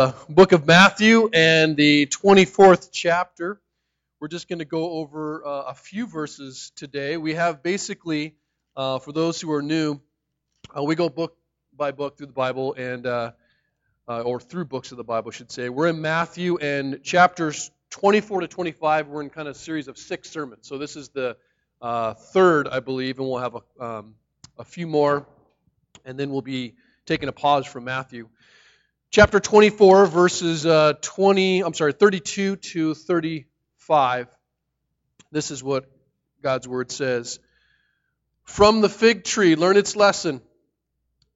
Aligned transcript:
uh, 0.00 0.12
book 0.30 0.52
of 0.52 0.66
Matthew 0.66 1.28
and 1.34 1.76
the 1.76 2.06
24th 2.06 2.88
chapter. 2.90 3.60
We're 4.18 4.28
just 4.28 4.48
going 4.48 4.60
to 4.60 4.64
go 4.64 4.92
over 4.92 5.46
uh, 5.46 5.64
a 5.68 5.74
few 5.74 6.06
verses 6.06 6.72
today. 6.74 7.18
We 7.18 7.34
have 7.34 7.62
basically, 7.62 8.34
uh, 8.74 9.00
for 9.00 9.12
those 9.12 9.38
who 9.42 9.52
are 9.52 9.60
new, 9.60 10.00
uh, 10.74 10.82
we 10.84 10.94
go 10.94 11.10
book 11.10 11.36
by 11.76 11.92
book 11.92 12.16
through 12.16 12.28
the 12.28 12.32
Bible 12.32 12.72
and 12.78 13.06
uh, 13.06 13.32
uh, 14.08 14.22
or 14.22 14.40
through 14.40 14.64
books 14.64 14.90
of 14.90 14.96
the 14.96 15.04
Bible, 15.04 15.32
I 15.34 15.36
should 15.36 15.52
say. 15.52 15.68
We're 15.68 15.88
in 15.88 16.00
Matthew 16.00 16.56
and 16.56 17.02
chapters 17.02 17.70
24 17.90 18.40
to 18.40 18.48
25. 18.48 19.08
We're 19.08 19.20
in 19.20 19.28
kind 19.28 19.48
of 19.48 19.54
a 19.54 19.58
series 19.58 19.86
of 19.86 19.98
six 19.98 20.30
sermons. 20.30 20.66
So 20.66 20.78
this 20.78 20.96
is 20.96 21.10
the 21.10 21.36
third, 22.32 22.68
I 22.68 22.80
believe, 22.80 23.18
and 23.18 23.28
we'll 23.28 23.40
have 23.40 23.56
a, 23.56 23.84
um, 23.84 24.14
a 24.58 24.64
few 24.64 24.86
more, 24.86 25.26
and 26.06 26.18
then 26.18 26.30
we'll 26.30 26.40
be 26.40 26.72
taking 27.04 27.28
a 27.28 27.32
pause 27.32 27.66
from 27.66 27.84
Matthew 27.84 28.30
chapter 29.10 29.40
24, 29.40 30.06
verses 30.06 30.64
uh, 30.64 30.92
20, 31.00 31.62
I'm 31.62 31.74
sorry, 31.74 31.92
32 31.92 32.56
to 32.56 32.94
35. 32.94 34.28
This 35.32 35.50
is 35.50 35.64
what 35.64 35.90
God's 36.42 36.68
word 36.68 36.92
says. 36.92 37.40
From 38.44 38.80
the 38.80 38.88
fig 38.88 39.24
tree, 39.24 39.56
learn 39.56 39.76
its 39.76 39.96
lesson. 39.96 40.40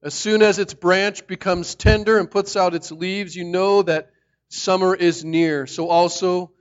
As 0.01 0.13
soon 0.13 0.41
as 0.41 0.57
its 0.57 0.73
branch 0.73 1.27
becomes 1.27 1.75
tender 1.75 2.17
and 2.17 2.31
puts 2.31 2.55
out 2.55 2.75
its 2.75 2.93
leaves, 2.93 3.35
you 3.35 3.43
know 3.43 3.81
that 3.81 4.11
summer 4.47 4.95
is 4.95 5.25
near. 5.25 5.67
So 5.67 5.89
also, 5.89 6.51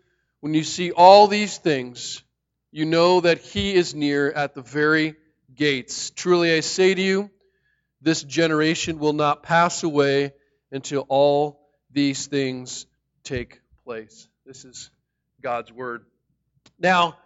when 0.41 0.52
you 0.52 0.64
see 0.64 0.91
all 0.91 1.28
these 1.28 1.58
things, 1.58 2.24
you 2.72 2.86
know 2.86 3.20
that 3.20 3.38
he 3.38 3.74
is 3.74 3.94
near 3.94 4.33
at 4.33 4.55
the 4.55 4.62
very 4.62 5.14
gates. 5.55 6.10
Truly 6.10 6.52
I 6.52 6.60
say 6.60 6.92
to 6.92 7.00
you, 7.00 7.30
this 8.00 8.22
generation 8.24 8.98
will 8.98 9.12
not 9.12 9.44
pass 9.44 9.84
away 9.84 10.33
until 10.74 11.06
all 11.09 11.60
these 11.92 12.27
things 12.27 12.87
take 13.23 13.60
place. 13.84 14.28
This 14.45 14.64
is 14.64 14.91
God's 15.41 15.73
word. 15.73 16.05
Now, 16.78 17.16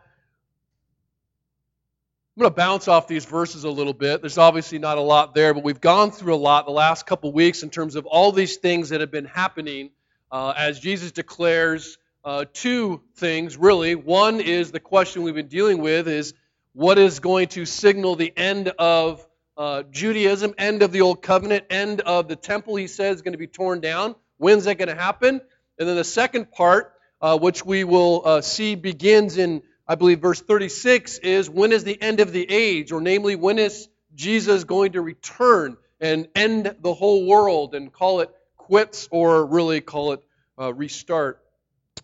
I'm 2.37 2.41
going 2.41 2.51
to 2.51 2.55
bounce 2.55 2.87
off 2.87 3.09
these 3.09 3.25
verses 3.25 3.65
a 3.65 3.71
little 3.71 3.95
bit. 3.95 4.21
There's 4.21 4.39
obviously 4.39 4.79
not 4.79 4.99
a 4.99 5.01
lot 5.01 5.35
there, 5.35 5.55
but 5.55 5.65
we've 5.65 5.81
gone 5.81 6.13
through 6.13 6.35
a 6.35 6.37
lot 6.37 6.67
the 6.67 6.73
last 6.73 7.07
couple 7.07 7.33
weeks 7.33 7.63
in 7.63 7.71
terms 7.71 7.97
of 7.97 8.07
all 8.07 8.31
these 8.31 8.57
things 8.59 8.91
that 8.91 9.01
have 9.01 9.11
been 9.11 9.25
happening 9.25 9.91
uh, 10.31 10.53
as 10.57 10.79
Jesus 10.79 11.11
declares 11.11 11.99
uh, 12.25 12.45
two 12.53 13.01
things, 13.17 13.57
really. 13.57 13.95
One 13.95 14.41
is 14.41 14.71
the 14.71 14.81
question 14.81 15.23
we've 15.23 15.35
been 15.35 15.49
dealing 15.49 15.81
with 15.81 16.07
is 16.07 16.35
what 16.75 16.99
is 16.99 17.19
going 17.19 17.49
to 17.49 17.65
signal 17.65 18.15
the 18.15 18.33
end 18.37 18.69
of 18.79 19.27
uh, 19.59 19.83
Judaism, 19.91 20.55
end 20.57 20.83
of 20.83 20.93
the 20.93 21.01
old 21.01 21.21
covenant, 21.21 21.65
end 21.69 22.01
of 22.01 22.29
the 22.29 22.37
temple, 22.37 22.77
he 22.77 22.87
says, 22.87 23.17
is 23.17 23.23
going 23.23 23.33
to 23.33 23.39
be 23.39 23.49
torn 23.49 23.81
down. 23.81 24.15
When's 24.37 24.65
that 24.65 24.79
going 24.79 24.89
to 24.89 24.95
happen? 24.95 25.41
And 25.79 25.89
then 25.89 25.97
the 25.97 26.05
second 26.05 26.53
part, 26.53 26.95
uh, 27.21 27.37
which 27.37 27.65
we 27.67 27.83
will 27.83 28.23
uh, 28.25 28.41
see 28.41 28.77
begins 28.77 29.37
in, 29.37 29.63
I 29.87 29.97
believe, 29.97 30.21
verse 30.21 30.41
36, 30.41 31.19
is 31.19 31.51
when 31.51 31.73
is 31.73 31.83
the 31.83 32.01
end 32.01 32.21
of 32.21 32.33
the 32.33 32.49
age? 32.49 32.93
Or, 32.93 33.01
namely, 33.01 33.35
when 33.35 33.59
is 33.59 33.89
Jesus 34.15 34.63
going 34.63 34.93
to 34.93 35.01
return 35.01 35.77
and 36.01 36.29
end 36.37 36.77
the 36.81 36.95
whole 36.95 37.27
world 37.27 37.75
and 37.75 37.93
call 37.93 38.21
it 38.21 38.31
quits 38.57 39.09
or 39.11 39.45
really 39.45 39.81
call 39.81 40.13
it 40.13 40.23
uh, 40.57 40.73
restart? 40.73 41.43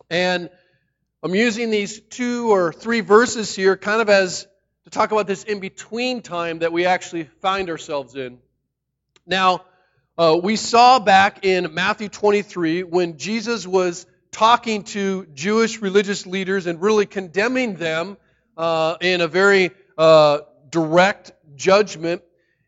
And 0.09 0.49
I'm 1.23 1.33
using 1.33 1.69
these 1.69 2.01
two 2.01 2.51
or 2.51 2.73
three 2.73 2.99
verses 2.99 3.55
here 3.55 3.77
kind 3.77 4.01
of 4.01 4.09
as 4.09 4.45
to 4.85 4.91
talk 4.91 5.11
about 5.11 5.25
this 5.25 5.43
in 5.43 5.59
between 5.59 6.21
time 6.21 6.59
that 6.59 6.71
we 6.71 6.85
actually 6.85 7.23
find 7.41 7.71
ourselves 7.71 8.15
in. 8.15 8.37
Now, 9.25 9.65
uh, 10.15 10.39
we 10.41 10.55
saw 10.55 10.99
back 10.99 11.43
in 11.43 11.73
Matthew 11.73 12.07
23 12.07 12.83
when 12.83 13.17
Jesus 13.17 13.65
was 13.65 14.05
talking 14.31 14.83
to 14.83 15.25
Jewish 15.33 15.81
religious 15.81 16.27
leaders 16.27 16.67
and 16.67 16.79
really 16.79 17.07
condemning 17.07 17.75
them 17.75 18.17
uh, 18.55 18.97
in 19.01 19.21
a 19.21 19.27
very 19.27 19.71
uh, 19.97 20.39
direct 20.69 21.31
judgment. 21.55 22.21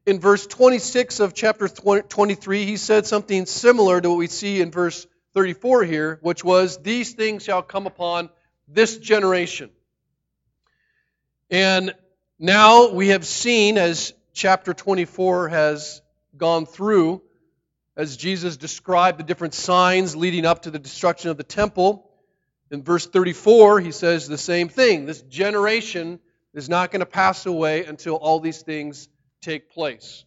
In 0.08 0.20
verse 0.20 0.48
26 0.48 1.20
of 1.20 1.36
chapter 1.36 1.68
23, 1.68 2.66
he 2.66 2.78
said 2.78 3.06
something 3.06 3.46
similar 3.46 4.02
to 4.02 4.10
what 4.10 4.18
we 4.18 4.28
see 4.28 4.60
in 4.60 4.72
verse 4.72 5.06
34 5.36 5.84
here, 5.84 6.18
which 6.24 6.44
was, 6.44 6.80
These 6.80 7.14
things 7.14 7.44
shall 7.44 7.62
come 7.62 7.86
upon 7.86 8.30
this 8.68 8.98
generation. 8.98 9.70
And 11.52 11.94
now 12.40 12.90
we 12.92 13.10
have 13.10 13.26
seen, 13.26 13.78
as 13.78 14.14
chapter 14.34 14.74
24 14.74 15.50
has 15.50 16.02
gone 16.38 16.66
through, 16.66 17.22
as 17.96 18.16
Jesus 18.16 18.58
described 18.58 19.20
the 19.20 19.24
different 19.24 19.56
signs 19.56 20.16
leading 20.16 20.46
up 20.46 20.64
to 20.64 20.72
the 20.72 20.78
destruction 20.78 21.32
of 21.32 21.38
the 21.38 21.44
temple. 21.44 22.10
In 22.70 22.84
verse 22.84 23.08
34, 23.08 23.80
he 23.80 23.92
says 23.92 24.28
the 24.28 24.38
same 24.38 24.70
thing. 24.70 25.06
This 25.06 25.22
generation 25.24 26.20
is 26.54 26.70
not 26.70 26.92
going 26.92 27.00
to 27.00 27.08
pass 27.08 27.46
away 27.46 27.86
until 27.86 28.16
all 28.16 28.40
these 28.40 28.62
things 28.62 29.10
take 29.42 29.72
place. 29.72 30.24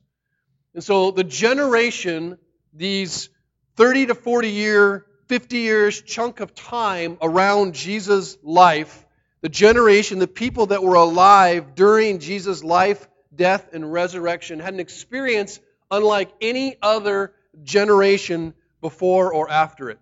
And 0.74 0.82
so 0.82 1.10
the 1.10 1.24
generation, 1.24 2.38
these 2.72 3.28
30 3.76 4.06
to 4.06 4.14
40 4.14 4.48
year, 4.48 5.06
50 5.28 5.58
years 5.58 6.02
chunk 6.02 6.40
of 6.40 6.54
time 6.54 7.18
around 7.22 7.74
Jesus' 7.74 8.36
life, 8.42 9.06
the 9.42 9.48
generation, 9.48 10.18
the 10.18 10.26
people 10.26 10.66
that 10.66 10.82
were 10.82 10.96
alive 10.96 11.74
during 11.74 12.18
Jesus' 12.18 12.62
life, 12.62 13.08
death, 13.34 13.70
and 13.72 13.90
resurrection 13.90 14.60
had 14.60 14.74
an 14.74 14.80
experience 14.80 15.60
unlike 15.90 16.30
any 16.40 16.76
other 16.82 17.32
generation 17.62 18.54
before 18.80 19.32
or 19.32 19.50
after 19.50 19.90
it. 19.90 19.98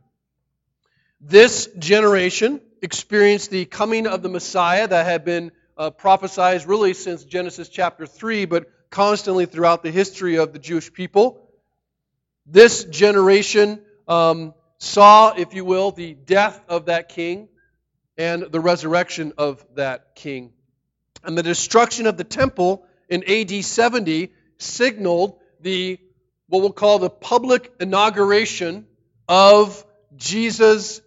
This 1.21 1.69
generation 1.79 2.61
experienced 2.83 3.51
the 3.51 3.65
coming 3.65 4.07
of 4.07 4.23
the 4.23 4.29
Messiah 4.29 4.87
that 4.87 5.07
had 5.07 5.25
been 5.25 5.53
uh, 5.77 5.91
prophesied 5.91 6.67
really 6.67 6.95
since 6.95 7.25
Genesis 7.25 7.69
chapter 7.69 8.07
3, 8.07 8.45
but 8.45 8.71
constantly 8.91 9.47
throughout 9.47 9.83
the 9.83 9.91
history 9.91 10.37
of 10.37 10.53
the 10.53 10.59
Jewish 10.59 10.93
people. 10.93 11.49
This 12.47 12.85
generation 12.85 13.81
um, 14.07 14.55
saw, 14.79 15.35
if 15.37 15.55
you 15.55 15.65
will, 15.65 15.91
the 15.91 16.15
death 16.15 16.61
of 16.69 16.87
that 16.87 17.09
king 17.09 17.49
and 18.19 18.43
the 18.43 18.61
resurrection 18.61 19.33
of 19.39 19.65
that 19.77 20.17
king. 20.17 20.53
And 21.25 21.39
the 21.39 21.43
destruction 21.43 22.07
of 22.07 22.17
the 22.17 22.25
temple 22.25 22.85
in 23.09 23.23
AD 23.25 23.65
70 23.65 24.33
signaled 24.59 25.39
the 25.61 25.99
what 26.49 26.61
we'll 26.61 26.73
call 26.73 26.99
the 26.99 27.11
public 27.11 27.73
inauguration 27.79 28.87
of 29.29 29.85
Jesus' 30.17 31.01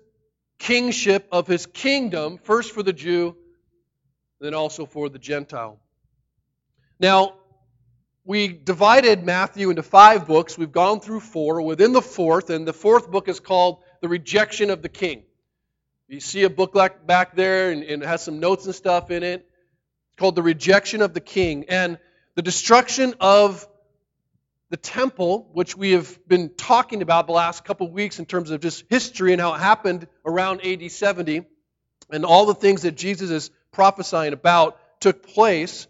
kingship 0.60 1.28
of 1.32 1.48
his 1.48 1.66
kingdom, 1.66 2.38
first 2.38 2.72
for 2.72 2.84
the 2.84 2.94
Jew, 2.94 3.36
then 4.40 4.54
also 4.54 4.86
for 4.86 5.10
the 5.10 5.18
Gentile. 5.18 5.80
Now, 7.00 7.34
we 8.24 8.48
divided 8.50 9.24
Matthew 9.24 9.72
into 9.72 9.82
five 9.82 10.28
books. 10.28 10.58
We've 10.60 10.72
gone 10.72 11.00
through 11.00 11.22
four. 11.22 11.64
Within 11.64 11.92
the 11.92 12.04
fourth, 12.04 12.52
and 12.52 12.68
the 12.68 12.74
fourth 12.74 13.10
book 13.10 13.28
is 13.28 13.40
called 13.40 13.80
The 14.02 14.08
Rejection 14.08 14.70
of 14.70 14.84
the 14.84 14.90
King. 14.90 15.24
You 16.12 16.20
see 16.20 16.44
a 16.44 16.50
book 16.50 16.76
like 16.76 17.08
back 17.08 17.38
there, 17.38 17.72
and, 17.72 17.84
and 17.84 18.04
it 18.04 18.06
has 18.06 18.22
some 18.22 18.42
notes 18.42 18.66
and 18.66 18.76
stuff 18.76 19.12
in 19.12 19.24
it. 19.24 19.48
It's 20.10 20.18
called 20.18 20.36
The 20.36 20.44
Rejection 20.44 21.02
of 21.02 21.14
the 21.14 21.22
King. 21.22 21.68
And 21.70 22.00
the 22.36 22.42
destruction 22.42 23.14
of 23.22 23.66
the 24.72 24.76
temple, 24.76 25.50
which 25.54 25.78
we 25.78 25.92
have 25.92 26.20
been 26.28 26.50
talking 26.50 27.02
about 27.02 27.28
the 27.28 27.32
last 27.32 27.64
couple 27.64 27.88
of 27.88 27.94
weeks 27.94 28.20
in 28.20 28.26
terms 28.26 28.52
of 28.52 28.60
just 28.60 28.84
history 28.90 29.32
and 29.32 29.42
how 29.42 29.54
it 29.54 29.60
happened 29.60 30.06
around 30.26 30.66
AD 30.66 30.92
70, 30.92 31.46
and 32.10 32.26
all 32.26 32.46
the 32.46 32.56
things 32.56 32.82
that 32.82 32.98
Jesus 32.98 33.30
is 33.30 33.50
prophesying 33.72 34.34
about 34.34 34.78
took 35.00 35.26
place. 35.26 35.88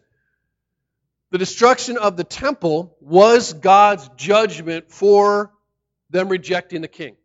The 1.32 1.40
destruction 1.40 1.98
of 1.98 2.16
the 2.16 2.24
temple 2.24 2.96
was 3.02 3.54
God's 3.54 4.08
judgment 4.18 4.92
for 4.92 5.52
them 6.12 6.30
rejecting 6.30 6.82
the 6.82 6.88
king. 6.88 7.16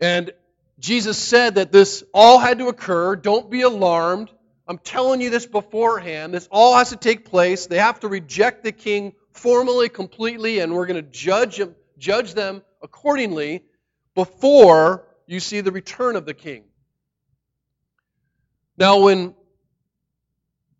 And 0.00 0.32
Jesus 0.78 1.18
said 1.18 1.56
that 1.56 1.72
this 1.72 2.04
all 2.12 2.38
had 2.38 2.58
to 2.58 2.68
occur. 2.68 3.16
Don't 3.16 3.50
be 3.50 3.62
alarmed. 3.62 4.30
I'm 4.66 4.78
telling 4.78 5.20
you 5.20 5.30
this 5.30 5.46
beforehand. 5.46 6.34
This 6.34 6.48
all 6.50 6.76
has 6.76 6.90
to 6.90 6.96
take 6.96 7.26
place. 7.26 7.66
They 7.66 7.78
have 7.78 8.00
to 8.00 8.08
reject 8.08 8.64
the 8.64 8.72
king 8.72 9.12
formally, 9.32 9.88
completely, 9.88 10.60
and 10.60 10.74
we're 10.74 10.86
going 10.86 11.02
to 11.02 11.10
judge 11.10 11.58
them, 11.58 11.74
judge 11.98 12.34
them 12.34 12.62
accordingly 12.82 13.62
before 14.14 15.06
you 15.26 15.40
see 15.40 15.60
the 15.60 15.72
return 15.72 16.16
of 16.16 16.24
the 16.24 16.34
king. 16.34 16.64
Now, 18.76 19.00
when 19.00 19.34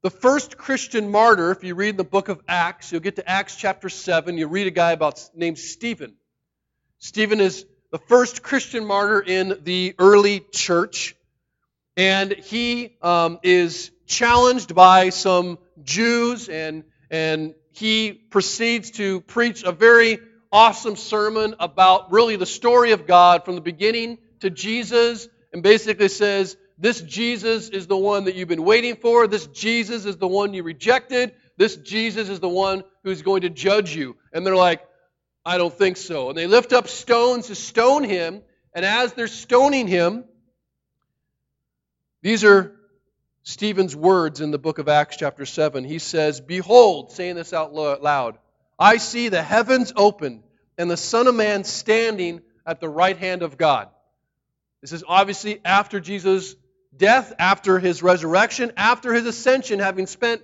the 0.02 0.11
first 0.11 0.56
Christian 0.56 1.11
martyr, 1.11 1.50
if 1.50 1.64
you 1.64 1.75
read 1.75 1.96
the 1.96 2.05
book 2.05 2.28
of 2.28 2.43
Acts, 2.49 2.90
you'll 2.90 3.00
get 3.00 3.16
to 3.16 3.28
Acts 3.28 3.56
chapter 3.56 3.88
7, 3.88 4.37
you 4.37 4.49
read 4.49 4.66
a 4.66 4.70
guy 4.70 4.93
about 4.93 5.22
named 5.34 5.58
Stephen. 5.58 6.14
Stephen 6.99 7.40
is 7.40 7.64
the 7.94 7.99
first 8.08 8.43
Christian 8.43 8.85
martyr 8.85 9.20
in 9.20 9.61
the 9.62 9.94
early 10.00 10.41
church. 10.41 11.14
And 11.96 12.32
he 12.32 12.96
um, 13.00 13.38
is 13.44 13.93
challenged 14.05 14.75
by 14.75 15.11
some 15.11 15.58
Jews, 15.85 16.49
and, 16.49 16.82
and 17.08 17.55
he 17.70 18.11
proceeds 18.11 18.91
to 18.99 19.20
preach 19.20 19.62
a 19.62 19.70
very 19.70 20.19
awesome 20.50 20.96
sermon 20.96 21.55
about 21.61 22.11
really 22.11 22.35
the 22.35 22.46
story 22.46 22.91
of 22.91 23.06
God 23.06 23.44
from 23.44 23.55
the 23.55 23.61
beginning 23.61 24.19
to 24.40 24.50
Jesus 24.50 25.29
and 25.52 25.62
basically 25.62 26.08
says, 26.08 26.56
This 26.76 27.00
Jesus 27.00 27.69
is 27.69 27.87
the 27.87 27.97
one 27.97 28.25
that 28.25 28.35
you've 28.35 28.49
been 28.49 28.64
waiting 28.64 28.97
for. 28.97 29.29
This 29.29 29.47
Jesus 29.47 30.05
is 30.05 30.17
the 30.17 30.26
one 30.26 30.52
you 30.52 30.64
rejected. 30.64 31.32
This 31.56 31.76
Jesus 31.76 32.29
is 32.29 32.40
the 32.40 32.49
one 32.49 32.82
who's 33.05 33.23
going 33.23 33.43
to 33.43 33.50
judge 33.50 33.94
you. 33.94 34.17
And 34.32 34.44
they're 34.44 34.56
like, 34.56 34.85
I 35.44 35.58
don't 35.58 35.73
think 35.73 35.96
so. 35.96 36.31
And 36.31 36.38
they 36.38 36.46
lift 36.46 36.73
up 36.73 36.88
stones 36.88 37.49
to 37.49 37.55
stone 37.55 38.05
him. 38.05 38.43
And 38.73 38.85
as 38.85 39.12
they're 39.12 39.29
stoning 39.29 39.87
him, 39.87 40.25
these 42.23 42.44
are 42.44 42.75
Stephen's 43.43 43.94
words 43.94 44.41
in 44.41 44.50
the 44.50 44.58
book 44.58 44.79
of 44.79 44.88
Acts, 44.88 45.17
chapter 45.19 45.44
7. 45.44 45.85
He 45.85 45.99
says, 45.99 46.41
Behold, 46.41 47.12
saying 47.12 47.37
this 47.37 47.52
out 47.52 47.75
loud, 47.75 48.38
I 48.79 48.96
see 48.96 49.29
the 49.29 49.43
heavens 49.43 49.93
open 49.94 50.43
and 50.79 50.91
the 50.91 50.96
Son 50.96 51.26
of 51.26 51.35
Man 51.35 51.64
standing 51.64 52.40
at 52.67 52.81
the 52.81 52.88
right 52.88 53.17
hand 53.17 53.43
of 53.43 53.58
God. 53.58 53.88
This 54.81 54.93
is 54.93 55.05
obviously 55.06 55.61
after 55.64 56.00
Jesus' 56.00 56.56
death, 56.97 57.35
after 57.38 57.79
his 57.79 58.02
resurrection, 58.02 58.73
after 58.76 59.12
his 59.12 59.26
ascension, 59.26 59.79
having 59.79 60.06
spent 60.06 60.43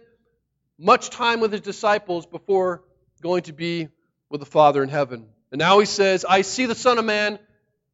much 0.79 1.11
time 1.11 1.41
with 1.41 1.53
his 1.53 1.61
disciples 1.63 2.27
before 2.27 2.83
going 3.23 3.43
to 3.45 3.53
be 3.53 3.89
with 4.31 4.41
the 4.41 4.47
Father 4.47 4.83
in 4.83 4.89
heaven. 4.89 5.27
And 5.53 5.59
now 5.59 5.79
he 5.81 5.87
says, 5.87 6.25
I 6.25 6.43
see 6.43 6.67
the 6.67 6.75
Son 6.75 6.99
of 6.99 7.05
Man 7.05 7.39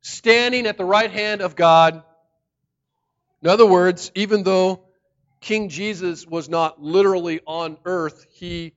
standing 0.03 0.67
at 0.67 0.79
the 0.79 0.85
right 0.85 1.11
hand 1.11 1.41
of 1.41 1.56
God. 1.56 2.03
In 3.43 3.49
other 3.49 3.67
words, 3.67 4.12
even 4.15 4.44
though 4.44 4.83
King 5.41 5.69
Jesus 5.69 6.27
was 6.27 6.49
not 6.49 6.81
literally 6.81 7.41
on 7.47 7.79
earth, 7.85 8.27
he 8.31 8.75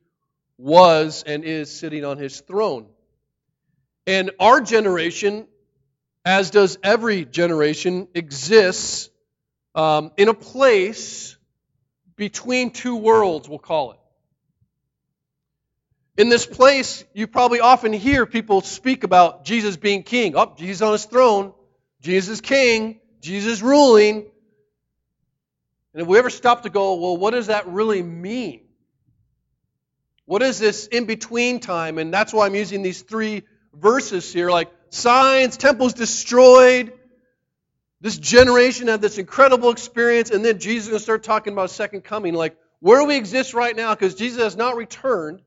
was 0.57 1.23
and 1.27 1.43
is 1.43 1.71
sitting 1.71 2.03
on 2.03 2.17
his 2.17 2.39
throne. 2.41 2.87
And 4.07 4.31
our 4.39 4.61
generation 4.61 5.47
as 6.25 6.51
does 6.51 6.77
every 6.83 7.25
generation, 7.25 8.07
exists 8.13 9.09
um, 9.75 10.11
in 10.17 10.27
a 10.27 10.33
place 10.33 11.37
between 12.15 12.71
two 12.71 12.97
worlds, 12.97 13.47
we'll 13.47 13.59
call 13.59 13.91
it. 13.93 13.98
In 16.17 16.29
this 16.29 16.45
place, 16.45 17.05
you 17.13 17.27
probably 17.27 17.59
often 17.59 17.93
hear 17.93 18.25
people 18.25 18.61
speak 18.61 19.03
about 19.03 19.45
Jesus 19.45 19.77
being 19.77 20.03
king. 20.03 20.35
Oh, 20.35 20.53
Jesus 20.57 20.81
on 20.81 20.91
his 20.91 21.05
throne, 21.05 21.53
Jesus 22.01 22.41
king, 22.41 22.99
Jesus 23.21 23.61
ruling. 23.61 24.25
And 25.93 26.01
if 26.01 26.07
we 26.07 26.17
ever 26.17 26.29
stop 26.29 26.63
to 26.63 26.69
go, 26.69 26.95
well, 26.95 27.17
what 27.17 27.31
does 27.31 27.47
that 27.47 27.67
really 27.67 28.03
mean? 28.03 28.61
What 30.25 30.43
is 30.43 30.59
this 30.59 30.87
in 30.87 31.05
between 31.05 31.59
time? 31.59 31.97
And 31.97 32.13
that's 32.13 32.31
why 32.31 32.45
I'm 32.45 32.53
using 32.53 32.83
these 32.83 33.01
three 33.01 33.43
verses 33.73 34.31
here. 34.31 34.51
Like, 34.51 34.69
signs, 34.89 35.57
temples 35.57 35.93
destroyed. 35.93 36.93
This 38.01 38.17
generation 38.17 38.87
had 38.87 39.01
this 39.01 39.17
incredible 39.17 39.71
experience, 39.71 40.29
and 40.29 40.45
then 40.45 40.59
Jesus 40.59 40.85
is 40.85 40.89
going 40.89 40.99
to 40.99 41.03
start 41.03 41.23
talking 41.23 41.53
about 41.53 41.71
second 41.71 42.03
coming. 42.03 42.33
Like, 42.33 42.55
where 42.79 42.99
do 42.99 43.05
we 43.05 43.17
exist 43.17 43.53
right 43.53 43.75
now? 43.75 43.93
Because 43.95 44.15
Jesus 44.15 44.41
has 44.41 44.55
not 44.55 44.75
returned. 44.77 45.41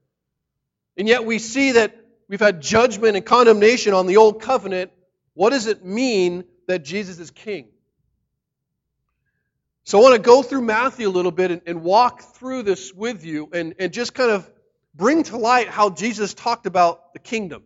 And 0.96 1.08
yet 1.08 1.24
we 1.24 1.38
see 1.38 1.72
that 1.72 1.96
we've 2.28 2.40
had 2.40 2.60
judgment 2.60 3.16
and 3.16 3.24
condemnation 3.24 3.94
on 3.94 4.06
the 4.06 4.18
old 4.18 4.42
covenant. 4.42 4.90
What 5.34 5.50
does 5.50 5.66
it 5.66 5.84
mean 5.84 6.44
that 6.66 6.84
Jesus 6.84 7.18
is 7.18 7.30
king? 7.30 7.68
So 9.84 9.98
I 9.98 10.02
want 10.02 10.14
to 10.14 10.22
go 10.22 10.42
through 10.42 10.62
Matthew 10.62 11.08
a 11.08 11.10
little 11.10 11.32
bit 11.32 11.50
and, 11.50 11.62
and 11.66 11.82
walk 11.82 12.22
through 12.22 12.62
this 12.62 12.92
with 12.92 13.24
you 13.24 13.48
and, 13.52 13.74
and 13.78 13.92
just 13.92 14.14
kind 14.14 14.30
of 14.30 14.48
bring 14.94 15.24
to 15.24 15.36
light 15.36 15.68
how 15.68 15.90
Jesus 15.90 16.34
talked 16.34 16.66
about 16.66 17.12
the 17.14 17.18
kingdom. 17.18 17.64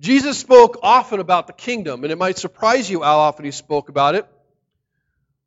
Jesus 0.00 0.36
spoke 0.36 0.80
often 0.82 1.20
about 1.20 1.46
the 1.46 1.52
kingdom, 1.52 2.02
and 2.02 2.12
it 2.12 2.18
might 2.18 2.36
surprise 2.36 2.90
you 2.90 3.02
how 3.02 3.18
often 3.18 3.44
he 3.44 3.52
spoke 3.52 3.88
about 3.88 4.16
it. 4.16 4.26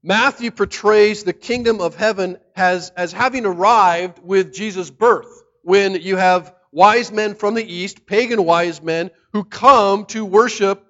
Matthew 0.02 0.52
portrays 0.52 1.24
the 1.24 1.34
kingdom 1.34 1.82
of 1.82 1.96
heaven 1.96 2.38
as, 2.56 2.92
as 2.92 3.12
having 3.12 3.46
arrived 3.46 4.20
with 4.24 4.54
Jesus' 4.54 4.90
birth, 4.90 5.44
when 5.68 5.96
you 5.96 6.16
have 6.16 6.56
wise 6.72 7.12
men 7.12 7.36
from 7.36 7.54
the 7.54 7.74
east, 7.74 8.06
pagan 8.06 8.46
wise 8.46 8.82
men, 8.82 9.12
who 9.34 9.44
come 9.44 10.06
to 10.06 10.24
worship 10.24 10.82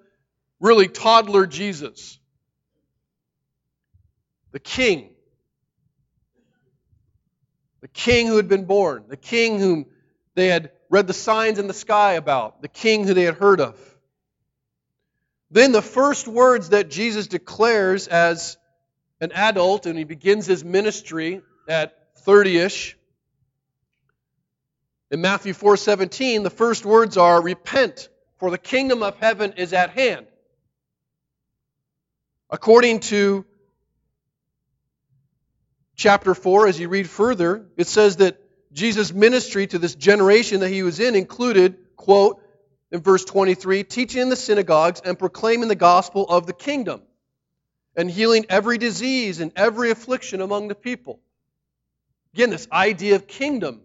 really 0.60 0.86
toddler 0.86 1.46
Jesus, 1.46 2.16
the 4.52 4.60
king. 4.60 5.10
The 7.80 7.88
king 7.88 8.28
who 8.28 8.36
had 8.36 8.46
been 8.46 8.66
born, 8.66 9.06
the 9.08 9.16
king 9.16 9.58
whom 9.58 9.86
they 10.36 10.46
had 10.46 10.70
read 10.88 11.08
the 11.08 11.12
signs 11.12 11.58
in 11.58 11.66
the 11.66 11.74
sky 11.74 12.12
about, 12.12 12.62
the 12.62 12.68
king 12.68 13.04
who 13.04 13.14
they 13.14 13.24
had 13.24 13.34
heard 13.34 13.60
of. 13.60 13.76
Then 15.50 15.72
the 15.72 15.82
first 15.82 16.28
words 16.28 16.68
that 16.68 16.88
Jesus 16.88 17.26
declares 17.26 18.06
as 18.06 18.56
an 19.20 19.32
adult, 19.32 19.86
and 19.86 19.98
he 19.98 20.04
begins 20.04 20.46
his 20.46 20.64
ministry 20.64 21.42
at 21.68 21.96
30 22.18 22.58
ish. 22.58 22.97
In 25.10 25.20
Matthew 25.20 25.54
4:17, 25.54 26.42
the 26.42 26.50
first 26.50 26.84
words 26.84 27.16
are 27.16 27.40
repent 27.40 28.08
for 28.36 28.50
the 28.50 28.58
kingdom 28.58 29.02
of 29.02 29.16
heaven 29.16 29.54
is 29.56 29.72
at 29.72 29.90
hand. 29.90 30.26
According 32.50 33.00
to 33.00 33.44
chapter 35.96 36.34
4 36.34 36.68
as 36.68 36.78
you 36.78 36.88
read 36.88 37.08
further, 37.08 37.66
it 37.76 37.86
says 37.86 38.16
that 38.16 38.40
Jesus' 38.72 39.12
ministry 39.12 39.66
to 39.66 39.78
this 39.78 39.94
generation 39.94 40.60
that 40.60 40.68
he 40.68 40.82
was 40.82 41.00
in 41.00 41.14
included, 41.14 41.96
quote, 41.96 42.42
in 42.90 43.00
verse 43.00 43.24
23, 43.24 43.84
teaching 43.84 44.22
in 44.22 44.28
the 44.30 44.36
synagogues 44.36 45.00
and 45.04 45.18
proclaiming 45.18 45.68
the 45.68 45.74
gospel 45.74 46.26
of 46.28 46.46
the 46.46 46.52
kingdom 46.52 47.02
and 47.96 48.10
healing 48.10 48.46
every 48.48 48.78
disease 48.78 49.40
and 49.40 49.52
every 49.56 49.90
affliction 49.90 50.40
among 50.40 50.68
the 50.68 50.74
people. 50.74 51.20
Again, 52.34 52.50
this 52.50 52.68
idea 52.70 53.16
of 53.16 53.26
kingdom. 53.26 53.80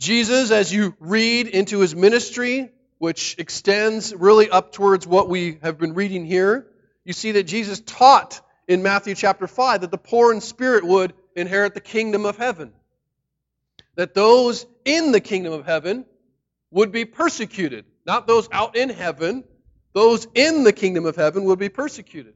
Jesus, 0.00 0.50
as 0.50 0.72
you 0.72 0.96
read 0.98 1.46
into 1.46 1.80
his 1.80 1.94
ministry, 1.94 2.70
which 2.96 3.36
extends 3.36 4.14
really 4.14 4.48
up 4.48 4.72
towards 4.72 5.06
what 5.06 5.28
we 5.28 5.58
have 5.62 5.76
been 5.76 5.92
reading 5.92 6.24
here, 6.24 6.66
you 7.04 7.12
see 7.12 7.32
that 7.32 7.42
Jesus 7.42 7.80
taught 7.80 8.40
in 8.66 8.82
Matthew 8.82 9.14
chapter 9.14 9.46
5 9.46 9.82
that 9.82 9.90
the 9.90 9.98
poor 9.98 10.32
in 10.32 10.40
spirit 10.40 10.84
would 10.84 11.12
inherit 11.36 11.74
the 11.74 11.82
kingdom 11.82 12.24
of 12.24 12.38
heaven. 12.38 12.72
That 13.96 14.14
those 14.14 14.64
in 14.86 15.12
the 15.12 15.20
kingdom 15.20 15.52
of 15.52 15.66
heaven 15.66 16.06
would 16.70 16.92
be 16.92 17.04
persecuted. 17.04 17.84
Not 18.06 18.26
those 18.26 18.48
out 18.50 18.76
in 18.76 18.88
heaven, 18.88 19.44
those 19.92 20.26
in 20.34 20.64
the 20.64 20.72
kingdom 20.72 21.04
of 21.04 21.16
heaven 21.16 21.44
would 21.44 21.58
be 21.58 21.68
persecuted. 21.68 22.32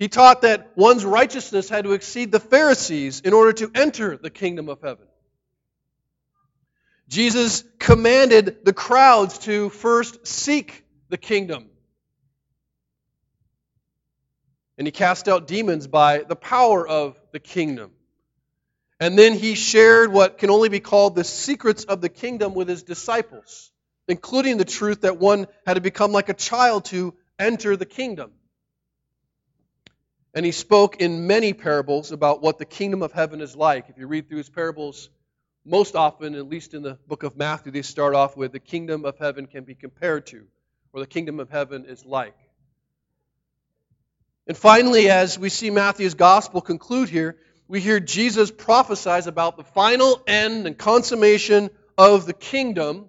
He 0.00 0.08
taught 0.08 0.42
that 0.42 0.72
one's 0.74 1.04
righteousness 1.04 1.68
had 1.68 1.84
to 1.84 1.92
exceed 1.92 2.32
the 2.32 2.40
Pharisees 2.40 3.20
in 3.20 3.32
order 3.32 3.52
to 3.52 3.70
enter 3.76 4.16
the 4.16 4.30
kingdom 4.30 4.68
of 4.68 4.80
heaven. 4.82 5.06
Jesus 7.08 7.64
commanded 7.78 8.64
the 8.64 8.72
crowds 8.72 9.38
to 9.40 9.70
first 9.70 10.26
seek 10.26 10.84
the 11.08 11.16
kingdom 11.16 11.70
and 14.78 14.86
he 14.86 14.92
cast 14.92 15.28
out 15.28 15.46
demons 15.46 15.86
by 15.86 16.18
the 16.18 16.36
power 16.36 16.86
of 16.86 17.20
the 17.32 17.40
kingdom. 17.40 17.90
And 19.00 19.18
then 19.18 19.34
he 19.34 19.54
shared 19.54 20.12
what 20.12 20.38
can 20.38 20.50
only 20.50 20.68
be 20.68 20.80
called 20.80 21.14
the 21.14 21.24
secrets 21.24 21.84
of 21.84 22.00
the 22.00 22.08
kingdom 22.08 22.54
with 22.54 22.68
his 22.68 22.82
disciples, 22.82 23.70
including 24.08 24.56
the 24.56 24.64
truth 24.64 25.02
that 25.02 25.18
one 25.18 25.46
had 25.66 25.74
to 25.74 25.80
become 25.80 26.12
like 26.12 26.28
a 26.28 26.34
child 26.34 26.86
to 26.86 27.14
enter 27.38 27.76
the 27.76 27.86
kingdom. 27.86 28.32
And 30.34 30.44
he 30.44 30.52
spoke 30.52 30.96
in 31.00 31.26
many 31.26 31.54
parables 31.54 32.12
about 32.12 32.42
what 32.42 32.58
the 32.58 32.66
kingdom 32.66 33.02
of 33.02 33.12
heaven 33.12 33.40
is 33.40 33.56
like. 33.56 33.88
If 33.88 33.96
you 33.96 34.06
read 34.06 34.28
through 34.28 34.38
his 34.38 34.50
parables, 34.50 35.08
most 35.66 35.96
often, 35.96 36.36
at 36.36 36.48
least 36.48 36.74
in 36.74 36.82
the 36.82 36.94
book 37.08 37.24
of 37.24 37.36
Matthew, 37.36 37.72
they 37.72 37.82
start 37.82 38.14
off 38.14 38.36
with 38.36 38.52
the 38.52 38.60
kingdom 38.60 39.04
of 39.04 39.18
heaven 39.18 39.46
can 39.46 39.64
be 39.64 39.74
compared 39.74 40.26
to, 40.28 40.46
or 40.92 41.00
the 41.00 41.06
kingdom 41.06 41.40
of 41.40 41.50
heaven 41.50 41.84
is 41.86 42.04
like. 42.04 42.36
And 44.46 44.56
finally, 44.56 45.10
as 45.10 45.36
we 45.36 45.48
see 45.48 45.70
Matthew's 45.70 46.14
gospel 46.14 46.60
conclude 46.60 47.08
here, 47.08 47.36
we 47.66 47.80
hear 47.80 47.98
Jesus 47.98 48.52
prophesies 48.52 49.26
about 49.26 49.56
the 49.56 49.64
final 49.64 50.22
end 50.28 50.68
and 50.68 50.78
consummation 50.78 51.70
of 51.98 52.26
the 52.26 52.32
kingdom, 52.32 53.08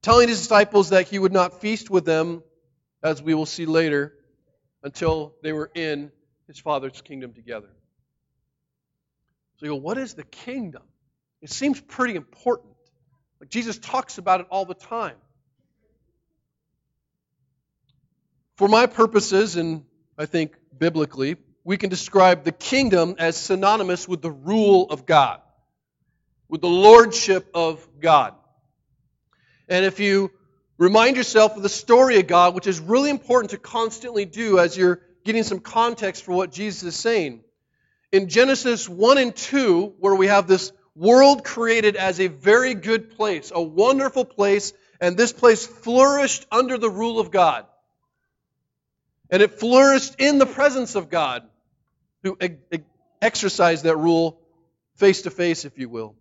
telling 0.00 0.28
his 0.28 0.40
disciples 0.40 0.88
that 0.88 1.08
he 1.08 1.18
would 1.18 1.34
not 1.34 1.60
feast 1.60 1.90
with 1.90 2.06
them, 2.06 2.42
as 3.02 3.22
we 3.22 3.34
will 3.34 3.44
see 3.44 3.66
later, 3.66 4.14
until 4.82 5.34
they 5.42 5.52
were 5.52 5.70
in 5.74 6.10
his 6.46 6.58
Father's 6.58 7.02
kingdom 7.02 7.34
together. 7.34 7.68
So 9.58 9.66
you 9.66 9.72
go, 9.72 9.76
what 9.76 9.98
is 9.98 10.14
the 10.14 10.24
kingdom? 10.24 10.82
It 11.42 11.50
seems 11.50 11.80
pretty 11.80 12.16
important. 12.16 12.74
Like 13.40 13.50
Jesus 13.50 13.78
talks 13.78 14.18
about 14.18 14.40
it 14.40 14.46
all 14.50 14.64
the 14.64 14.74
time. 14.74 15.16
For 18.56 18.68
my 18.68 18.86
purposes, 18.86 19.56
and 19.56 19.84
I 20.18 20.26
think, 20.26 20.54
biblically, 20.78 21.36
we 21.64 21.78
can 21.78 21.88
describe 21.88 22.44
the 22.44 22.52
kingdom 22.52 23.16
as 23.18 23.36
synonymous 23.36 24.06
with 24.06 24.20
the 24.20 24.30
rule 24.30 24.86
of 24.90 25.06
God. 25.06 25.40
with 26.50 26.60
the 26.60 26.68
lordship 26.68 27.48
of 27.54 27.86
God. 28.00 28.34
And 29.68 29.84
if 29.86 30.00
you 30.00 30.32
remind 30.78 31.16
yourself 31.16 31.56
of 31.56 31.62
the 31.62 31.68
story 31.68 32.18
of 32.18 32.26
God, 32.26 32.54
which 32.54 32.66
is 32.66 32.80
really 32.80 33.08
important 33.08 33.52
to 33.52 33.58
constantly 33.58 34.24
do 34.24 34.58
as 34.58 34.76
you're 34.76 35.00
getting 35.24 35.44
some 35.44 35.60
context 35.60 36.24
for 36.24 36.32
what 36.32 36.50
Jesus 36.50 36.82
is 36.82 36.96
saying. 36.96 37.44
In 38.10 38.28
Genesis 38.28 38.88
1 38.88 39.18
and 39.18 39.36
2, 39.36 39.94
where 40.00 40.14
we 40.14 40.26
have 40.26 40.48
this 40.48 40.72
world 40.94 41.44
created 41.44 41.96
as 41.96 42.20
a 42.20 42.26
very 42.26 42.74
good 42.74 43.16
place, 43.16 43.52
a 43.54 43.62
wonderful 43.62 44.24
place, 44.24 44.72
and 45.00 45.16
this 45.16 45.32
place 45.32 45.66
flourished 45.66 46.46
under 46.50 46.76
the 46.78 46.90
rule 46.90 47.18
of 47.20 47.30
God. 47.30 47.66
And 49.30 49.42
it 49.42 49.52
flourished 49.52 50.16
in 50.18 50.38
the 50.38 50.46
presence 50.46 50.96
of 50.96 51.08
God, 51.08 51.44
who 52.22 52.36
exercised 53.22 53.84
that 53.84 53.96
rule 53.96 54.40
face 54.96 55.22
to 55.22 55.30
face, 55.30 55.64
if 55.64 55.78
you 55.78 55.88
will. 55.88 56.16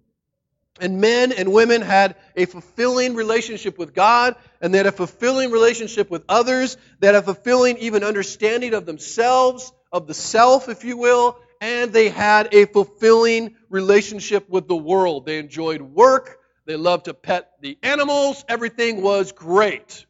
And 0.80 1.02
men 1.02 1.34
and 1.34 1.52
women 1.52 1.82
had 1.82 2.16
a 2.38 2.46
fulfilling 2.46 3.16
relationship 3.16 3.78
with 3.78 3.94
God, 3.94 4.36
and 4.62 4.74
they 4.74 4.78
had 4.78 4.88
a 4.88 4.94
fulfilling 4.94 5.52
relationship 5.52 6.10
with 6.10 6.24
others. 6.30 6.78
They 7.00 7.08
had 7.08 7.16
a 7.16 7.22
fulfilling, 7.22 7.80
even 7.80 8.04
understanding 8.04 8.74
of 8.74 8.86
themselves, 8.86 9.74
of 9.92 10.08
the 10.08 10.14
self, 10.14 10.70
if 10.70 10.86
you 10.86 10.96
will, 10.96 11.38
and 11.62 11.92
they 11.92 12.10
had 12.10 12.54
a 12.54 12.66
fulfilling 12.66 13.56
relationship 13.70 14.50
with 14.50 14.68
the 14.68 14.76
world. 14.76 15.26
They 15.26 15.40
enjoyed 15.40 15.82
work, 15.82 16.40
they 16.66 16.76
loved 16.76 17.06
to 17.06 17.14
pet 17.14 17.52
the 17.62 17.78
animals, 17.84 18.44
everything 18.48 19.02
was 19.02 19.32
great. 19.32 20.06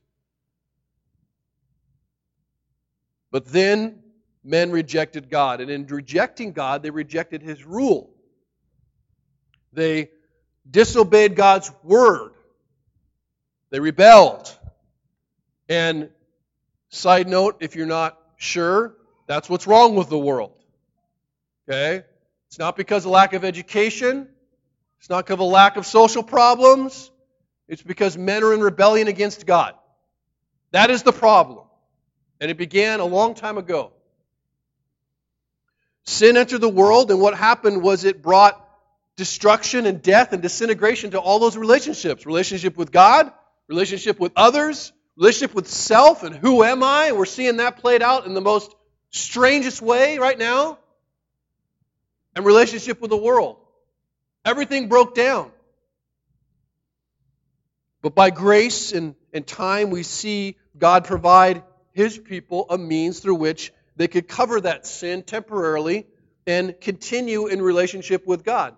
But 3.32 3.46
then 3.46 4.00
men 4.44 4.72
rejected 4.72 5.29
God, 5.29 5.62
and 5.62 5.70
in 5.70 5.86
rejecting 5.88 6.51
God, 6.51 6.84
they 6.84 6.89
rejected 6.89 7.41
his 7.41 7.63
rule. 7.65 8.10
They 9.74 10.10
disobeyed 10.70 11.36
God's 11.36 11.72
word. 11.84 12.32
They 13.70 13.79
rebelled. 13.79 14.56
And 15.68 16.10
side 16.89 17.27
note, 17.27 17.58
if 17.60 17.75
you're 17.75 17.86
not 17.86 18.20
sure, 18.38 18.96
that's 19.27 19.48
what's 19.48 19.68
wrong 19.68 19.96
with 19.96 20.10
the 20.10 20.18
world. 20.18 20.58
Okay? 21.69 22.03
It's 22.47 22.57
not 22.57 22.75
because 22.75 23.05
of 23.05 23.11
lack 23.11 23.33
of 23.33 23.45
education. 23.45 24.27
It's 24.99 25.09
not 25.09 25.25
because 25.25 25.35
of 25.35 25.39
a 25.41 25.43
lack 25.43 25.77
of 25.77 25.85
social 25.85 26.23
problems. 26.23 27.11
It's 27.67 27.83
because 27.83 28.17
men 28.17 28.43
are 28.43 28.53
in 28.53 28.61
rebellion 28.61 29.07
against 29.07 29.45
God. 29.45 29.75
That 30.71 30.89
is 30.89 31.03
the 31.03 31.11
problem. 31.11 31.65
And 32.41 32.49
it 32.49 32.57
began 32.57 32.99
a 32.99 33.05
long 33.05 33.35
time 33.35 33.57
ago. 33.57 33.91
Sin 36.05 36.38
entered 36.38 36.61
the 36.61 36.69
world, 36.69 37.11
and 37.11 37.21
what 37.21 37.35
happened 37.35 37.83
was 37.83 38.03
it 38.03 38.23
brought 38.23 38.65
destruction 39.15 39.85
and 39.85 40.01
death 40.01 40.33
and 40.33 40.41
disintegration 40.41 41.11
to 41.11 41.19
all 41.19 41.38
those 41.38 41.55
relationships 41.55 42.25
relationship 42.25 42.77
with 42.77 42.91
God, 42.91 43.31
relationship 43.67 44.19
with 44.19 44.31
others, 44.35 44.91
relationship 45.17 45.53
with 45.53 45.67
self, 45.67 46.23
and 46.23 46.35
who 46.35 46.63
am 46.63 46.81
I? 46.81 47.11
We're 47.11 47.25
seeing 47.25 47.57
that 47.57 47.77
played 47.77 48.01
out 48.01 48.25
in 48.25 48.33
the 48.33 48.41
most 48.41 48.73
strangest 49.11 49.83
way 49.83 50.17
right 50.17 50.38
now, 50.38 50.78
and 52.39 52.46
relationship 52.46 53.01
with 53.01 53.10
the 53.10 53.17
world. 53.17 53.58
Everything 54.46 54.88
broke 54.88 55.13
down. 55.13 55.51
But 58.01 58.15
by 58.15 58.29
grace 58.29 58.93
and, 58.93 59.15
and 59.34 59.46
time, 59.46 59.89
we 59.89 60.03
see 60.03 60.55
God 60.77 61.03
provide 61.03 61.63
His 61.91 62.17
people 62.17 62.65
a 62.69 62.77
means 62.77 63.19
through 63.19 63.36
which 63.36 63.74
they 63.98 64.08
could 64.08 64.29
cover 64.29 64.62
that 64.62 64.88
sin 64.88 65.24
temporarily 65.24 66.08
and 66.48 66.79
continue 66.79 67.48
in 67.48 67.62
relationship 67.62 68.25
with 68.25 68.46
God. 68.46 68.74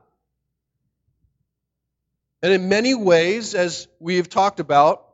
And 2.41 2.51
in 2.51 2.67
many 2.67 2.95
ways, 2.95 3.53
as 3.53 3.87
we 3.99 4.15
have 4.15 4.27
talked 4.27 4.59
about, 4.59 5.05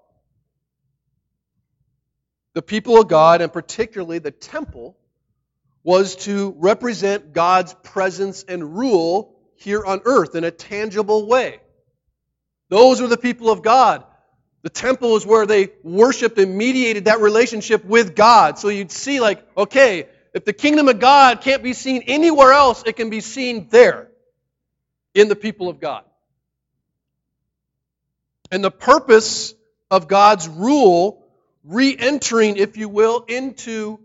the 2.54 2.62
people 2.62 3.02
of 3.02 3.10
God, 3.10 3.42
and 3.42 3.52
particularly 3.52 4.20
the 4.20 4.32
temple, 4.32 4.96
was 5.88 6.18
to 6.18 6.54
represent 6.58 7.32
God's 7.32 7.74
presence 7.76 8.44
and 8.44 8.78
rule 8.78 9.34
here 9.56 9.86
on 9.86 10.02
earth 10.04 10.36
in 10.36 10.44
a 10.44 10.52
tangible 10.52 11.26
way. 11.26 11.62
Those 12.68 13.02
were 13.02 13.08
the 13.08 13.16
people 13.16 13.50
of 13.50 13.62
God. 13.62 14.04
The 14.64 14.70
temple 14.70 15.16
is 15.16 15.26
where 15.26 15.46
they 15.46 15.70
worshiped 15.84 16.38
and 16.40 16.58
mediated 16.58 17.06
that 17.06 17.22
relationship 17.22 17.86
with 17.86 18.18
God. 18.18 18.60
So 18.60 18.68
you'd 18.68 18.92
see, 18.92 19.22
like, 19.22 19.48
okay, 19.56 20.10
if 20.34 20.44
the 20.44 20.52
kingdom 20.52 20.90
of 20.90 21.00
God 21.00 21.40
can't 21.40 21.64
be 21.64 21.72
seen 21.72 22.04
anywhere 22.08 22.52
else, 22.52 22.84
it 22.86 22.98
can 22.98 23.10
be 23.10 23.22
seen 23.22 23.70
there 23.70 24.10
in 25.14 25.30
the 25.30 25.38
people 25.38 25.70
of 25.70 25.80
God. 25.80 26.04
And 28.52 28.62
the 28.62 28.72
purpose 28.72 29.54
of 29.90 30.10
God's 30.10 30.50
rule, 30.50 31.26
re 31.64 31.96
entering, 31.98 32.58
if 32.58 32.76
you 32.76 32.90
will, 32.90 33.24
into 33.30 34.02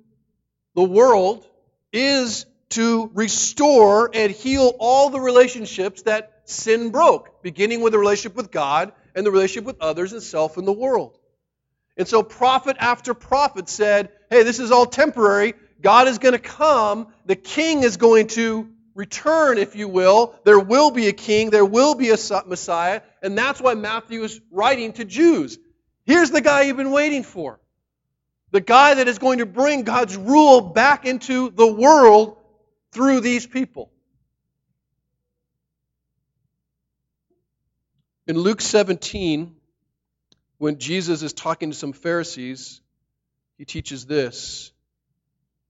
the 0.77 0.85
world, 0.85 1.45
is 1.93 2.47
to 2.71 3.11
restore 3.15 4.11
and 4.15 4.33
heal 4.33 4.75
all 4.79 5.11
the 5.11 5.21
relationships 5.21 6.03
that 6.03 6.43
sin 6.45 6.91
broke, 6.91 7.43
beginning 7.43 7.83
with 7.83 7.93
the 7.93 7.99
relationship 7.99 8.37
with 8.37 8.51
God 8.51 8.93
and 9.15 9.27
the 9.27 9.31
relationship 9.31 9.65
with 9.65 9.81
others 9.81 10.13
and 10.13 10.23
self 10.23 10.57
in 10.57 10.65
the 10.65 10.73
world. 10.73 11.19
And 11.97 12.09
so, 12.09 12.23
prophet 12.23 12.77
after 12.81 13.13
prophet 13.13 13.69
said, 13.69 14.11
Hey, 14.31 14.43
this 14.43 14.59
is 14.59 14.71
all 14.71 14.87
temporary. 14.87 15.55
God 15.83 16.09
is 16.09 16.19
going 16.19 16.33
to 16.33 16.39
come. 16.39 17.09
The 17.27 17.37
king 17.37 17.83
is 17.83 17.99
going 17.99 18.29
to 18.29 18.69
return, 18.95 19.59
if 19.59 19.77
you 19.77 19.89
will. 19.89 20.35
There 20.45 20.59
will 20.59 20.91
be 20.91 21.09
a 21.09 21.13
king, 21.13 21.51
there 21.51 21.65
will 21.65 21.95
be 21.95 22.11
a 22.11 22.17
Messiah, 22.47 23.03
and 23.23 23.37
that's 23.37 23.61
why 23.61 23.75
Matthew 23.75 24.23
is 24.23 24.41
writing 24.51 24.93
to 24.95 25.05
Jews. 25.05 25.59
Here's 26.05 26.31
the 26.31 26.41
guy 26.41 26.63
you've 26.63 26.77
been 26.77 26.91
waiting 26.93 27.23
for. 27.23 27.61
The 28.53 28.61
guy 28.61 28.95
that 28.95 29.09
is 29.09 29.19
going 29.19 29.39
to 29.39 29.47
bring 29.47 29.83
God's 29.83 30.17
rule 30.17 30.61
back 30.61 31.07
into 31.07 31.51
the 31.51 31.67
world 31.67 32.37
through 32.93 33.21
these 33.21 33.47
people. 33.47 33.91
In 38.27 38.39
Luke 38.39 38.61
17, 38.61 39.57
when 40.59 40.79
Jesus 40.79 41.23
is 41.23 41.33
talking 41.33 41.71
to 41.71 41.77
some 41.77 41.93
Pharisees, 41.93 42.83
he 43.57 43.65
teaches 43.65 44.07
this. 44.07 44.71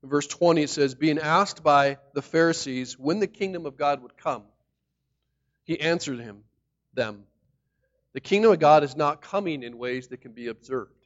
In 0.02 0.08
verse 0.08 0.26
20, 0.26 0.64
it 0.64 0.70
says, 0.70 0.94
Being 0.94 1.20
asked 1.20 1.62
by 1.62 1.98
the 2.14 2.22
Pharisees 2.22 2.98
when 2.98 3.20
the 3.20 3.28
kingdom 3.28 3.64
of 3.64 3.76
God 3.76 4.02
would 4.02 4.16
come, 4.16 4.42
he 5.64 5.80
answered 5.80 6.18
him, 6.18 6.42
them, 6.94 7.22
The 8.12 8.20
kingdom 8.20 8.50
of 8.50 8.58
God 8.58 8.82
is 8.82 8.96
not 8.96 9.22
coming 9.22 9.62
in 9.62 9.78
ways 9.78 10.08
that 10.08 10.20
can 10.20 10.32
be 10.32 10.48
observed. 10.48 11.01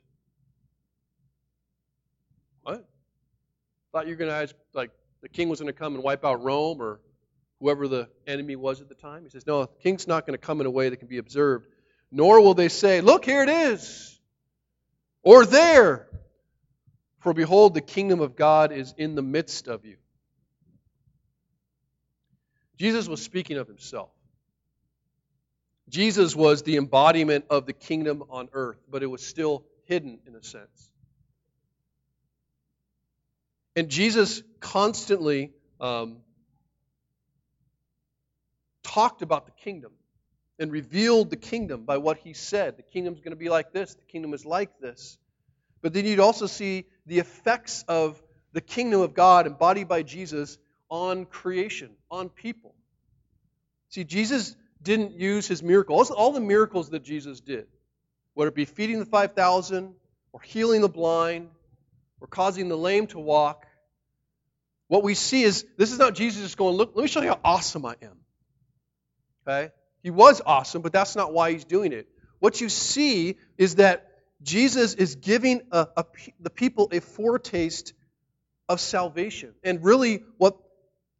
Thought 3.96 4.08
you 4.08 4.12
were 4.12 4.18
going 4.18 4.30
to 4.30 4.36
ask, 4.36 4.54
like, 4.74 4.90
the 5.22 5.28
king 5.30 5.48
was 5.48 5.58
going 5.58 5.72
to 5.72 5.78
come 5.78 5.94
and 5.94 6.04
wipe 6.04 6.22
out 6.22 6.44
Rome 6.44 6.82
or 6.82 7.00
whoever 7.60 7.88
the 7.88 8.10
enemy 8.26 8.54
was 8.54 8.82
at 8.82 8.90
the 8.90 8.94
time? 8.94 9.22
He 9.22 9.30
says, 9.30 9.46
No, 9.46 9.62
the 9.62 9.68
king's 9.82 10.06
not 10.06 10.26
going 10.26 10.38
to 10.38 10.46
come 10.46 10.60
in 10.60 10.66
a 10.66 10.70
way 10.70 10.90
that 10.90 10.98
can 10.98 11.08
be 11.08 11.16
observed. 11.16 11.66
Nor 12.12 12.42
will 12.42 12.52
they 12.52 12.68
say, 12.68 13.00
Look, 13.00 13.24
here 13.24 13.42
it 13.42 13.48
is. 13.48 14.20
Or 15.22 15.46
there. 15.46 16.08
For 17.20 17.32
behold, 17.32 17.72
the 17.72 17.80
kingdom 17.80 18.20
of 18.20 18.36
God 18.36 18.70
is 18.70 18.92
in 18.98 19.14
the 19.14 19.22
midst 19.22 19.66
of 19.66 19.86
you. 19.86 19.96
Jesus 22.76 23.08
was 23.08 23.22
speaking 23.22 23.56
of 23.56 23.66
himself. 23.66 24.10
Jesus 25.88 26.36
was 26.36 26.64
the 26.64 26.76
embodiment 26.76 27.46
of 27.48 27.64
the 27.64 27.72
kingdom 27.72 28.24
on 28.28 28.50
earth, 28.52 28.76
but 28.90 29.02
it 29.02 29.06
was 29.06 29.26
still 29.26 29.64
hidden 29.86 30.18
in 30.26 30.34
a 30.34 30.42
sense. 30.42 30.90
And 33.76 33.90
Jesus 33.90 34.42
constantly 34.58 35.52
um, 35.80 36.16
talked 38.82 39.20
about 39.20 39.44
the 39.44 39.52
kingdom 39.52 39.92
and 40.58 40.72
revealed 40.72 41.28
the 41.28 41.36
kingdom 41.36 41.84
by 41.84 41.98
what 41.98 42.16
he 42.16 42.32
said. 42.32 42.78
The 42.78 42.82
kingdom's 42.82 43.20
going 43.20 43.32
to 43.32 43.36
be 43.36 43.50
like 43.50 43.72
this, 43.72 43.94
the 43.94 44.04
kingdom 44.04 44.32
is 44.32 44.46
like 44.46 44.80
this. 44.80 45.18
But 45.82 45.92
then 45.92 46.06
you'd 46.06 46.20
also 46.20 46.46
see 46.46 46.86
the 47.04 47.18
effects 47.18 47.84
of 47.86 48.20
the 48.52 48.62
kingdom 48.62 49.02
of 49.02 49.12
God 49.12 49.46
embodied 49.46 49.88
by 49.88 50.02
Jesus 50.02 50.56
on 50.88 51.26
creation, 51.26 51.90
on 52.10 52.30
people. 52.30 52.74
See, 53.90 54.04
Jesus 54.04 54.56
didn't 54.82 55.12
use 55.12 55.46
his 55.46 55.62
miracles, 55.62 56.10
all 56.10 56.32
the 56.32 56.40
miracles 56.40 56.90
that 56.90 57.04
Jesus 57.04 57.40
did, 57.40 57.66
whether 58.32 58.48
it 58.48 58.54
be 58.54 58.64
feeding 58.64 58.98
the 58.98 59.04
5,000 59.04 59.94
or 60.32 60.40
healing 60.40 60.80
the 60.80 60.88
blind 60.88 61.50
or 62.20 62.26
causing 62.26 62.68
the 62.68 62.78
lame 62.78 63.06
to 63.08 63.18
walk, 63.18 63.65
what 64.88 65.02
we 65.02 65.14
see 65.14 65.42
is 65.42 65.64
this 65.76 65.92
is 65.92 65.98
not 65.98 66.14
Jesus 66.14 66.42
just 66.42 66.56
going, 66.56 66.76
look, 66.76 66.92
let 66.94 67.02
me 67.02 67.08
show 67.08 67.22
you 67.22 67.28
how 67.28 67.40
awesome 67.44 67.84
I 67.84 67.96
am. 68.02 68.18
Okay? 69.46 69.72
He 70.02 70.10
was 70.10 70.40
awesome, 70.44 70.82
but 70.82 70.92
that's 70.92 71.16
not 71.16 71.32
why 71.32 71.52
he's 71.52 71.64
doing 71.64 71.92
it. 71.92 72.08
What 72.38 72.60
you 72.60 72.68
see 72.68 73.36
is 73.58 73.76
that 73.76 74.10
Jesus 74.42 74.94
is 74.94 75.16
giving 75.16 75.62
a, 75.72 75.88
a, 75.96 76.04
the 76.40 76.50
people 76.50 76.88
a 76.92 77.00
foretaste 77.00 77.94
of 78.68 78.80
salvation 78.80 79.54
and 79.64 79.82
really 79.82 80.22
what 80.38 80.56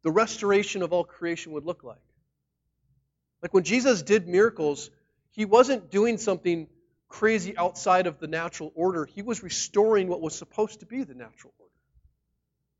the 0.03 0.11
restoration 0.11 0.83
of 0.83 0.93
all 0.93 1.03
creation 1.03 1.53
would 1.53 1.65
look 1.65 1.83
like. 1.83 1.97
Like 3.41 3.53
when 3.53 3.63
Jesus 3.63 4.01
did 4.01 4.27
miracles, 4.27 4.89
he 5.31 5.45
wasn't 5.45 5.91
doing 5.91 6.17
something 6.17 6.67
crazy 7.09 7.57
outside 7.57 8.07
of 8.07 8.19
the 8.19 8.27
natural 8.27 8.71
order. 8.75 9.05
He 9.05 9.21
was 9.21 9.43
restoring 9.43 10.07
what 10.07 10.21
was 10.21 10.35
supposed 10.35 10.81
to 10.81 10.85
be 10.85 11.03
the 11.03 11.13
natural 11.13 11.53
order. 11.59 11.66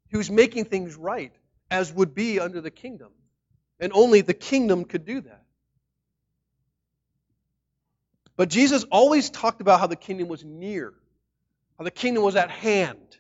He 0.10 0.18
was 0.18 0.32
making 0.32 0.66
things 0.66 0.96
right, 0.96 1.34
as 1.70 1.92
would 1.92 2.16
be 2.16 2.40
under 2.40 2.62
the 2.62 2.72
kingdom. 2.72 3.12
And 3.80 3.92
only 3.94 4.22
the 4.22 4.34
kingdom 4.34 4.86
could 4.86 5.06
do 5.06 5.22
that. 5.22 5.44
But 8.36 8.50
Jesus 8.50 8.84
always 8.92 9.30
talked 9.30 9.62
about 9.62 9.80
how 9.80 9.88
the 9.88 9.96
kingdom 9.96 10.28
was 10.28 10.46
near, 10.46 10.94
how 11.78 11.84
the 11.84 11.92
kingdom 11.92 12.24
was 12.24 12.36
at 12.36 12.52
hand, 12.52 13.18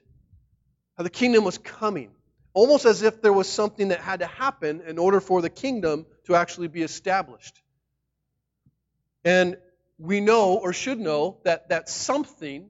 how 0.95 1.03
the 1.03 1.09
kingdom 1.09 1.43
was 1.43 1.57
coming. 1.57 2.11
Almost 2.53 2.85
as 2.85 3.03
if 3.03 3.21
there 3.21 3.33
was 3.33 3.47
something 3.47 3.89
that 3.89 3.99
had 3.99 4.19
to 4.21 4.27
happen 4.27 4.81
in 4.81 4.97
order 4.97 5.19
for 5.19 5.41
the 5.41 5.49
kingdom 5.49 6.05
to 6.25 6.35
actually 6.35 6.67
be 6.67 6.81
established. 6.81 7.61
And 9.23 9.57
we 9.99 10.21
know, 10.21 10.55
or 10.55 10.73
should 10.73 10.99
know, 10.99 11.37
that 11.43 11.69
that 11.69 11.89
something 11.89 12.69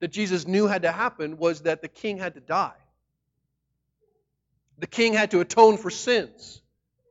that 0.00 0.08
Jesus 0.08 0.46
knew 0.46 0.66
had 0.66 0.82
to 0.82 0.92
happen 0.92 1.38
was 1.38 1.62
that 1.62 1.82
the 1.82 1.88
king 1.88 2.18
had 2.18 2.34
to 2.34 2.40
die. 2.40 2.74
The 4.78 4.86
king 4.86 5.14
had 5.14 5.30
to 5.30 5.40
atone 5.40 5.78
for 5.78 5.90
sins. 5.90 6.60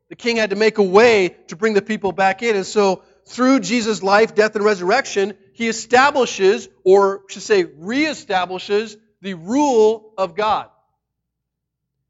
The 0.09 0.15
king 0.15 0.37
had 0.37 0.51
to 0.51 0.55
make 0.55 0.77
a 0.77 0.83
way 0.83 1.35
to 1.47 1.55
bring 1.55 1.73
the 1.73 1.81
people 1.81 2.11
back 2.11 2.43
in. 2.43 2.55
And 2.55 2.65
so, 2.65 3.01
through 3.27 3.61
Jesus' 3.61 4.03
life, 4.03 4.35
death, 4.35 4.55
and 4.55 4.63
resurrection, 4.63 5.35
he 5.53 5.67
establishes, 5.67 6.69
or 6.83 7.23
should 7.27 7.41
say, 7.41 7.63
reestablishes, 7.63 8.97
the 9.21 9.33
rule 9.33 10.13
of 10.17 10.35
God. 10.35 10.69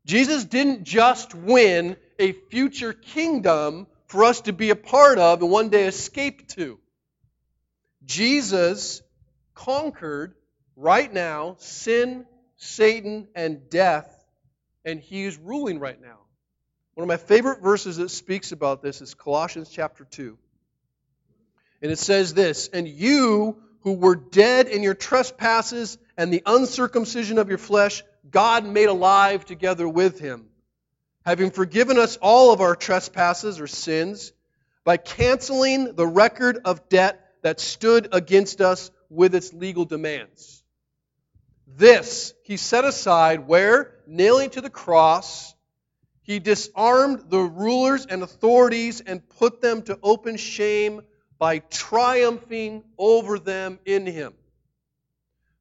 Jesus 0.06 0.44
didn't 0.44 0.84
just 0.84 1.34
win 1.34 1.96
a 2.20 2.34
future 2.34 2.94
kingdom 2.94 3.88
for 4.08 4.26
us 4.26 4.42
to 4.42 4.54
be 4.54 4.70
a 4.70 4.76
part 4.76 5.18
of 5.18 5.42
and 5.42 5.50
one 5.50 5.70
day 5.70 5.88
escape 5.88 6.48
to. 6.50 6.80
Jesus 8.06 9.02
conquered 9.54 10.36
right 10.76 11.12
now 11.12 11.56
sin, 11.60 12.26
Satan, 12.58 13.28
and 13.36 13.70
death, 13.70 14.15
and 14.86 15.00
he 15.00 15.26
is 15.26 15.38
ruling 15.38 15.80
right 15.80 16.00
now. 16.00 16.20
One 16.94 17.04
of 17.04 17.08
my 17.10 17.18
favorite 17.18 17.62
verses 17.62 17.98
that 17.98 18.10
speaks 18.10 18.52
about 18.52 18.82
this 18.82 19.02
is 19.02 19.14
Colossians 19.14 19.70
chapter 19.70 20.06
2. 20.06 20.38
And 21.82 21.92
it 21.92 22.00
says 22.00 22.34
this 22.34 22.70
And 22.70 22.88
you 22.88 23.58
who 23.82 23.94
were 23.94 24.16
dead 24.16 24.68
in 24.68 24.82
your 24.82 24.94
trespasses 24.94 25.98
and 26.18 26.32
the 26.32 26.44
uncircumcision 26.46 27.38
of 27.38 27.50
your 27.50 27.58
flesh, 27.58 28.04
God 28.30 28.66
made 28.66 28.88
alive 28.88 29.46
together 29.46 29.88
with 29.88 30.20
him, 30.20 30.46
having 31.26 31.52
forgiven 31.52 32.00
us 32.00 32.18
all 32.18 32.54
of 32.54 32.62
our 32.62 32.76
trespasses 32.76 33.60
or 33.60 33.68
sins 33.68 34.32
by 34.86 34.98
canceling 34.98 35.96
the 35.96 36.08
record 36.08 36.60
of 36.64 36.88
debt 36.90 37.20
that 37.42 37.60
stood 37.60 38.08
against 38.12 38.62
us 38.62 38.90
with 39.10 39.36
its 39.36 39.54
legal 39.54 39.86
demands. 39.86 40.64
This 41.76 42.34
he 42.44 42.58
set 42.58 42.86
aside 42.86 43.48
where? 43.48 43.96
Nailing 44.08 44.50
to 44.52 44.62
the 44.62 44.70
cross, 44.70 45.54
he 46.22 46.40
disarmed 46.40 47.30
the 47.30 47.40
rulers 47.40 48.06
and 48.06 48.24
authorities 48.24 49.02
and 49.02 49.28
put 49.28 49.62
them 49.62 49.82
to 49.84 50.00
open 50.02 50.38
shame 50.38 51.02
by 51.38 51.60
triumphing 51.60 52.84
over 52.98 53.38
them 53.40 53.80
in 53.86 54.06
him. 54.06 54.34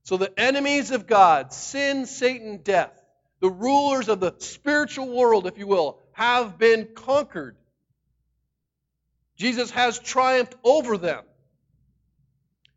So 0.05 0.17
the 0.17 0.33
enemies 0.39 0.91
of 0.91 1.07
God, 1.07 1.53
sin, 1.53 2.07
Satan, 2.07 2.59
death, 2.59 2.93
the 3.41 3.51
rulers 3.51 4.09
of 4.09 4.21
the 4.21 4.35
spiritual 4.39 5.09
world, 5.09 5.47
if 5.47 5.59
you 5.59 5.67
will, 5.67 5.99
have 6.13 6.59
been 6.59 6.89
conquered. 6.95 7.57
Jesus 9.37 9.71
has 9.73 9.99
triumphed 9.99 10.55
over 10.63 10.97
them. 10.97 11.25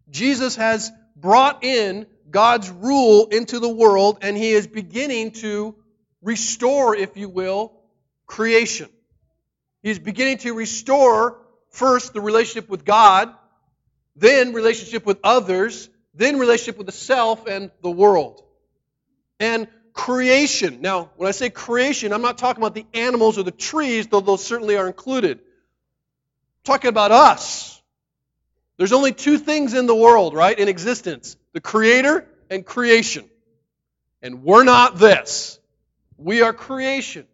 Jesus 0.09 0.55
has 0.55 0.91
brought 1.15 1.63
in 1.63 2.07
God's 2.29 2.69
rule 2.69 3.27
into 3.27 3.59
the 3.59 3.69
world, 3.69 4.19
and 4.21 4.35
he 4.35 4.51
is 4.51 4.67
beginning 4.67 5.31
to 5.31 5.75
restore, 6.21 6.95
if 6.95 7.15
you 7.17 7.29
will, 7.29 7.73
creation. 8.25 8.89
He's 9.83 9.99
beginning 9.99 10.39
to 10.39 10.53
restore 10.53 11.39
first 11.69 12.13
the 12.13 12.21
relationship 12.21 12.69
with 12.69 12.83
God, 12.83 13.33
then 14.15 14.53
relationship 14.53 15.05
with 15.05 15.19
others, 15.23 15.89
then 16.13 16.39
relationship 16.39 16.77
with 16.77 16.87
the 16.87 16.93
self 16.93 17.47
and 17.47 17.71
the 17.81 17.91
world. 17.91 18.43
And 19.39 19.67
creation. 19.93 20.81
Now, 20.81 21.11
when 21.17 21.27
I 21.27 21.31
say 21.31 21.49
creation, 21.49 22.13
I'm 22.13 22.21
not 22.21 22.37
talking 22.37 22.61
about 22.61 22.75
the 22.75 22.85
animals 22.93 23.37
or 23.37 23.43
the 23.43 23.51
trees, 23.51 24.07
though 24.07 24.21
those 24.21 24.43
certainly 24.43 24.77
are 24.77 24.87
included. 24.87 25.39
I'm 25.39 26.63
talking 26.63 26.89
about 26.89 27.11
us. 27.11 27.81
There's 28.77 28.93
only 28.93 29.11
two 29.11 29.37
things 29.37 29.73
in 29.73 29.87
the 29.87 29.95
world, 29.95 30.33
right, 30.33 30.57
in 30.57 30.67
existence 30.67 31.35
the 31.57 31.61
Creator 31.61 32.23
and 32.51 32.63
creation. 32.63 33.27
And 34.21 34.43
we're 34.43 34.63
not 34.63 34.99
this. 34.99 35.57
We 36.15 36.43
are 36.43 36.53
creation. 36.53 37.25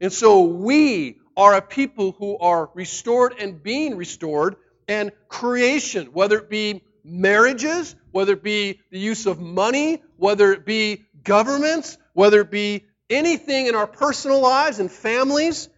And 0.00 0.12
so 0.12 0.40
we 0.40 1.20
are 1.36 1.54
a 1.54 1.62
people 1.62 2.10
who 2.10 2.36
are 2.38 2.68
restored 2.74 3.36
and 3.38 3.62
being 3.62 3.96
restored, 3.96 4.56
and 4.88 5.12
creation, 5.28 6.06
whether 6.06 6.36
it 6.38 6.50
be 6.50 6.82
marriages, 7.04 7.94
whether 8.10 8.32
it 8.32 8.42
be 8.42 8.80
the 8.90 8.98
use 8.98 9.26
of 9.26 9.38
money, 9.38 10.02
whether 10.16 10.50
it 10.50 10.66
be 10.66 11.04
governments, 11.22 11.96
whether 12.12 12.40
it 12.40 12.50
be 12.50 12.86
anything 13.08 13.66
in 13.66 13.76
our 13.76 13.86
personal 13.86 14.40
lives 14.40 14.80
and 14.80 14.90
families, 14.90 15.68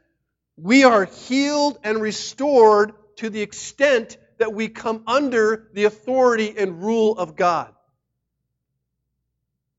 we 0.56 0.84
are 0.84 1.04
healed 1.04 1.78
and 1.84 2.00
restored 2.00 2.94
to 3.16 3.28
the 3.28 3.42
extent 3.42 4.16
that 4.38 4.54
we 4.54 4.68
come 4.68 5.02
under 5.06 5.68
the 5.74 5.84
authority 5.84 6.54
and 6.56 6.82
rule 6.82 7.18
of 7.18 7.36
God. 7.36 7.74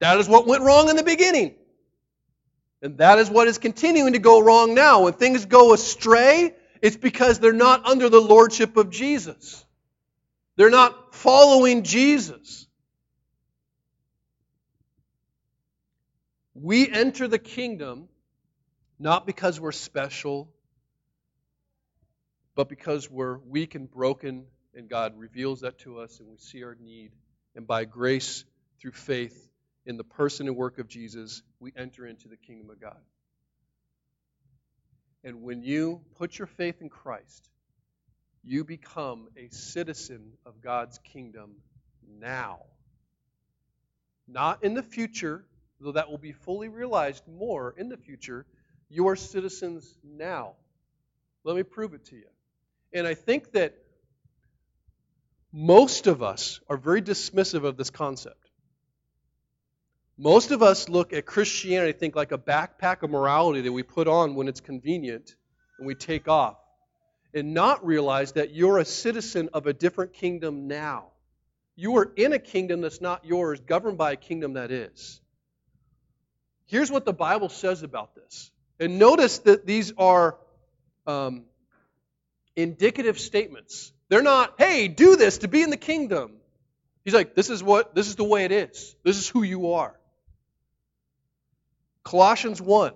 That 0.04 0.20
is 0.20 0.28
what 0.28 0.46
went 0.46 0.64
wrong 0.64 0.90
in 0.90 0.98
the 0.98 1.04
beginning. 1.04 1.56
And 2.82 2.98
that 2.98 3.20
is 3.20 3.30
what 3.30 3.48
is 3.48 3.58
continuing 3.58 4.12
to 4.12 4.20
go 4.20 4.42
wrong 4.42 4.74
now. 4.74 5.04
When 5.04 5.14
things 5.14 5.46
go 5.46 5.72
astray, 5.72 6.54
it's 6.82 6.98
because 6.98 7.40
they're 7.40 7.54
not 7.54 7.86
under 7.86 8.10
the 8.10 8.20
lordship 8.20 8.76
of 8.76 8.90
Jesus. 8.90 9.64
They're 10.58 10.70
not 10.70 11.16
following 11.16 11.84
Jesus. 11.84 12.68
We 16.54 16.90
enter 16.90 17.30
the 17.30 17.40
kingdom 17.40 18.10
not 19.00 19.26
because 19.26 19.58
we're 19.58 19.72
special, 19.72 20.52
but 22.56 22.68
because 22.68 23.10
we're 23.10 23.38
weak 23.38 23.74
and 23.76 23.90
broken 23.90 24.48
and 24.76 24.90
God 24.90 25.18
reveals 25.18 25.62
that 25.62 25.80
to 25.80 26.00
us, 26.00 26.20
and 26.20 26.28
we 26.28 26.36
see 26.40 26.62
our 26.66 26.76
need. 26.76 27.14
And 27.56 27.66
by 27.66 27.86
grace, 27.86 28.44
through 28.82 28.92
faith 28.92 29.52
in 29.86 29.98
the 29.98 30.04
person 30.04 30.48
and 30.48 30.56
work 30.56 30.80
of 30.80 30.88
Jesus, 30.88 31.42
we 31.60 31.74
enter 31.76 32.06
into 32.06 32.28
the 32.28 32.38
kingdom 32.38 32.70
of 32.70 32.80
God. 32.80 33.00
And 35.24 35.42
when 35.42 35.64
you 35.64 36.02
put 36.16 36.38
your 36.38 36.48
faith 36.48 36.82
in 36.82 36.90
Christ, 36.90 37.50
you 38.44 38.64
become 38.64 39.30
a 39.38 39.48
citizen 39.50 40.34
of 40.46 40.62
God's 40.62 41.00
kingdom 41.00 41.56
now. 42.20 42.60
Not 44.28 44.64
in 44.64 44.74
the 44.74 44.84
future, 44.84 45.46
though 45.80 45.94
that 45.94 46.10
will 46.10 46.18
be 46.18 46.34
fully 46.34 46.68
realized 46.68 47.24
more 47.28 47.74
in 47.78 47.90
the 47.90 47.98
future. 47.98 48.46
You 48.90 49.08
are 49.08 49.16
citizens 49.16 49.98
now. 50.04 50.54
Let 51.44 51.56
me 51.56 51.64
prove 51.64 51.94
it 51.94 52.06
to 52.06 52.16
you. 52.16 52.28
And 52.94 53.08
I 53.08 53.16
think 53.16 53.52
that 53.54 53.76
most 55.52 56.08
of 56.08 56.24
us 56.24 56.60
are 56.70 56.78
very 56.78 57.02
dismissive 57.02 57.64
of 57.64 57.78
this 57.78 57.90
concept. 57.90 58.43
Most 60.24 60.52
of 60.52 60.64
us 60.64 60.88
look 60.88 61.12
at 61.12 61.26
Christianity, 61.26 61.92
think 61.92 62.16
like 62.16 62.32
a 62.32 62.38
backpack 62.38 63.04
of 63.04 63.10
morality 63.10 63.60
that 63.60 63.74
we 63.74 63.84
put 63.84 64.08
on 64.08 64.36
when 64.36 64.48
it's 64.48 64.62
convenient 64.62 65.36
and 65.78 65.86
we 65.86 65.96
take 65.96 66.30
off, 66.30 66.56
and 67.34 67.54
not 67.54 67.86
realize 67.86 68.32
that 68.32 68.54
you're 68.54 68.78
a 68.78 68.86
citizen 68.86 69.50
of 69.54 69.68
a 69.68 69.74
different 69.74 70.14
kingdom 70.14 70.70
now. 70.70 71.08
You 71.76 71.98
are 71.98 72.10
in 72.16 72.32
a 72.32 72.40
kingdom 72.40 72.80
that's 72.80 73.02
not 73.02 73.26
yours, 73.26 73.60
governed 73.60 73.98
by 73.98 74.14
a 74.14 74.16
kingdom 74.16 74.54
that 74.54 74.72
is. 74.72 75.20
Here's 76.68 76.90
what 76.90 77.04
the 77.04 77.12
Bible 77.12 77.50
says 77.50 77.84
about 77.84 78.16
this. 78.16 78.50
And 78.80 79.00
notice 79.00 79.40
that 79.40 79.66
these 79.66 79.92
are 79.98 80.38
um, 81.06 81.44
indicative 82.56 83.20
statements. 83.20 83.92
They're 84.08 84.22
not, 84.24 84.54
hey, 84.58 84.88
do 84.88 85.18
this 85.18 85.40
to 85.40 85.50
be 85.50 85.64
in 85.64 85.70
the 85.70 85.76
kingdom. 85.76 86.32
He's 87.04 87.14
like, 87.14 87.36
this 87.36 87.50
is 87.50 87.62
what 87.62 87.94
this 87.94 88.08
is 88.08 88.16
the 88.16 88.24
way 88.24 88.46
it 88.46 88.54
is. 88.54 88.96
This 89.04 89.18
is 89.18 89.28
who 89.28 89.44
you 89.44 89.74
are. 89.74 90.00
Colossians 92.04 92.62
1 92.62 92.94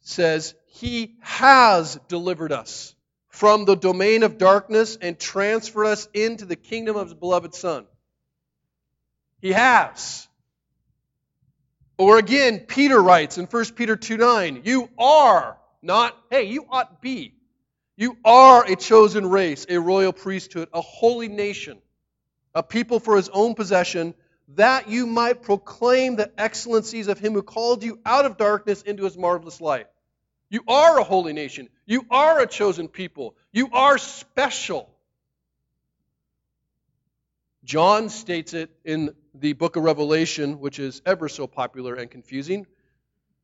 says, 0.00 0.54
He 0.66 1.16
has 1.20 1.98
delivered 2.08 2.52
us 2.52 2.94
from 3.28 3.64
the 3.64 3.76
domain 3.76 4.22
of 4.22 4.38
darkness 4.38 4.96
and 5.00 5.18
transferred 5.18 5.86
us 5.86 6.08
into 6.14 6.44
the 6.44 6.56
kingdom 6.56 6.96
of 6.96 7.08
His 7.08 7.14
beloved 7.14 7.54
Son. 7.54 7.86
He 9.40 9.52
has. 9.52 10.26
Or 11.98 12.18
again, 12.18 12.60
Peter 12.60 13.00
writes 13.00 13.38
in 13.38 13.46
1 13.46 13.64
Peter 13.74 13.96
2 13.96 14.16
9, 14.16 14.62
You 14.64 14.88
are, 14.98 15.58
not, 15.82 16.16
hey, 16.30 16.44
you 16.44 16.66
ought 16.68 17.00
be. 17.00 17.34
You 17.96 18.18
are 18.24 18.64
a 18.64 18.76
chosen 18.76 19.26
race, 19.26 19.64
a 19.68 19.78
royal 19.78 20.12
priesthood, 20.12 20.68
a 20.74 20.82
holy 20.82 21.28
nation, 21.28 21.78
a 22.54 22.62
people 22.62 23.00
for 23.00 23.16
his 23.16 23.30
own 23.30 23.54
possession, 23.54 24.14
that 24.54 24.88
you 24.88 25.06
might 25.06 25.42
proclaim 25.42 26.16
the 26.16 26.30
excellencies 26.38 27.08
of 27.08 27.18
him 27.18 27.32
who 27.32 27.42
called 27.42 27.82
you 27.82 27.98
out 28.04 28.24
of 28.24 28.36
darkness 28.36 28.82
into 28.82 29.04
his 29.04 29.16
marvelous 29.16 29.60
light. 29.60 29.86
You 30.48 30.62
are 30.68 30.98
a 30.98 31.04
holy 31.04 31.32
nation. 31.32 31.68
You 31.84 32.06
are 32.10 32.40
a 32.40 32.46
chosen 32.46 32.88
people. 32.88 33.34
You 33.52 33.68
are 33.72 33.98
special. 33.98 34.88
John 37.64 38.08
states 38.10 38.54
it 38.54 38.70
in 38.84 39.14
the 39.34 39.54
book 39.54 39.74
of 39.74 39.82
Revelation, 39.82 40.60
which 40.60 40.78
is 40.78 41.02
ever 41.04 41.28
so 41.28 41.48
popular 41.48 41.94
and 41.94 42.08
confusing. 42.08 42.66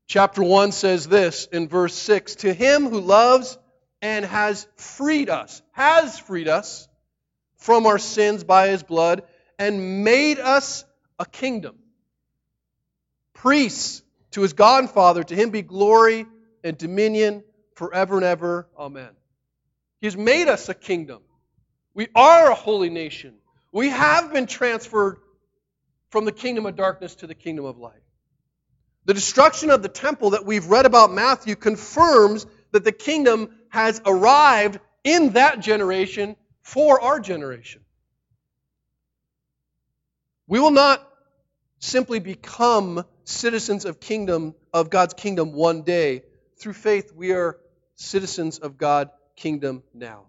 Chapter 0.06 0.44
1 0.44 0.70
says 0.70 1.08
this 1.08 1.46
in 1.46 1.68
verse 1.68 1.94
6 1.94 2.36
To 2.36 2.52
him 2.52 2.88
who 2.88 3.00
loves 3.00 3.58
and 4.00 4.24
has 4.24 4.66
freed 4.76 5.28
us, 5.28 5.60
has 5.72 6.18
freed 6.18 6.46
us 6.46 6.88
from 7.56 7.86
our 7.86 7.98
sins 7.98 8.44
by 8.44 8.68
his 8.68 8.84
blood, 8.84 9.22
and 9.58 10.04
made 10.04 10.38
us 10.38 10.84
a 11.18 11.26
kingdom, 11.26 11.76
priests 13.34 14.02
to 14.32 14.42
his 14.42 14.52
God 14.52 14.84
and 14.84 14.90
Father, 14.90 15.22
to 15.22 15.34
him 15.34 15.50
be 15.50 15.62
glory 15.62 16.26
and 16.64 16.76
dominion 16.76 17.44
forever 17.74 18.16
and 18.16 18.24
ever. 18.24 18.68
Amen. 18.78 19.10
He's 20.00 20.16
made 20.16 20.48
us 20.48 20.68
a 20.68 20.74
kingdom. 20.74 21.22
We 21.94 22.08
are 22.14 22.50
a 22.50 22.54
holy 22.54 22.90
nation. 22.90 23.34
We 23.72 23.90
have 23.90 24.32
been 24.32 24.46
transferred 24.46 25.18
from 26.10 26.24
the 26.24 26.32
kingdom 26.32 26.66
of 26.66 26.76
darkness 26.76 27.14
to 27.16 27.26
the 27.26 27.34
kingdom 27.34 27.64
of 27.64 27.78
light. 27.78 28.02
The 29.04 29.14
destruction 29.14 29.70
of 29.70 29.82
the 29.82 29.88
temple 29.88 30.30
that 30.30 30.46
we've 30.46 30.66
read 30.66 30.86
about 30.86 31.12
Matthew 31.12 31.56
confirms 31.56 32.46
that 32.72 32.84
the 32.84 32.92
kingdom 32.92 33.50
has 33.68 34.00
arrived 34.04 34.78
in 35.04 35.30
that 35.32 35.60
generation 35.60 36.36
for 36.62 37.00
our 37.00 37.18
generation. 37.20 37.81
We 40.52 40.60
will 40.60 40.70
not 40.70 41.02
simply 41.78 42.18
become 42.20 43.06
citizens 43.24 43.86
of 43.86 44.00
kingdom 44.00 44.54
of 44.70 44.90
God's 44.90 45.14
kingdom 45.14 45.54
one 45.54 45.80
day. 45.80 46.24
Through 46.58 46.74
faith, 46.74 47.10
we 47.16 47.32
are 47.32 47.58
citizens 47.94 48.58
of 48.58 48.76
God's 48.76 49.12
kingdom 49.34 49.82
now. 49.94 50.26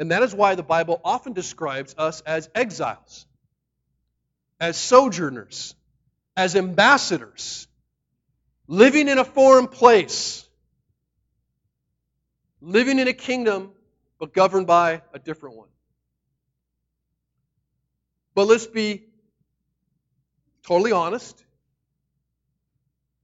And 0.00 0.10
that 0.10 0.24
is 0.24 0.34
why 0.34 0.56
the 0.56 0.64
Bible 0.64 1.00
often 1.04 1.32
describes 1.32 1.94
us 1.96 2.22
as 2.22 2.50
exiles, 2.56 3.24
as 4.58 4.76
sojourners, 4.76 5.76
as 6.36 6.56
ambassadors, 6.56 7.68
living 8.66 9.06
in 9.06 9.18
a 9.18 9.24
foreign 9.24 9.68
place, 9.68 10.44
living 12.60 12.98
in 12.98 13.06
a 13.06 13.12
kingdom, 13.12 13.70
but 14.18 14.32
governed 14.34 14.66
by 14.66 15.02
a 15.14 15.20
different 15.20 15.56
one. 15.56 15.68
But 18.34 18.48
let's 18.48 18.66
be 18.66 19.04
totally 20.70 20.92
honest. 20.92 21.44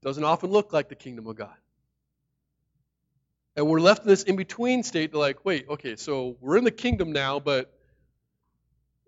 Doesn't 0.02 0.24
often 0.24 0.50
look 0.50 0.72
like 0.72 0.88
the 0.88 0.96
kingdom 0.96 1.28
of 1.28 1.36
God. 1.36 1.54
And 3.54 3.68
we're 3.68 3.80
left 3.80 4.02
in 4.02 4.08
this 4.08 4.24
in 4.24 4.34
between 4.34 4.82
state, 4.82 5.14
like, 5.14 5.44
wait, 5.44 5.66
okay, 5.68 5.94
so 5.94 6.36
we're 6.40 6.56
in 6.56 6.64
the 6.64 6.72
kingdom 6.72 7.12
now, 7.12 7.38
but 7.38 7.72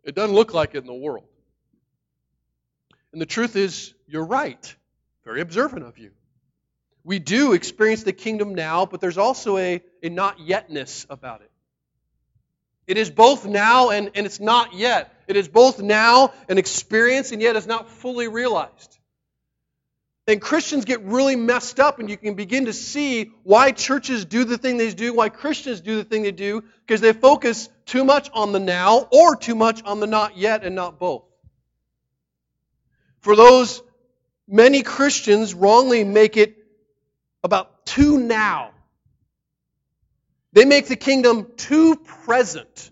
it 0.05 0.14
doesn't 0.14 0.37
look 0.37 0.55
like 0.55 0.77
it 0.77 0.79
in 0.79 0.87
the 0.87 0.94
world. 0.94 1.27
And 3.12 3.20
the 3.20 3.27
truth 3.27 3.57
is, 3.57 3.92
you're 4.07 4.24
right. 4.24 4.77
Very 5.24 5.40
observant 5.40 5.85
of 5.85 5.98
you. 5.98 6.12
We 7.03 7.18
do 7.18 7.55
experience 7.55 8.05
the 8.05 8.12
kingdom 8.12 8.55
now, 8.55 8.87
but 8.87 9.01
there's 9.01 9.18
also 9.18 9.57
a, 9.57 9.83
a 10.01 10.11
not 10.11 10.38
yetness 10.38 11.07
about 11.11 11.40
it. 11.40 11.51
It 12.87 12.98
is 12.98 13.11
both 13.11 13.46
now 13.46 13.90
and, 13.90 14.12
and 14.14 14.27
it's 14.27 14.38
not 14.38 14.74
yet. 14.74 15.12
It 15.29 15.37
is 15.37 15.47
both 15.47 15.81
now 15.81 16.33
an 16.49 16.59
experience 16.59 17.31
and 17.33 17.41
yet 17.41 17.55
it's 17.55 17.67
not 17.67 17.88
fully 17.91 18.27
realized. 18.27 18.99
And 20.27 20.43
Christians 20.43 20.85
get 20.85 21.01
really 21.05 21.37
messed 21.37 21.81
up, 21.81 22.01
and 22.01 22.11
you 22.11 22.19
can 22.19 22.35
begin 22.35 22.67
to 22.67 22.75
see 22.75 23.33
why 23.45 23.71
churches 23.71 24.27
do 24.27 24.45
the 24.45 24.59
thing 24.59 24.77
they 24.77 24.93
do, 24.93 25.14
why 25.14 25.31
Christians 25.31 25.81
do 25.81 25.97
the 25.97 26.05
thing 26.05 26.23
they 26.23 26.33
do, 26.33 26.62
because 26.87 27.01
they 27.01 27.14
focus 27.14 27.71
too 27.87 28.05
much 28.05 28.29
on 28.35 28.53
the 28.53 28.61
now 28.61 29.09
or 29.11 29.37
too 29.37 29.55
much 29.55 29.83
on 29.85 30.01
the 30.01 30.07
not 30.07 30.37
yet 30.37 30.64
and 30.64 30.75
not 30.75 30.99
both. 30.99 31.25
For 33.21 33.37
those, 33.37 33.83
many 34.47 34.83
Christians 34.83 35.55
wrongly 35.55 36.05
make 36.05 36.37
it 36.37 36.57
about 37.43 37.87
too 37.87 38.19
now. 38.19 38.73
They 40.53 40.67
make 40.67 40.88
the 40.88 40.97
kingdom 40.97 41.47
too 41.57 41.97
present 41.97 42.91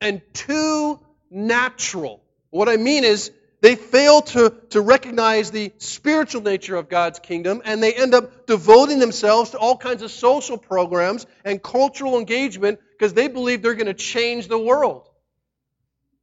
and 0.00 0.22
too 0.32 1.00
natural. 1.30 2.22
What 2.50 2.68
I 2.68 2.76
mean 2.76 3.04
is, 3.04 3.30
they 3.62 3.74
fail 3.74 4.20
to, 4.20 4.54
to 4.70 4.80
recognize 4.80 5.50
the 5.50 5.72
spiritual 5.78 6.42
nature 6.42 6.76
of 6.76 6.88
God's 6.88 7.18
kingdom, 7.18 7.62
and 7.64 7.82
they 7.82 7.94
end 7.94 8.14
up 8.14 8.46
devoting 8.46 8.98
themselves 8.98 9.50
to 9.50 9.58
all 9.58 9.76
kinds 9.76 10.02
of 10.02 10.10
social 10.10 10.58
programs 10.58 11.26
and 11.44 11.62
cultural 11.62 12.18
engagement 12.18 12.78
because 12.92 13.14
they 13.14 13.28
believe 13.28 13.62
they're 13.62 13.74
going 13.74 13.86
to 13.86 13.94
change 13.94 14.48
the 14.48 14.58
world. 14.58 15.08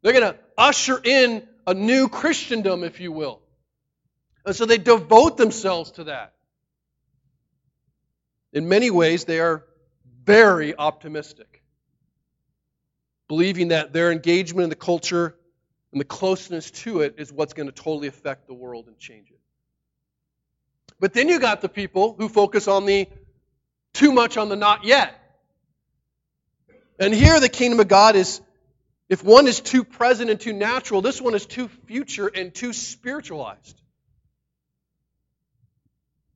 They're 0.01 0.13
going 0.13 0.33
to 0.33 0.39
usher 0.57 0.99
in 1.03 1.47
a 1.65 1.73
new 1.73 2.07
Christendom, 2.07 2.83
if 2.83 2.99
you 2.99 3.11
will. 3.11 3.41
And 4.45 4.55
so 4.55 4.65
they 4.65 4.77
devote 4.77 5.37
themselves 5.37 5.91
to 5.91 6.05
that. 6.05 6.33
In 8.51 8.69
many 8.69 8.91
ways, 8.91 9.25
they 9.25 9.39
are 9.39 9.63
very 10.23 10.75
optimistic, 10.75 11.52
believing 13.33 13.69
that 13.69 13.91
their 13.93 14.11
engagement 14.11 14.63
in 14.63 14.69
the 14.69 14.75
culture 14.75 15.35
and 15.91 15.99
the 15.99 16.05
closeness 16.05 16.69
to 16.69 16.99
it 16.99 17.15
is 17.17 17.33
what's 17.33 17.53
going 17.53 17.65
to 17.65 17.73
totally 17.73 18.07
affect 18.07 18.45
the 18.45 18.53
world 18.53 18.85
and 18.85 18.95
change 18.99 19.31
it. 19.31 19.39
But 20.99 21.13
then 21.13 21.29
you 21.29 21.39
got 21.39 21.59
the 21.59 21.67
people 21.67 22.13
who 22.15 22.29
focus 22.29 22.67
on 22.67 22.85
the 22.85 23.07
too 23.91 24.11
much 24.11 24.37
on 24.37 24.49
the 24.49 24.55
not 24.55 24.83
yet. 24.83 25.19
And 26.99 27.11
here 27.11 27.39
the 27.39 27.49
kingdom 27.49 27.79
of 27.79 27.87
God 27.87 28.15
is 28.15 28.39
if 29.09 29.23
one 29.23 29.47
is 29.47 29.61
too 29.61 29.83
present 29.83 30.29
and 30.29 30.39
too 30.39 30.53
natural, 30.53 31.01
this 31.01 31.19
one 31.19 31.33
is 31.33 31.47
too 31.47 31.69
future 31.87 32.27
and 32.27 32.53
too 32.53 32.71
spiritualized. 32.71 33.81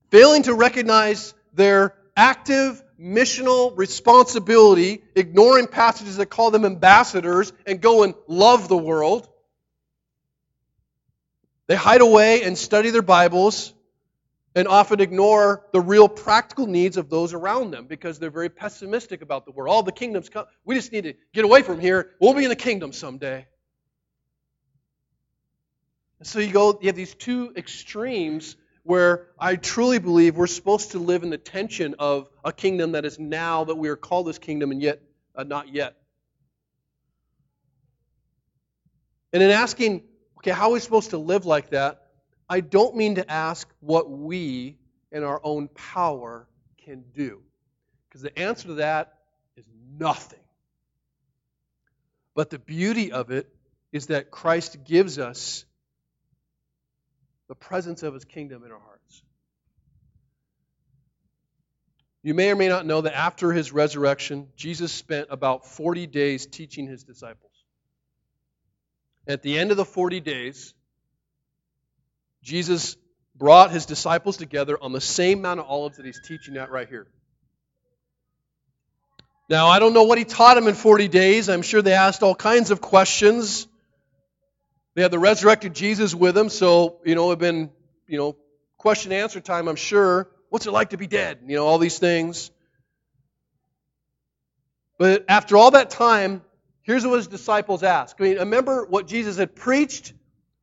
Failing 0.09 0.41
to 0.43 0.55
recognize 0.55 1.35
their 1.53 1.93
active 2.15 2.81
missional 2.99 3.77
responsibility, 3.77 5.03
ignoring 5.15 5.67
passages 5.67 6.17
that 6.17 6.27
call 6.27 6.51
them 6.51 6.65
ambassadors, 6.65 7.53
and 7.65 7.81
go 7.81 8.03
and 8.03 8.15
love 8.27 8.67
the 8.67 8.77
world, 8.77 9.27
they 11.67 11.75
hide 11.75 12.01
away 12.01 12.43
and 12.43 12.57
study 12.57 12.89
their 12.89 13.01
Bibles 13.01 13.73
and 14.55 14.67
often 14.67 15.01
ignore 15.01 15.63
the 15.71 15.79
real 15.79 16.09
practical 16.09 16.65
needs 16.65 16.97
of 16.97 17.09
those 17.09 17.33
around 17.33 17.71
them 17.71 17.85
because 17.85 18.17
they're 18.17 18.31
very 18.31 18.49
pessimistic 18.49 19.21
about 19.21 19.45
the 19.45 19.51
world. 19.51 19.71
All 19.71 19.83
the 19.83 19.91
kingdoms 19.91 20.29
come. 20.29 20.45
We 20.65 20.75
just 20.75 20.91
need 20.91 21.03
to 21.03 21.13
get 21.33 21.45
away 21.45 21.61
from 21.61 21.79
here. 21.79 22.11
We'll 22.19 22.33
be 22.33 22.43
in 22.43 22.49
the 22.49 22.55
kingdom 22.55 22.91
someday. 22.91 23.45
And 26.19 26.27
so 26.27 26.39
you 26.39 26.51
go, 26.51 26.79
you 26.81 26.87
have 26.87 26.95
these 26.95 27.13
two 27.13 27.53
extremes 27.55 28.55
where 28.87 29.27
I 29.39 29.55
truly 29.55 29.99
believe 29.99 30.35
we're 30.35 30.47
supposed 30.47 30.91
to 30.91 30.99
live 30.99 31.23
in 31.23 31.29
the 31.29 31.37
tension 31.37 31.95
of 31.99 32.29
a 32.43 32.51
kingdom 32.51 32.93
that 32.93 33.05
is 33.05 33.19
now 33.19 33.65
that 33.65 33.75
we 33.75 33.89
are 33.89 33.95
called 33.95 34.27
this 34.27 34.39
kingdom 34.39 34.71
and 34.71 34.81
yet 34.81 35.01
uh, 35.35 35.43
not 35.43 35.73
yet. 35.73 35.95
And 39.33 39.43
in 39.43 39.51
asking 39.51 40.03
Okay, 40.37 40.51
how 40.51 40.69
are 40.69 40.73
we 40.73 40.79
supposed 40.79 41.09
to 41.09 41.17
live 41.17 41.45
like 41.45 41.71
that? 41.71 42.03
I 42.47 42.61
don't 42.61 42.95
mean 42.95 43.15
to 43.15 43.29
ask 43.29 43.67
what 43.79 44.09
we 44.09 44.77
in 45.11 45.23
our 45.23 45.41
own 45.43 45.67
power 45.67 46.47
can 46.85 47.03
do. 47.13 47.41
Because 48.07 48.21
the 48.21 48.37
answer 48.39 48.67
to 48.69 48.73
that 48.75 49.17
is 49.57 49.65
nothing. 49.99 50.39
But 52.35 52.49
the 52.49 52.59
beauty 52.59 53.11
of 53.11 53.31
it 53.31 53.49
is 53.91 54.07
that 54.07 54.29
Christ 54.29 54.83
gives 54.85 55.17
us 55.17 55.65
the 57.47 57.55
presence 57.55 58.03
of 58.03 58.13
his 58.13 58.25
kingdom 58.25 58.63
in 58.63 58.71
our 58.71 58.79
hearts. 58.79 59.23
You 62.23 62.33
may 62.33 62.51
or 62.51 62.55
may 62.55 62.67
not 62.67 62.85
know 62.85 63.01
that 63.01 63.15
after 63.15 63.53
his 63.53 63.71
resurrection, 63.71 64.49
Jesus 64.57 64.91
spent 64.91 65.27
about 65.29 65.65
40 65.65 66.07
days 66.07 66.45
teaching 66.45 66.87
his 66.87 67.03
disciples. 67.03 67.51
At 69.27 69.43
the 69.43 69.57
end 69.57 69.71
of 69.71 69.77
the 69.77 69.85
40 69.85 70.19
days, 70.19 70.73
Jesus 72.43 72.97
brought 73.35 73.71
his 73.71 73.85
disciples 73.85 74.37
together 74.37 74.77
on 74.81 74.91
the 74.91 75.01
same 75.01 75.41
Mount 75.41 75.59
of 75.59 75.67
Olives 75.67 75.97
that 75.97 76.05
he's 76.05 76.19
teaching 76.21 76.57
at 76.57 76.71
right 76.71 76.89
here. 76.89 77.07
Now, 79.49 79.67
I 79.67 79.79
don't 79.79 79.93
know 79.93 80.03
what 80.03 80.17
he 80.17 80.25
taught 80.25 80.55
them 80.55 80.67
in 80.67 80.75
40 80.75 81.07
days. 81.07 81.47
I'm 81.47 81.61
sure 81.61 81.81
they 81.81 81.93
asked 81.93 82.23
all 82.23 82.35
kinds 82.35 82.71
of 82.71 82.81
questions. 82.81 83.67
They 84.97 85.03
had 85.03 85.11
the 85.11 85.19
resurrected 85.19 85.75
Jesus 85.75 86.15
with 86.15 86.33
them, 86.33 86.49
so, 86.49 87.01
you 87.05 87.13
know, 87.13 87.27
it 87.27 87.33
had 87.33 87.37
been, 87.37 87.69
you 88.07 88.17
know, 88.17 88.35
question 88.79 89.11
answer 89.11 89.39
time, 89.39 89.67
I'm 89.67 89.75
sure. 89.75 90.27
What's 90.49 90.65
it 90.65 90.71
like 90.71 90.89
to 90.89 90.97
be 90.97 91.05
dead? 91.05 91.37
You 91.45 91.57
know, 91.57 91.67
all 91.67 91.77
these 91.77 91.99
things. 91.99 92.49
But 94.97 95.25
after 95.29 95.55
all 95.55 95.69
that 95.69 95.91
time, 95.91 96.41
here's 96.81 97.05
what 97.05 97.17
his 97.17 97.27
disciples 97.27 97.83
ask. 97.83 98.15
I 98.19 98.23
mean, 98.23 98.37
remember 98.39 98.87
what 98.87 99.05
Jesus 99.05 99.37
had 99.37 99.55
preached, 99.55 100.13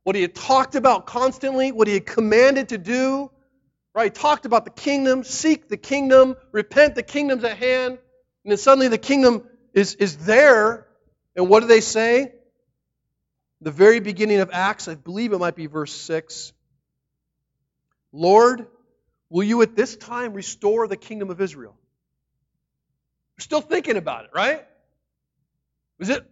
what 0.03 0.17
he 0.17 0.21
had 0.21 0.35
talked 0.35 0.75
about 0.75 1.05
constantly, 1.05 1.71
what 1.71 1.87
he 1.87 1.93
had 1.93 2.05
commanded 2.05 2.67
to 2.69 2.77
do? 2.77 3.31
Right? 3.93 4.11
He 4.13 4.21
talked 4.21 4.45
about 4.45 4.65
the 4.65 4.71
kingdom, 4.71 5.23
seek 5.23 5.69
the 5.69 5.77
kingdom, 5.77 6.35
repent, 6.51 6.95
the 6.95 7.03
kingdom's 7.03 7.45
at 7.45 7.55
hand. 7.55 7.99
And 8.43 8.51
then 8.51 8.57
suddenly 8.57 8.89
the 8.89 8.97
kingdom 8.97 9.47
is, 9.73 9.95
is 9.95 10.17
there. 10.17 10.87
And 11.37 11.47
what 11.47 11.61
do 11.61 11.67
they 11.67 11.79
say? 11.79 12.33
The 13.61 13.71
very 13.71 13.99
beginning 13.99 14.39
of 14.39 14.49
Acts, 14.51 14.87
I 14.87 14.95
believe 14.95 15.33
it 15.33 15.37
might 15.37 15.55
be 15.55 15.67
verse 15.67 15.93
6. 15.93 16.53
Lord, 18.11 18.67
will 19.29 19.43
you 19.43 19.61
at 19.61 19.75
this 19.75 19.95
time 19.95 20.33
restore 20.33 20.87
the 20.87 20.97
kingdom 20.97 21.29
of 21.29 21.41
Israel? 21.41 21.75
We're 23.37 23.43
still 23.43 23.61
thinking 23.61 23.97
about 23.97 24.25
it, 24.25 24.31
right? 24.33 24.65
Is 25.99 26.09
it 26.09 26.25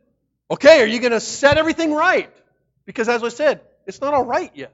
okay? 0.50 0.82
Are 0.82 0.86
you 0.86 1.00
going 1.00 1.12
to 1.12 1.20
set 1.20 1.58
everything 1.58 1.94
right? 1.94 2.32
Because 2.86 3.10
as 3.10 3.24
I 3.24 3.30
said, 3.30 3.62
it's 3.88 4.02
not 4.02 4.14
all 4.14 4.26
right 4.26 4.52
yet. 4.54 4.74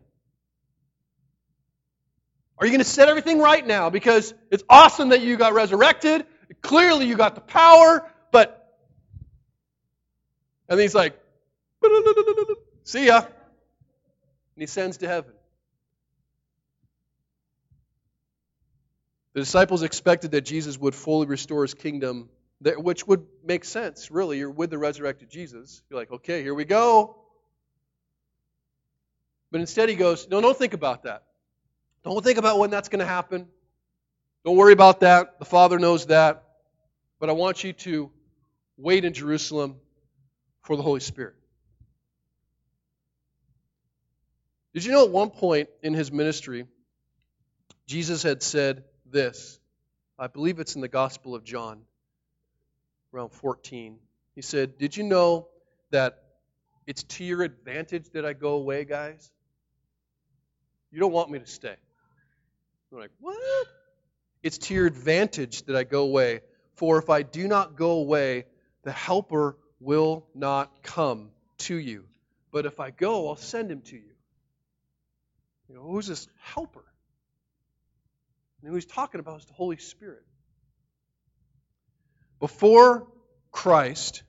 Are 2.58 2.66
you 2.66 2.72
going 2.72 2.84
to 2.84 2.90
set 2.90 3.08
everything 3.08 3.40
right 3.40 3.66
now? 3.66 3.90
Because 3.90 4.34
it's 4.52 4.64
awesome 4.70 5.10
that 5.10 5.22
you 5.22 5.38
got 5.38 5.54
resurrected. 5.54 6.26
Clearly, 6.62 7.06
you 7.06 7.16
got 7.16 7.36
the 7.36 7.42
power, 7.42 8.06
but. 8.32 8.56
And 10.68 10.80
he's 10.80 10.94
like, 10.94 11.18
see 12.84 13.08
ya. 13.08 13.18
And 13.18 13.28
he 14.58 14.66
sends 14.66 14.98
to 14.98 15.08
heaven. 15.08 15.34
The 19.34 19.42
disciples 19.42 19.84
expected 19.84 20.32
that 20.32 20.42
Jesus 20.42 20.78
would 20.78 20.96
fully 20.96 21.28
restore 21.28 21.62
his 21.62 21.74
kingdom, 21.74 22.30
which 22.62 23.08
would 23.08 23.26
make 23.44 23.64
sense, 23.64 24.12
really. 24.12 24.40
You're 24.40 24.50
with 24.50 24.70
the 24.70 24.78
resurrected 24.78 25.30
Jesus. 25.30 25.82
You're 25.90 26.00
like, 26.00 26.12
okay, 26.12 26.42
here 26.42 26.54
we 26.54 26.66
go. 26.66 27.16
But 29.52 29.62
instead, 29.62 29.90
he 29.90 29.96
goes, 29.96 30.28
no, 30.30 30.42
don't 30.42 30.58
think 30.58 30.74
about 30.74 31.04
that. 31.04 31.24
Don't 32.04 32.24
think 32.24 32.38
about 32.38 32.60
when 32.60 32.70
that's 32.70 32.90
going 32.90 33.00
to 33.00 33.06
happen. 33.06 33.48
Don't 34.46 34.58
worry 34.58 34.74
about 34.74 35.02
that. 35.02 35.40
The 35.40 35.46
Father 35.46 35.80
knows 35.80 36.08
that. 36.08 36.44
But 37.20 37.30
I 37.30 37.34
want 37.34 37.64
you 37.64 37.74
to 37.74 38.12
wait 38.78 39.06
in 39.06 39.14
Jerusalem 39.14 39.76
for 40.62 40.76
the 40.76 40.84
Holy 40.84 41.02
Spirit. 41.02 41.36
Did 44.74 44.86
you 44.86 44.92
know 44.92 45.06
at 45.06 45.12
one 45.12 45.30
point 45.30 45.70
in 45.82 45.94
his 45.94 46.12
ministry, 46.12 46.66
Jesus 47.88 48.24
had 48.24 48.44
said, 48.44 48.84
this. 49.12 49.60
I 50.18 50.28
believe 50.28 50.60
it's 50.60 50.76
in 50.76 50.82
the 50.82 50.88
Gospel 50.88 51.36
of 51.36 51.44
John, 51.44 51.82
around 53.14 53.30
14. 53.30 53.98
He 54.36 54.42
said, 54.42 54.78
Did 54.78 54.98
you 54.98 55.04
know 55.04 55.48
that 55.92 56.22
it's 56.86 57.04
to 57.04 57.24
your 57.24 57.44
advantage 57.44 58.10
that 58.14 58.26
I 58.26 58.34
go 58.34 58.54
away, 58.54 58.86
guys? 58.86 59.32
You 60.92 61.00
don't 61.00 61.12
want 61.12 61.30
me 61.30 61.40
to 61.40 61.48
stay. 61.48 61.76
They're 62.92 63.00
like, 63.00 63.12
What? 63.20 63.38
It's 64.42 64.58
to 64.58 64.74
your 64.74 64.88
advantage 64.88 65.64
that 65.64 65.76
I 65.76 65.84
go 65.84 66.04
away. 66.04 66.42
For 66.76 66.98
if 66.98 67.10
I 67.10 67.24
do 67.24 67.48
not 67.48 67.76
go 67.76 67.92
away, 67.92 68.46
the 68.84 68.92
Helper 68.92 69.58
will 69.82 70.26
not 70.34 70.82
come 70.82 71.32
to 71.60 71.76
you. 71.76 72.06
But 72.52 72.66
if 72.66 72.80
I 72.80 72.90
go, 72.90 73.28
I'll 73.28 73.36
send 73.36 73.70
him 73.70 73.82
to 73.82 73.96
you. 73.96 74.12
You 75.70 75.76
know, 75.76 75.84
who's 75.84 76.08
this 76.08 76.28
helper? 76.42 76.84
And 78.62 78.70
who 78.70 78.76
he's 78.76 78.88
talking 78.88 79.20
about 79.20 79.40
is 79.40 79.46
the 79.46 79.54
Holy 79.54 79.78
Spirit. 79.78 80.24
Before 82.40 83.08
Christ, 83.52 84.24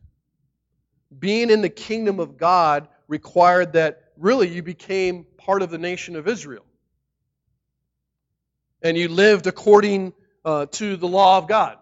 being 1.16 1.50
in 1.50 1.62
the 1.62 1.70
kingdom 1.70 2.20
of 2.20 2.36
God 2.36 2.88
required 3.08 3.72
that 3.72 4.12
really 4.18 4.48
you 4.48 4.62
became 4.62 5.24
part 5.38 5.62
of 5.62 5.70
the 5.70 5.78
nation 5.78 6.14
of 6.14 6.28
Israel. 6.28 6.64
And 8.82 8.96
you 8.96 9.08
lived 9.08 9.46
according 9.46 10.12
uh, 10.44 10.66
to 10.66 10.96
the 10.96 11.08
law 11.08 11.38
of 11.38 11.48
God. 11.48 11.78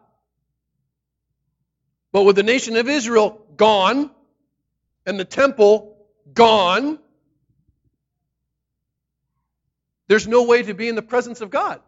But 2.12 2.22
with 2.22 2.36
the 2.36 2.42
nation 2.42 2.76
of 2.76 2.88
Israel 2.88 3.44
gone, 3.56 4.10
and 5.04 5.18
the 5.18 5.24
temple 5.24 5.96
gone, 6.32 6.98
there's 10.08 10.26
no 10.26 10.44
way 10.44 10.62
to 10.62 10.74
be 10.74 10.88
in 10.88 10.94
the 10.94 11.02
presence 11.02 11.40
of 11.40 11.50
God. 11.50 11.80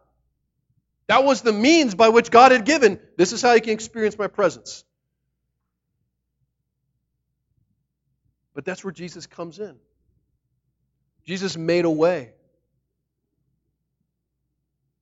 That 1.08 1.24
was 1.24 1.42
the 1.42 1.52
means 1.52 1.94
by 1.94 2.10
which 2.10 2.30
God 2.30 2.52
had 2.52 2.64
given. 2.64 3.00
This 3.16 3.32
is 3.32 3.42
how 3.42 3.54
you 3.54 3.60
can 3.60 3.72
experience 3.72 4.16
my 4.16 4.28
presence. 4.28 4.84
But 8.54 8.64
that's 8.64 8.84
where 8.84 8.92
Jesus 8.92 9.26
comes 9.26 9.58
in. 9.58 9.76
Jesus 11.26 11.56
made 11.56 11.84
a 11.84 11.90
way. 11.90 12.32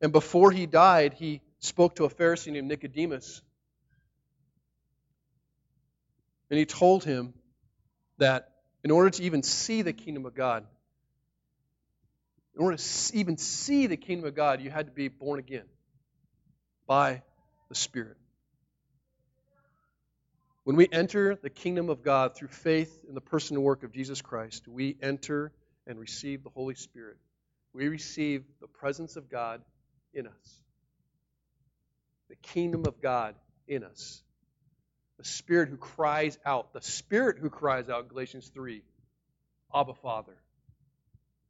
And 0.00 0.12
before 0.12 0.50
he 0.50 0.66
died, 0.66 1.14
he 1.14 1.40
spoke 1.58 1.96
to 1.96 2.04
a 2.04 2.08
Pharisee 2.08 2.52
named 2.52 2.68
Nicodemus. 2.68 3.42
And 6.50 6.58
he 6.58 6.66
told 6.66 7.04
him 7.04 7.34
that 8.18 8.52
in 8.84 8.90
order 8.90 9.10
to 9.10 9.22
even 9.24 9.42
see 9.42 9.82
the 9.82 9.92
kingdom 9.92 10.24
of 10.24 10.34
God, 10.34 10.64
in 12.58 12.64
order 12.64 12.76
to 12.76 13.16
even 13.16 13.36
see 13.36 13.86
the 13.86 13.96
kingdom 13.96 14.26
of 14.26 14.34
God, 14.34 14.60
you 14.60 14.68
had 14.68 14.86
to 14.86 14.92
be 14.92 15.06
born 15.06 15.38
again 15.38 15.66
by 16.88 17.22
the 17.68 17.76
Spirit. 17.76 18.16
When 20.64 20.74
we 20.74 20.88
enter 20.90 21.36
the 21.36 21.50
kingdom 21.50 21.88
of 21.88 22.02
God 22.02 22.34
through 22.34 22.48
faith 22.48 23.04
in 23.08 23.14
the 23.14 23.20
person 23.20 23.56
and 23.56 23.64
work 23.64 23.84
of 23.84 23.92
Jesus 23.92 24.20
Christ, 24.20 24.66
we 24.66 24.96
enter 25.00 25.52
and 25.86 26.00
receive 26.00 26.42
the 26.42 26.50
Holy 26.50 26.74
Spirit. 26.74 27.16
We 27.72 27.86
receive 27.86 28.42
the 28.60 28.66
presence 28.66 29.14
of 29.14 29.30
God 29.30 29.62
in 30.12 30.26
us, 30.26 30.62
the 32.28 32.36
kingdom 32.36 32.86
of 32.88 33.00
God 33.00 33.36
in 33.68 33.84
us, 33.84 34.20
the 35.16 35.24
Spirit 35.24 35.68
who 35.68 35.76
cries 35.76 36.36
out, 36.44 36.72
the 36.72 36.82
Spirit 36.82 37.38
who 37.38 37.50
cries 37.50 37.88
out, 37.88 38.08
Galatians 38.08 38.50
3, 38.52 38.82
Abba 39.72 39.94
Father, 39.94 40.36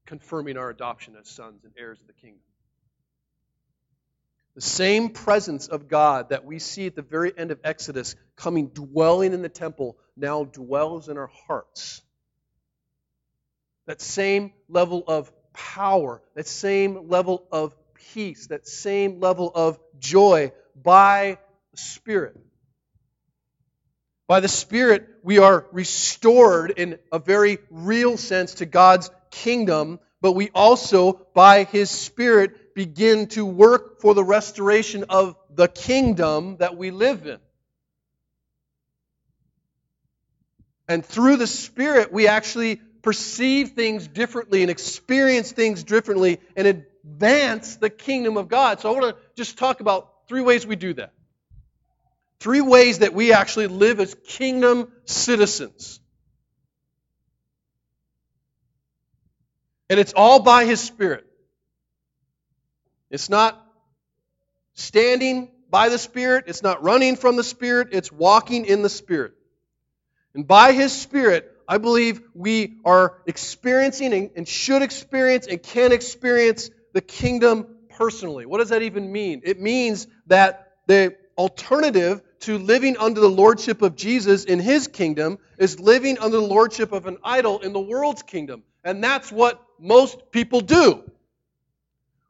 confirming 0.08 0.56
our 0.56 0.70
adoption 0.70 1.14
as 1.20 1.28
sons 1.28 1.64
and 1.64 1.72
heirs 1.78 2.00
of 2.00 2.06
the 2.06 2.14
kingdom. 2.14 2.40
The 4.54 4.62
same 4.62 5.10
presence 5.10 5.68
of 5.68 5.86
God 5.86 6.30
that 6.30 6.46
we 6.46 6.58
see 6.58 6.86
at 6.86 6.96
the 6.96 7.02
very 7.02 7.32
end 7.36 7.50
of 7.50 7.60
Exodus 7.62 8.16
coming 8.34 8.68
dwelling 8.68 9.34
in 9.34 9.42
the 9.42 9.50
temple 9.50 9.98
now 10.16 10.44
dwells 10.44 11.10
in 11.10 11.18
our 11.18 11.30
hearts. 11.46 12.00
That 13.86 14.00
same 14.00 14.52
level 14.68 15.04
of 15.06 15.30
power, 15.52 16.22
that 16.34 16.48
same 16.48 17.08
level 17.08 17.46
of 17.52 17.76
peace, 18.14 18.46
that 18.46 18.66
same 18.66 19.20
level 19.20 19.52
of 19.54 19.78
joy 19.98 20.52
by 20.74 21.38
the 21.72 21.76
Spirit. 21.76 22.34
By 24.26 24.40
the 24.40 24.48
Spirit, 24.48 25.06
we 25.22 25.38
are 25.38 25.66
restored 25.70 26.72
in 26.76 26.98
a 27.12 27.18
very 27.18 27.58
real 27.70 28.16
sense 28.16 28.54
to 28.54 28.66
God's 28.66 29.10
kingdom, 29.30 30.00
but 30.20 30.32
we 30.32 30.50
also, 30.54 31.26
by 31.34 31.64
His 31.64 31.90
Spirit, 31.90 32.74
begin 32.74 33.26
to 33.28 33.44
work 33.44 34.00
for 34.00 34.14
the 34.14 34.24
restoration 34.24 35.04
of 35.08 35.36
the 35.50 35.68
kingdom 35.68 36.58
that 36.58 36.76
we 36.76 36.90
live 36.90 37.26
in. 37.26 37.38
And 40.88 41.04
through 41.04 41.36
the 41.36 41.46
Spirit, 41.46 42.12
we 42.12 42.28
actually 42.28 42.76
perceive 43.02 43.70
things 43.70 44.08
differently 44.08 44.62
and 44.62 44.70
experience 44.70 45.52
things 45.52 45.84
differently 45.84 46.40
and 46.56 46.66
advance 46.66 47.76
the 47.76 47.90
kingdom 47.90 48.36
of 48.36 48.48
God. 48.48 48.80
So 48.80 48.92
I 48.92 48.98
want 48.98 49.16
to 49.16 49.22
just 49.36 49.58
talk 49.58 49.80
about 49.80 50.10
three 50.28 50.40
ways 50.40 50.66
we 50.66 50.76
do 50.76 50.94
that. 50.94 51.12
Three 52.40 52.60
ways 52.60 53.00
that 53.00 53.14
we 53.14 53.32
actually 53.32 53.66
live 53.66 54.00
as 54.00 54.14
kingdom 54.26 54.92
citizens. 55.04 56.00
And 59.90 59.98
it's 59.98 60.12
all 60.14 60.40
by 60.40 60.64
His 60.64 60.80
Spirit. 60.80 61.26
It's 63.10 63.28
not 63.28 63.64
standing 64.74 65.50
by 65.70 65.88
the 65.88 65.98
Spirit, 65.98 66.44
it's 66.46 66.62
not 66.62 66.82
running 66.82 67.16
from 67.16 67.36
the 67.36 67.44
Spirit, 67.44 67.88
it's 67.92 68.12
walking 68.12 68.66
in 68.66 68.82
the 68.82 68.88
Spirit. 68.88 69.34
And 70.34 70.46
by 70.46 70.72
His 70.72 70.92
Spirit, 70.92 71.50
I 71.66 71.78
believe 71.78 72.22
we 72.34 72.76
are 72.84 73.18
experiencing 73.26 74.30
and, 74.34 74.48
should 74.48 74.80
experience 74.80 75.46
and 75.46 75.62
can 75.62 75.92
experience 75.92 76.70
the 76.94 77.02
kingdom 77.02 77.66
personally. 77.90 78.46
What 78.46 78.58
does 78.58 78.70
that 78.70 78.82
even 78.82 79.12
mean? 79.12 79.42
It 79.44 79.60
means 79.60 80.06
that 80.28 80.72
the 80.86 81.16
alternative 81.36 82.22
to 82.40 82.56
living 82.56 82.96
under 82.96 83.20
the 83.20 83.28
lordship 83.28 83.82
of 83.82 83.96
Jesus 83.96 84.44
in 84.44 84.60
his 84.60 84.88
kingdom 84.88 85.38
is 85.58 85.78
living 85.78 86.18
under 86.18 86.38
the 86.38 86.46
lordship 86.46 86.92
of 86.92 87.06
an 87.06 87.18
idol 87.22 87.58
in 87.58 87.72
the 87.72 87.80
world's 87.80 88.22
kingdom. 88.22 88.62
And 88.88 89.04
that's 89.04 89.30
what 89.30 89.62
most 89.78 90.32
people 90.32 90.60
do 90.60 91.04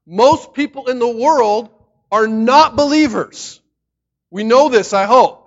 most 0.08 0.54
people 0.54 0.88
in 0.88 0.98
the 0.98 1.08
world 1.08 1.68
are 2.10 2.26
not 2.26 2.76
believers. 2.76 3.60
We 4.30 4.42
know 4.42 4.70
this, 4.70 4.94
I 4.94 5.04
hope. 5.04 5.44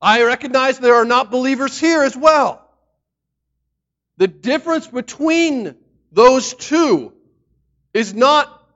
I 0.00 0.22
recognize 0.22 0.78
there 0.78 0.94
are 0.94 1.04
not 1.04 1.30
believers 1.30 1.78
here 1.78 2.02
as 2.02 2.16
well. 2.16 2.66
The 4.16 4.28
difference 4.28 4.86
between 4.86 5.76
those 6.10 6.54
two 6.54 7.12
is 7.92 8.14
not 8.14 8.66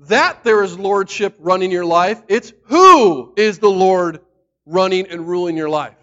that 0.00 0.42
there 0.42 0.64
is 0.64 0.76
lordship 0.76 1.36
running 1.38 1.70
your 1.70 1.84
life, 1.84 2.20
it's 2.26 2.52
who 2.64 3.32
is 3.36 3.60
the 3.60 3.70
Lord 3.70 4.18
running 4.66 5.06
and 5.06 5.28
ruling 5.28 5.56
your 5.56 5.70
life. 5.70 5.94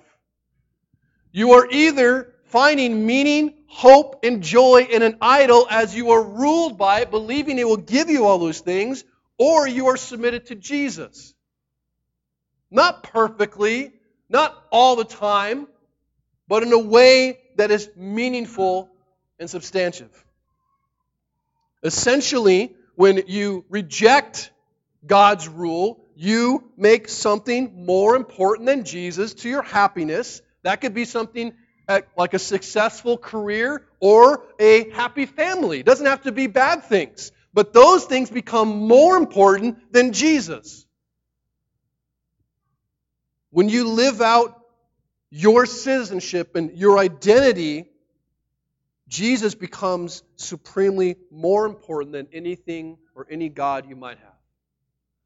You 1.33 1.51
are 1.53 1.67
either 1.69 2.33
finding 2.45 3.05
meaning, 3.05 3.53
hope, 3.73 4.23
and 4.23 4.43
joy 4.43 4.87
in 4.89 5.01
an 5.01 5.17
idol 5.19 5.67
as 5.69 5.95
you 5.95 6.11
are 6.11 6.23
ruled 6.23 6.77
by 6.77 7.01
it, 7.01 7.09
believing 7.09 7.57
it 7.57 7.67
will 7.67 7.77
give 7.77 8.09
you 8.09 8.25
all 8.25 8.37
those 8.37 8.59
things, 8.59 9.03
or 9.37 9.67
you 9.67 9.87
are 9.87 9.97
submitted 9.97 10.45
to 10.45 10.55
Jesus. 10.55 11.33
Not 12.69 13.03
perfectly, 13.03 13.91
not 14.29 14.55
all 14.71 14.95
the 14.95 15.03
time, 15.03 15.67
but 16.47 16.63
in 16.63 16.71
a 16.71 16.79
way 16.79 17.39
that 17.57 17.71
is 17.71 17.89
meaningful 17.95 18.89
and 19.39 19.49
substantive. 19.49 20.23
Essentially, 21.81 22.75
when 22.95 23.23
you 23.27 23.65
reject 23.69 24.51
God's 25.05 25.49
rule, 25.49 26.05
you 26.15 26.71
make 26.77 27.09
something 27.09 27.85
more 27.85 28.15
important 28.15 28.67
than 28.67 28.85
Jesus 28.85 29.33
to 29.33 29.49
your 29.49 29.63
happiness. 29.63 30.41
That 30.61 30.79
could 30.79 30.93
be 30.93 31.05
something 31.05 31.53
like 32.17 32.33
a 32.33 32.39
successful 32.39 33.17
career 33.17 33.85
or 33.99 34.43
a 34.59 34.89
happy 34.91 35.25
family. 35.25 35.79
It 35.79 35.85
doesn't 35.85 36.05
have 36.05 36.23
to 36.23 36.31
be 36.31 36.47
bad 36.47 36.83
things. 36.83 37.31
But 37.53 37.73
those 37.73 38.05
things 38.05 38.29
become 38.29 38.87
more 38.87 39.15
important 39.17 39.91
than 39.93 40.13
Jesus. 40.13 40.85
When 43.51 43.69
you 43.69 43.87
live 43.87 44.21
out 44.21 44.59
your 45.29 45.65
citizenship 45.65 46.55
and 46.55 46.77
your 46.77 46.97
identity 46.97 47.93
Jesus 49.13 49.53
becomes 49.53 50.23
supremely 50.37 51.17
more 51.29 51.67
important 51.67 52.13
than 52.13 52.27
anything 52.33 52.97
or 53.15 53.27
any 53.29 53.47
God 53.47 53.87
you 53.87 53.95
might 53.95 54.17
have. 54.17 54.33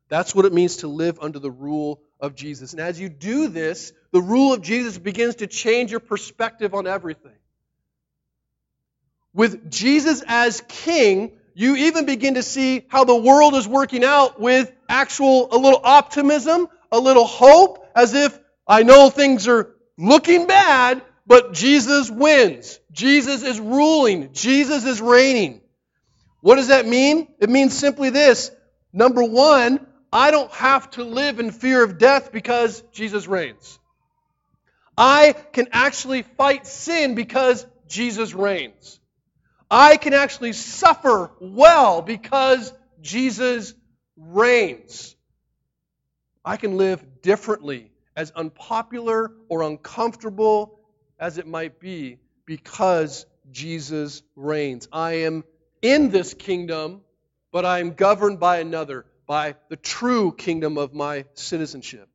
That's 0.09 0.35
what 0.35 0.43
it 0.43 0.51
means 0.51 0.77
to 0.77 0.89
live 0.89 1.19
under 1.21 1.39
the 1.39 1.49
rule 1.49 2.01
of 2.19 2.35
Jesus. 2.35 2.73
And 2.73 2.81
as 2.81 2.99
you 2.99 3.09
do 3.09 3.47
this, 3.47 3.93
the 4.11 4.21
rule 4.21 4.53
of 4.53 4.61
Jesus 4.61 4.97
begins 4.97 5.35
to 5.35 5.47
change 5.47 5.91
your 5.91 5.99
perspective 5.99 6.73
on 6.73 6.87
everything. 6.87 7.31
With 9.33 9.69
Jesus 9.69 10.23
as 10.27 10.63
king, 10.67 11.33
you 11.53 11.75
even 11.75 12.05
begin 12.05 12.35
to 12.35 12.43
see 12.43 12.85
how 12.87 13.03
the 13.03 13.15
world 13.15 13.55
is 13.55 13.67
working 13.67 14.03
out 14.03 14.39
with 14.39 14.71
actual, 14.89 15.49
a 15.51 15.57
little 15.57 15.81
optimism, 15.83 16.67
a 16.91 16.99
little 16.99 17.25
hope, 17.25 17.85
as 17.95 18.13
if 18.13 18.39
I 18.67 18.83
know 18.83 19.09
things 19.09 19.47
are 19.47 19.75
looking 19.97 20.47
bad, 20.47 21.01
but 21.25 21.53
Jesus 21.53 22.09
wins. 22.09 22.79
Jesus 22.91 23.43
is 23.43 23.59
ruling. 23.59 24.33
Jesus 24.33 24.85
is 24.85 25.01
reigning. 25.01 25.61
What 26.41 26.55
does 26.55 26.69
that 26.69 26.87
mean? 26.87 27.27
It 27.39 27.49
means 27.49 27.77
simply 27.77 28.09
this. 28.09 28.51
Number 28.93 29.23
one, 29.23 29.85
I 30.11 30.31
don't 30.31 30.51
have 30.51 30.89
to 30.91 31.03
live 31.03 31.39
in 31.39 31.51
fear 31.51 31.83
of 31.83 31.97
death 31.97 32.31
because 32.31 32.81
Jesus 32.93 33.27
reigns. 33.27 33.79
I 34.97 35.33
can 35.33 35.67
actually 35.73 36.23
fight 36.23 36.65
sin 36.65 37.15
because 37.15 37.65
Jesus 37.87 38.33
reigns. 38.33 38.99
I 39.69 39.97
can 39.97 40.13
actually 40.13 40.53
suffer 40.53 41.31
well 41.39 42.01
because 42.01 42.73
Jesus 43.01 43.73
reigns. 44.15 45.15
I 46.43 46.57
can 46.57 46.77
live 46.77 47.21
differently, 47.21 47.91
as 48.15 48.31
unpopular 48.31 49.31
or 49.49 49.61
uncomfortable 49.63 50.79
as 51.19 51.37
it 51.37 51.45
might 51.45 51.79
be, 51.79 52.19
because 52.45 53.25
Jesus 53.51 54.23
reigns. 54.35 54.87
I 54.91 55.25
am 55.25 55.43
in 55.81 56.09
this 56.09 56.33
kingdom, 56.33 57.01
but 57.51 57.65
I 57.65 57.79
am 57.79 57.93
governed 57.93 58.39
by 58.39 58.59
another, 58.59 59.05
by 59.27 59.55
the 59.69 59.75
true 59.75 60.31
kingdom 60.31 60.77
of 60.77 60.93
my 60.93 61.25
citizenship. 61.35 62.09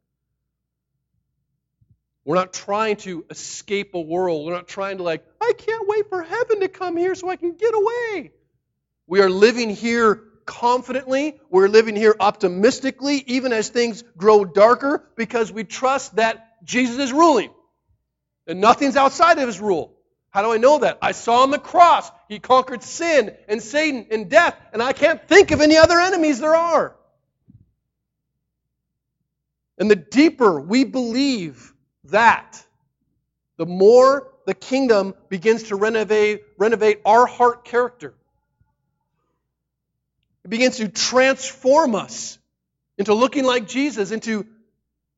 We're 2.25 2.37
not 2.37 2.53
trying 2.53 2.97
to 2.99 3.25
escape 3.31 3.95
a 3.95 4.01
world. 4.01 4.47
We're 4.47 4.55
not 4.55 4.69
trying 4.69 4.99
to, 4.99 5.03
like, 5.03 5.25
I 5.41 5.53
can't 5.57 5.89
wait 5.89 6.09
for 6.09 6.23
heaven 6.23 6.61
to 6.61 6.69
come 6.69 6.97
here 6.97 7.15
so 7.15 7.29
I 7.29 7.37
can 7.37 7.55
get 7.55 7.75
away. 7.75 8.33
We 9.07 9.21
are 9.21 9.29
living 9.29 9.71
here 9.71 10.23
confidently. 10.47 11.41
We're 11.51 11.69
living 11.69 11.97
here 11.97 12.15
optimistically, 12.19 13.23
even 13.27 13.53
as 13.53 13.69
things 13.69 14.03
grow 14.17 14.45
darker, 14.45 15.05
because 15.17 15.53
we 15.53 15.65
trust 15.65 16.17
that 16.17 16.65
Jesus 16.65 16.99
is 16.99 17.13
ruling. 17.13 17.51
And 18.47 18.61
nothing's 18.61 18.97
outside 18.97 19.39
of 19.39 19.47
his 19.47 19.61
rule. 19.61 19.95
How 20.31 20.43
do 20.43 20.53
I 20.53 20.57
know 20.57 20.79
that? 20.79 20.99
I 21.03 21.13
saw 21.13 21.43
on 21.43 21.51
the 21.51 21.59
cross, 21.59 22.11
he 22.29 22.39
conquered 22.39 22.83
sin 22.83 23.35
and 23.49 23.63
Satan 23.63 24.07
and 24.11 24.31
death, 24.31 24.57
and 24.73 24.83
I 24.83 24.93
can't 24.93 25.23
think 25.29 25.51
of 25.51 25.61
any 25.61 25.77
other 25.77 26.01
enemies 26.01 26.39
there 26.39 26.55
are. 26.55 26.97
And 29.83 29.91
the 29.91 29.97
deeper 29.97 30.61
we 30.61 30.85
believe 30.85 31.75
that, 32.05 32.65
the 33.57 33.67
more 33.67 34.29
the 34.47 34.55
kingdom 34.55 35.13
begins 35.29 35.65
to 35.65 35.75
renovate, 35.75 36.45
renovate 36.57 37.01
our 37.05 37.27
heart 37.27 37.65
character. 37.65 38.15
It 40.45 40.51
begins 40.51 40.77
to 40.77 40.89
transform 40.89 41.97
us 41.97 42.39
into 42.97 43.13
looking 43.13 43.43
like 43.43 43.67
Jesus, 43.67 44.13
into, 44.13 44.47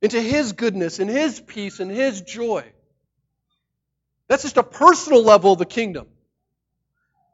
into 0.01 0.19
His 0.19 0.53
goodness 0.53 0.97
and 0.97 1.11
His 1.11 1.39
peace 1.39 1.79
and 1.79 1.91
His 1.91 2.21
joy. 2.21 2.65
That's 4.27 4.41
just 4.41 4.57
a 4.57 4.63
personal 4.63 5.23
level 5.23 5.53
of 5.53 5.59
the 5.59 5.67
kingdom. 5.67 6.07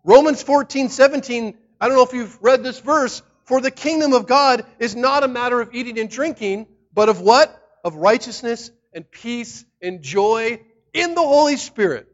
Romans 0.04 0.44
14, 0.44 0.90
17, 0.90 1.58
I 1.80 1.88
don't 1.88 1.96
know 1.96 2.04
if 2.04 2.12
you've 2.12 2.44
read 2.44 2.62
this 2.62 2.82
verse, 2.82 3.22
for 3.46 3.62
the 3.62 3.72
kingdom 3.72 4.12
of 4.12 4.28
God 4.28 4.66
is 4.80 4.98
not 4.98 5.24
a 5.24 5.30
matter 5.30 5.62
of 5.62 5.74
eating 5.74 5.98
and 5.98 6.10
drinking, 6.10 6.68
but 6.94 7.10
of 7.10 7.22
what? 7.22 7.58
Of 7.84 7.96
righteousness 7.96 8.72
and 8.94 9.10
peace 9.10 9.66
and 9.82 10.02
joy 10.02 10.62
in 10.94 11.16
the 11.16 11.22
Holy 11.22 11.58
Spirit. 11.58 12.08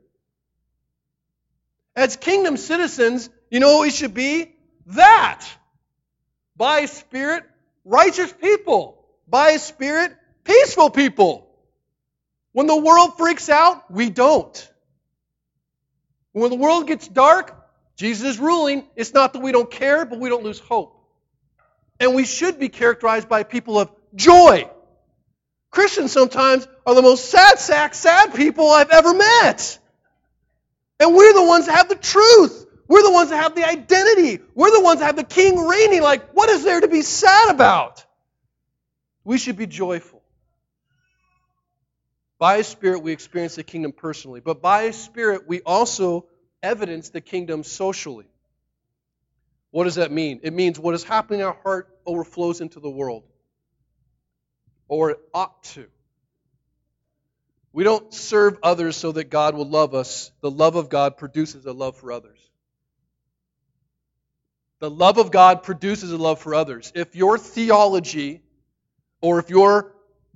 As 1.96 2.16
kingdom 2.16 2.58
citizens, 2.58 3.30
you 3.50 3.60
know 3.60 3.82
we 3.82 3.90
should 3.90 4.14
be? 4.14 4.54
That. 4.88 5.46
By 6.56 6.86
Spirit, 6.86 7.44
righteous 7.84 8.32
people. 8.32 9.04
By 9.28 9.58
Spirit, 9.58 10.16
peaceful 10.44 10.90
people. 10.90 11.50
When 12.54 12.68
the 12.68 12.78
world 12.78 13.18
freaks 13.18 13.50
out, 13.50 13.92
we 13.92 14.10
don't. 14.10 14.72
When 16.32 16.52
the 16.52 16.56
world 16.56 16.88
gets 16.88 17.08
dark, 17.08 17.56
Jesus 17.98 18.36
is 18.36 18.40
ruling. 18.40 18.88
It's 18.96 19.14
not 19.14 19.34
that 19.34 19.42
we 19.42 19.52
don't 19.52 19.70
care, 19.70 20.06
but 20.06 20.20
we 20.20 20.30
don't 20.30 20.44
lose 20.44 20.60
hope. 20.60 20.94
And 22.00 22.14
we 22.14 22.26
should 22.26 22.60
be 22.60 22.70
characterized 22.70 23.28
by 23.28 23.42
people 23.42 23.80
of 23.80 23.90
joy. 24.18 24.70
Christians 25.72 26.12
sometimes 26.12 26.68
are 26.86 26.96
the 26.96 27.02
most 27.02 27.26
sad 27.26 27.60
sack, 27.60 27.94
sad 27.94 28.34
people 28.34 28.70
I've 28.70 28.90
ever 28.90 29.14
met. 29.14 29.80
And 31.00 31.16
we're 31.16 31.34
the 31.34 31.46
ones 31.46 31.68
that 31.68 31.78
have 31.78 31.90
the 31.90 31.96
truth. 31.96 32.66
We're 32.88 33.04
the 33.04 33.12
ones 33.12 33.30
that 33.30 33.42
have 33.44 33.56
the 33.56 33.68
identity. 33.68 34.44
We're 34.56 34.72
the 34.72 34.82
ones 34.82 35.00
that 35.00 35.06
have 35.06 35.16
the 35.16 35.24
king 35.24 35.60
reigning. 35.66 36.02
Like, 36.02 36.32
what 36.32 36.50
is 36.50 36.64
there 36.64 36.82
to 36.82 36.88
be 36.88 37.02
sad 37.02 37.50
about? 37.50 38.04
We 39.24 39.38
should 39.38 39.58
be 39.58 39.68
joyful. 39.68 40.22
By 42.40 42.58
His 42.58 42.68
Spirit, 42.68 43.00
we 43.00 43.12
experience 43.12 43.56
the 43.56 43.64
kingdom 43.64 43.92
personally, 43.92 44.40
but 44.40 44.62
by 44.62 44.84
His 44.84 44.96
Spirit, 44.96 45.48
we 45.48 45.62
also 45.62 46.26
evidence 46.62 47.10
the 47.10 47.22
kingdom 47.22 47.64
socially. 47.64 48.26
What 49.72 49.84
does 49.84 49.96
that 49.96 50.12
mean? 50.12 50.40
It 50.44 50.54
means 50.54 50.80
what 50.80 50.96
is 50.96 51.04
happening 51.04 51.42
in 51.42 51.46
our 51.46 51.58
heart 51.64 51.90
overflows 52.06 52.62
into 52.62 52.80
the 52.80 52.90
world, 52.90 53.24
or 54.88 55.18
ought 55.34 55.64
to. 55.64 55.88
We 57.74 57.84
don't 57.84 58.14
serve 58.14 58.58
others 58.64 58.96
so 58.96 59.12
that 59.12 59.30
God 59.30 59.56
will 59.56 59.70
love 59.70 59.94
us. 59.94 60.32
The 60.42 60.50
love 60.50 60.76
of 60.76 60.90
God 60.90 61.18
produces 61.18 61.66
a 61.66 61.74
love 61.74 61.98
for 61.98 62.12
others. 62.12 62.40
The 64.80 64.90
love 64.90 65.18
of 65.18 65.32
God 65.32 65.64
produces 65.64 66.12
a 66.12 66.18
love 66.18 66.40
for 66.40 66.56
others. 66.56 66.92
If 66.96 67.16
your 67.16 67.38
theology 67.38 68.42
or 69.22 69.40
if 69.40 69.50
your 69.50 69.94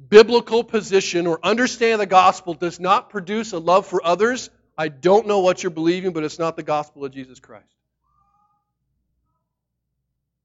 biblical 0.09 0.63
position 0.63 1.27
or 1.27 1.39
understanding 1.43 1.99
the 1.99 2.05
gospel 2.05 2.53
does 2.53 2.79
not 2.79 3.09
produce 3.09 3.53
a 3.53 3.59
love 3.59 3.85
for 3.85 4.05
others, 4.05 4.49
I 4.77 4.87
don't 4.87 5.27
know 5.27 5.39
what 5.39 5.61
you're 5.61 5.69
believing, 5.69 6.11
but 6.11 6.23
it's 6.23 6.39
not 6.39 6.55
the 6.55 6.63
gospel 6.63 7.05
of 7.05 7.11
Jesus 7.11 7.39
Christ. 7.39 7.65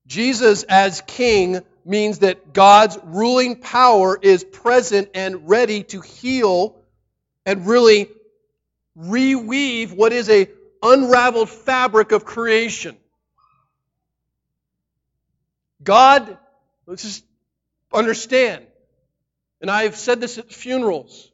Jesus 0.06 0.62
as 0.62 1.02
king 1.06 1.60
means 1.86 2.18
that 2.20 2.52
God's 2.52 2.98
ruling 3.04 3.56
power 3.56 4.18
is 4.20 4.44
present 4.44 5.10
and 5.14 5.48
ready 5.48 5.84
to 5.84 6.00
heal 6.00 6.76
and 7.44 7.66
really 7.66 8.10
reweave 8.98 9.92
what 9.94 10.12
is 10.12 10.28
a 10.28 10.48
unraveled 10.82 11.48
fabric 11.48 12.12
of 12.12 12.24
creation. 12.24 12.96
God, 15.82 16.36
let's 16.86 17.02
just 17.02 17.24
understand, 17.92 18.66
and 19.60 19.70
I've 19.70 19.96
said 19.96 20.20
this 20.20 20.38
at 20.38 20.52
funerals. 20.52 21.30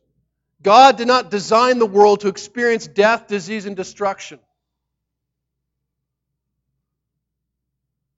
God 0.62 0.96
did 0.96 1.09
not 1.09 1.30
design 1.30 1.78
the 1.78 1.86
world 1.86 2.20
to 2.20 2.28
experience 2.28 2.86
death, 2.86 3.26
disease, 3.26 3.66
and 3.66 3.74
destruction. 3.74 4.38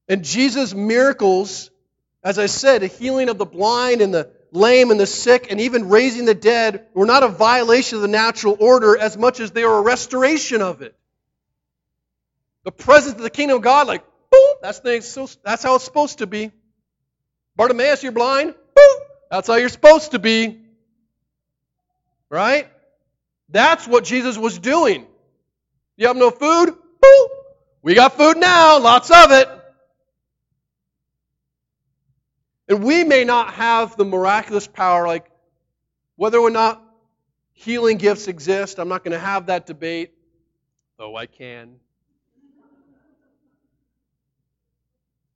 And 0.08 0.24
Jesus' 0.24 0.74
miracles, 0.74 1.70
as 2.24 2.38
I 2.38 2.46
said, 2.46 2.80
the 2.80 2.86
healing 2.86 3.28
of 3.28 3.36
the 3.36 3.44
blind 3.44 4.00
and 4.00 4.12
the 4.12 4.30
lame 4.50 4.90
and 4.90 4.98
the 4.98 5.06
sick, 5.06 5.48
and 5.50 5.60
even 5.60 5.90
raising 5.90 6.24
the 6.24 6.34
dead, 6.34 6.86
were 6.94 7.04
not 7.04 7.22
a 7.22 7.28
violation 7.28 7.96
of 7.96 8.02
the 8.02 8.08
natural 8.08 8.56
order 8.58 8.96
as 8.96 9.16
much 9.16 9.40
as 9.40 9.50
they 9.50 9.64
were 9.64 9.78
a 9.78 9.82
restoration 9.82 10.62
of 10.62 10.80
it. 10.80 10.96
The 12.64 12.72
presence 12.72 13.16
of 13.16 13.22
the 13.22 13.30
kingdom 13.30 13.58
of 13.58 13.62
God, 13.62 13.86
like, 13.86 14.04
boom, 14.30 14.54
that's, 14.62 14.80
that's 14.80 15.62
how 15.62 15.74
it's 15.74 15.84
supposed 15.84 16.18
to 16.18 16.26
be. 16.26 16.50
Bartimaeus, 17.56 18.02
you're 18.02 18.12
blind? 18.12 18.54
Boom, 18.74 18.96
that's 19.30 19.46
how 19.46 19.56
you're 19.56 19.68
supposed 19.68 20.12
to 20.12 20.18
be. 20.18 20.60
Right? 22.30 22.68
That's 23.50 23.86
what 23.86 24.04
Jesus 24.04 24.38
was 24.38 24.58
doing. 24.58 25.06
You 25.96 26.06
have 26.06 26.16
no 26.16 26.30
food? 26.30 26.74
Boom, 27.02 27.28
we 27.82 27.94
got 27.94 28.16
food 28.16 28.38
now, 28.38 28.78
lots 28.78 29.10
of 29.10 29.30
it. 29.30 29.48
And 32.68 32.82
we 32.82 33.04
may 33.04 33.24
not 33.24 33.54
have 33.54 33.96
the 33.96 34.04
miraculous 34.04 34.66
power, 34.66 35.06
like 35.06 35.30
whether 36.16 36.38
or 36.38 36.50
not 36.50 36.82
healing 37.52 37.98
gifts 37.98 38.28
exist. 38.28 38.78
I'm 38.78 38.88
not 38.88 39.04
going 39.04 39.12
to 39.12 39.18
have 39.18 39.46
that 39.46 39.66
debate, 39.66 40.14
though 40.98 41.16
I 41.16 41.26
can. 41.26 41.76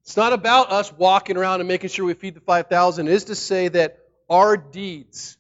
It's 0.02 0.16
not 0.16 0.32
about 0.32 0.72
us 0.72 0.90
walking 0.90 1.36
around 1.36 1.60
and 1.60 1.68
making 1.68 1.90
sure 1.90 2.06
we 2.06 2.14
feed 2.14 2.34
the 2.34 2.40
5,000. 2.40 3.08
It 3.08 3.12
is 3.12 3.24
to 3.24 3.34
say 3.34 3.68
that 3.68 3.98
our 4.30 4.56
deeds, 4.56 5.36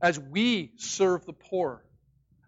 as 0.00 0.18
we 0.18 0.72
serve 0.76 1.26
the 1.26 1.34
poor, 1.34 1.84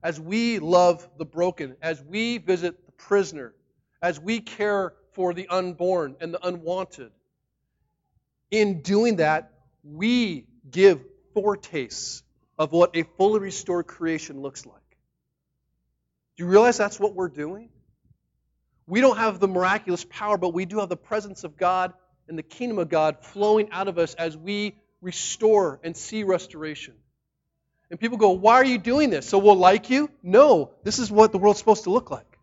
as 0.02 0.18
we 0.18 0.58
love 0.58 1.06
the 1.18 1.26
broken, 1.26 1.76
as 1.82 2.02
we 2.02 2.38
visit 2.38 2.86
the 2.86 2.92
prisoner, 2.92 3.52
as 4.00 4.18
we 4.18 4.40
care 4.40 4.94
for 5.12 5.34
the 5.34 5.46
unborn 5.48 6.16
and 6.22 6.32
the 6.32 6.46
unwanted, 6.46 7.10
in 8.50 8.82
doing 8.82 9.16
that, 9.16 9.52
we 9.82 10.46
give 10.70 11.00
foretastes 11.34 12.22
of 12.58 12.72
what 12.72 12.96
a 12.96 13.04
fully 13.16 13.40
restored 13.40 13.86
creation 13.86 14.40
looks 14.40 14.66
like. 14.66 14.76
Do 16.36 16.44
you 16.44 16.50
realize 16.50 16.76
that's 16.76 17.00
what 17.00 17.14
we're 17.14 17.28
doing? 17.28 17.70
We 18.86 19.00
don't 19.00 19.16
have 19.16 19.38
the 19.38 19.48
miraculous 19.48 20.04
power, 20.04 20.36
but 20.36 20.52
we 20.52 20.64
do 20.64 20.80
have 20.80 20.88
the 20.88 20.96
presence 20.96 21.44
of 21.44 21.56
God 21.56 21.92
and 22.28 22.36
the 22.36 22.42
kingdom 22.42 22.78
of 22.78 22.88
God 22.88 23.24
flowing 23.24 23.70
out 23.70 23.88
of 23.88 23.98
us 23.98 24.14
as 24.14 24.36
we 24.36 24.74
restore 25.00 25.80
and 25.82 25.96
see 25.96 26.24
restoration. 26.24 26.94
And 27.90 27.98
people 27.98 28.18
go, 28.18 28.32
Why 28.32 28.54
are 28.54 28.64
you 28.64 28.78
doing 28.78 29.10
this? 29.10 29.28
So 29.28 29.38
we'll 29.38 29.56
like 29.56 29.90
you? 29.90 30.10
No, 30.22 30.72
this 30.84 30.98
is 30.98 31.10
what 31.10 31.32
the 31.32 31.38
world's 31.38 31.58
supposed 31.58 31.84
to 31.84 31.90
look 31.90 32.10
like. 32.10 32.38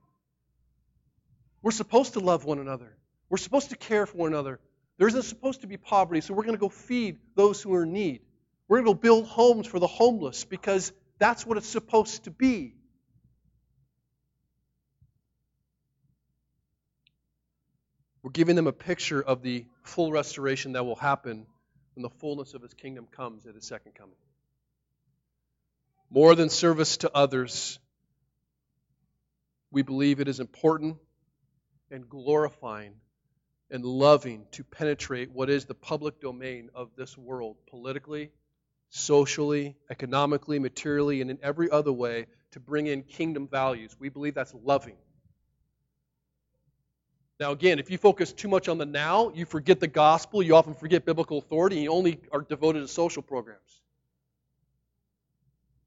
We're 1.62 1.72
supposed 1.72 2.14
to 2.14 2.20
love 2.20 2.46
one 2.46 2.60
another, 2.60 2.96
we're 3.30 3.38
supposed 3.38 3.70
to 3.70 3.76
care 3.76 4.06
for 4.06 4.18
one 4.18 4.34
another. 4.34 4.60
There 4.98 5.08
isn't 5.08 5.24
supposed 5.24 5.62
to 5.62 5.68
be 5.68 5.78
poverty, 5.78 6.22
so 6.22 6.34
we're 6.34 6.44
going 6.44 6.56
to 6.56 6.60
go 6.60 6.70
feed 6.70 7.20
those 7.36 7.62
who 7.62 7.74
are 7.76 7.84
in 7.84 7.94
need. 7.94 8.22
We're 8.68 8.78
going 8.78 8.88
to 8.88 8.94
go 8.94 9.00
build 9.00 9.28
homes 9.28 9.68
for 9.68 9.80
the 9.80 9.88
homeless 9.88 10.44
because 10.44 10.92
that's 11.20 11.46
what 11.46 11.58
it's 11.58 11.68
supposed 11.68 12.24
to 12.24 12.32
be. 12.32 12.74
We're 18.24 18.32
giving 18.32 18.56
them 18.56 18.68
a 18.68 18.74
picture 18.74 19.22
of 19.22 19.42
the 19.42 19.66
full 19.84 20.12
restoration 20.12 20.74
that 20.74 20.84
will 20.84 20.96
happen 20.96 21.46
when 21.96 22.02
the 22.02 22.10
fullness 22.10 22.56
of 22.56 22.62
his 22.62 22.74
kingdom 22.74 23.08
comes 23.10 23.46
at 23.46 23.56
his 23.56 23.66
second 23.66 23.94
coming. 23.96 24.16
More 26.10 26.36
than 26.36 26.50
service 26.50 26.98
to 26.98 27.12
others, 27.16 27.80
we 29.72 29.82
believe 29.82 30.20
it 30.20 30.28
is 30.28 30.40
important 30.40 30.98
and 31.92 32.10
glorifying 32.10 32.96
and 33.70 33.84
loving 33.84 34.46
to 34.52 34.64
penetrate 34.64 35.32
what 35.32 35.50
is 35.50 35.66
the 35.66 35.74
public 35.74 36.22
domain 36.22 36.70
of 36.74 36.90
this 36.96 37.18
world 37.18 37.58
politically, 37.70 38.32
socially, 38.90 39.76
economically, 39.90 40.60
materially, 40.60 41.22
and 41.22 41.30
in 41.30 41.38
every 41.44 41.70
other 41.70 41.92
way 41.92 42.26
to 42.52 42.60
bring 42.60 42.88
in 42.88 43.04
kingdom 43.04 43.48
values. 43.48 43.96
We 44.00 44.10
believe 44.10 44.34
that's 44.34 44.54
loving. 44.54 44.96
Now, 47.40 47.52
again, 47.52 47.78
if 47.78 47.92
you 47.92 47.98
focus 47.98 48.32
too 48.34 48.48
much 48.48 48.68
on 48.68 48.80
the 48.80 48.86
now, 48.86 49.32
you 49.36 49.46
forget 49.46 49.80
the 49.80 49.88
gospel, 49.88 50.42
you 50.42 50.56
often 50.56 50.74
forget 50.74 51.06
biblical 51.06 51.38
authority, 51.38 51.76
and 51.76 51.84
you 51.84 51.92
only 51.92 52.20
are 52.32 52.42
devoted 52.42 52.82
to 52.82 52.88
social 52.88 53.22
programs. 53.22 53.82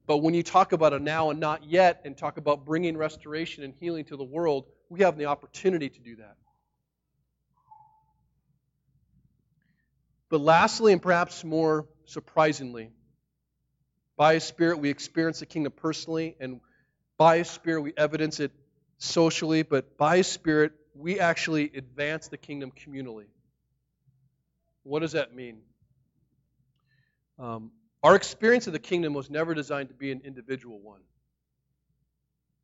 But 0.07 0.17
when 0.17 0.33
you 0.33 0.43
talk 0.43 0.71
about 0.71 0.93
a 0.93 0.99
now 0.99 1.29
and 1.29 1.39
not 1.39 1.65
yet 1.65 2.01
and 2.05 2.17
talk 2.17 2.37
about 2.37 2.65
bringing 2.65 2.97
restoration 2.97 3.63
and 3.63 3.73
healing 3.79 4.05
to 4.05 4.17
the 4.17 4.23
world, 4.23 4.65
we 4.89 5.01
have 5.01 5.17
the 5.17 5.25
opportunity 5.25 5.89
to 5.89 5.99
do 5.99 6.15
that. 6.17 6.37
But 10.31 10.39
lastly, 10.39 10.93
and 10.93 11.01
perhaps 11.01 11.43
more 11.43 11.89
surprisingly, 12.05 12.89
by 14.15 14.35
His 14.35 14.45
Spirit 14.45 14.79
we 14.79 14.89
experience 14.89 15.41
the 15.41 15.45
kingdom 15.45 15.73
personally, 15.75 16.37
and 16.39 16.61
by 17.17 17.39
His 17.39 17.49
Spirit 17.49 17.81
we 17.81 17.93
evidence 17.97 18.39
it 18.39 18.53
socially, 18.97 19.63
but 19.63 19.97
by 19.97 20.17
His 20.17 20.27
Spirit 20.27 20.71
we 20.95 21.19
actually 21.19 21.69
advance 21.75 22.29
the 22.29 22.37
kingdom 22.37 22.71
communally. 22.71 23.25
What 24.83 25.01
does 25.01 25.11
that 25.11 25.35
mean? 25.35 25.57
Um, 27.37 27.71
our 28.01 28.15
experience 28.15 28.67
of 28.67 28.73
the 28.73 28.79
kingdom 28.79 29.13
was 29.13 29.29
never 29.29 29.53
designed 29.53 29.89
to 29.89 29.95
be 29.95 30.13
an 30.13 30.21
individual 30.23 30.79
one. 30.79 31.01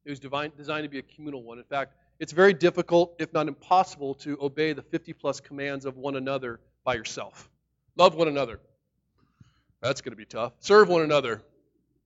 It 0.06 0.10
was 0.10 0.22
divine, 0.22 0.54
designed 0.56 0.86
to 0.86 0.90
be 0.90 1.00
a 1.00 1.04
communal 1.04 1.44
one. 1.44 1.58
In 1.58 1.66
fact, 1.66 1.96
it's 2.18 2.32
very 2.32 2.54
difficult, 2.54 3.16
if 3.20 3.34
not 3.34 3.50
impossible, 3.50 4.16
to 4.16 4.38
obey 4.40 4.72
the 4.72 4.84
50 4.84 5.12
plus 5.12 5.42
commands 5.42 5.84
of 5.84 5.98
one 5.98 6.16
another 6.16 6.62
by 6.86 6.94
yourself. 6.94 7.50
Love 7.98 8.16
one 8.16 8.28
another. 8.28 8.60
That's 9.82 10.02
going 10.02 10.12
to 10.12 10.18
be 10.18 10.26
tough. 10.26 10.54
Serve 10.60 10.88
one 10.88 11.02
another. 11.02 11.42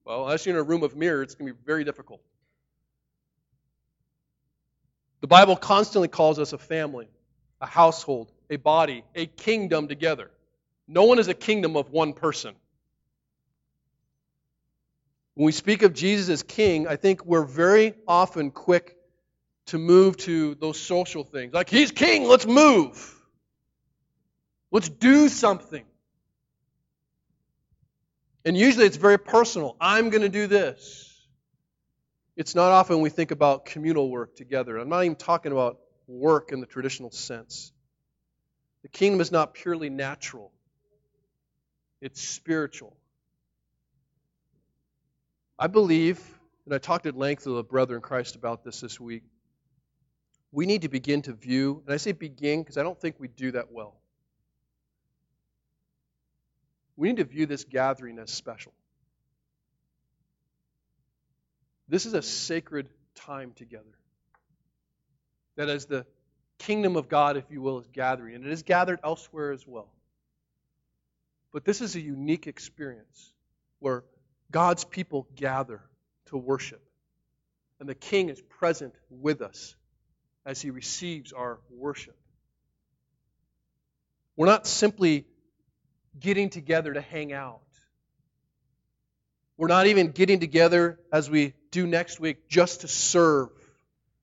Well, 0.04 0.24
unless 0.24 0.46
you're 0.46 0.54
in 0.54 0.60
a 0.60 0.64
room 0.64 0.82
of 0.82 0.96
mirrors, 0.96 1.24
it's 1.24 1.34
going 1.34 1.48
to 1.48 1.54
be 1.54 1.60
very 1.64 1.84
difficult. 1.84 2.20
The 5.20 5.26
Bible 5.28 5.54
constantly 5.54 6.08
calls 6.08 6.38
us 6.38 6.52
a 6.52 6.58
family, 6.58 7.08
a 7.60 7.66
household, 7.66 8.32
a 8.50 8.56
body, 8.56 9.04
a 9.14 9.26
kingdom 9.26 9.86
together. 9.86 10.30
No 10.88 11.04
one 11.04 11.18
is 11.18 11.28
a 11.28 11.34
kingdom 11.34 11.76
of 11.76 11.90
one 11.90 12.12
person. 12.12 12.54
When 15.34 15.46
we 15.46 15.52
speak 15.52 15.82
of 15.82 15.94
Jesus 15.94 16.28
as 16.28 16.42
king, 16.42 16.88
I 16.88 16.96
think 16.96 17.24
we're 17.24 17.44
very 17.44 17.94
often 18.08 18.50
quick 18.50 18.96
to 19.66 19.78
move 19.78 20.16
to 20.18 20.54
those 20.56 20.78
social 20.78 21.22
things. 21.22 21.54
Like, 21.54 21.70
he's 21.70 21.92
king, 21.92 22.24
let's 22.24 22.46
move. 22.46 23.21
Let's 24.72 24.88
do 24.88 25.28
something. 25.28 25.84
And 28.44 28.56
usually 28.56 28.86
it's 28.86 28.96
very 28.96 29.18
personal. 29.18 29.76
I'm 29.80 30.10
going 30.10 30.22
to 30.22 30.28
do 30.28 30.46
this. 30.46 31.08
It's 32.36 32.54
not 32.54 32.72
often 32.72 33.02
we 33.02 33.10
think 33.10 33.30
about 33.30 33.66
communal 33.66 34.10
work 34.10 34.34
together. 34.34 34.78
I'm 34.78 34.88
not 34.88 35.04
even 35.04 35.14
talking 35.14 35.52
about 35.52 35.78
work 36.08 36.50
in 36.50 36.60
the 36.60 36.66
traditional 36.66 37.10
sense. 37.10 37.70
The 38.82 38.88
kingdom 38.88 39.20
is 39.20 39.30
not 39.30 39.54
purely 39.54 39.90
natural, 39.90 40.50
it's 42.00 42.20
spiritual. 42.20 42.96
I 45.58 45.68
believe, 45.68 46.20
and 46.64 46.74
I 46.74 46.78
talked 46.78 47.06
at 47.06 47.16
length 47.16 47.46
with 47.46 47.58
a 47.58 47.62
brother 47.62 47.94
in 47.94 48.00
Christ 48.00 48.34
about 48.34 48.64
this 48.64 48.80
this 48.80 48.98
week, 48.98 49.22
we 50.50 50.66
need 50.66 50.82
to 50.82 50.88
begin 50.88 51.22
to 51.22 51.32
view, 51.34 51.82
and 51.86 51.94
I 51.94 51.98
say 51.98 52.10
begin 52.10 52.62
because 52.62 52.78
I 52.78 52.82
don't 52.82 53.00
think 53.00 53.16
we 53.20 53.28
do 53.28 53.52
that 53.52 53.70
well. 53.70 54.01
We 56.96 57.08
need 57.08 57.18
to 57.18 57.24
view 57.24 57.46
this 57.46 57.64
gathering 57.64 58.18
as 58.18 58.30
special. 58.30 58.72
This 61.88 62.06
is 62.06 62.14
a 62.14 62.22
sacred 62.22 62.88
time 63.14 63.52
together. 63.56 63.84
That 65.56 65.68
as 65.68 65.86
the 65.86 66.06
kingdom 66.58 66.96
of 66.96 67.08
God, 67.08 67.36
if 67.36 67.44
you 67.50 67.60
will, 67.60 67.80
is 67.80 67.88
gathering, 67.92 68.34
and 68.34 68.46
it 68.46 68.52
is 68.52 68.62
gathered 68.62 69.00
elsewhere 69.04 69.52
as 69.52 69.66
well. 69.66 69.92
But 71.52 71.64
this 71.64 71.80
is 71.80 71.96
a 71.96 72.00
unique 72.00 72.46
experience 72.46 73.32
where 73.78 74.04
God's 74.50 74.84
people 74.84 75.28
gather 75.34 75.82
to 76.26 76.36
worship. 76.36 76.82
And 77.80 77.88
the 77.88 77.94
king 77.94 78.28
is 78.28 78.40
present 78.40 78.94
with 79.10 79.42
us 79.42 79.74
as 80.46 80.60
he 80.60 80.70
receives 80.70 81.32
our 81.32 81.58
worship. 81.70 82.16
We're 84.36 84.46
not 84.46 84.66
simply 84.66 85.26
getting 86.18 86.50
together 86.50 86.92
to 86.92 87.00
hang 87.00 87.32
out. 87.32 87.60
We're 89.56 89.68
not 89.68 89.86
even 89.86 90.08
getting 90.08 90.40
together 90.40 90.98
as 91.12 91.30
we 91.30 91.54
do 91.70 91.86
next 91.86 92.18
week 92.18 92.48
just 92.48 92.80
to 92.82 92.88
serve. 92.88 93.50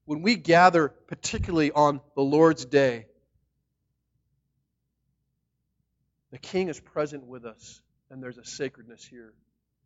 When 0.06 0.22
we 0.22 0.36
gather, 0.36 0.90
particularly 0.90 1.72
on 1.72 2.02
the 2.16 2.22
Lord's 2.22 2.66
day, 2.66 3.06
the 6.32 6.38
King 6.38 6.68
is 6.68 6.80
present 6.80 7.26
with 7.26 7.46
us, 7.46 7.82
and 8.10 8.22
there's 8.22 8.38
a 8.38 8.46
sacredness 8.46 9.06
here. 9.06 9.34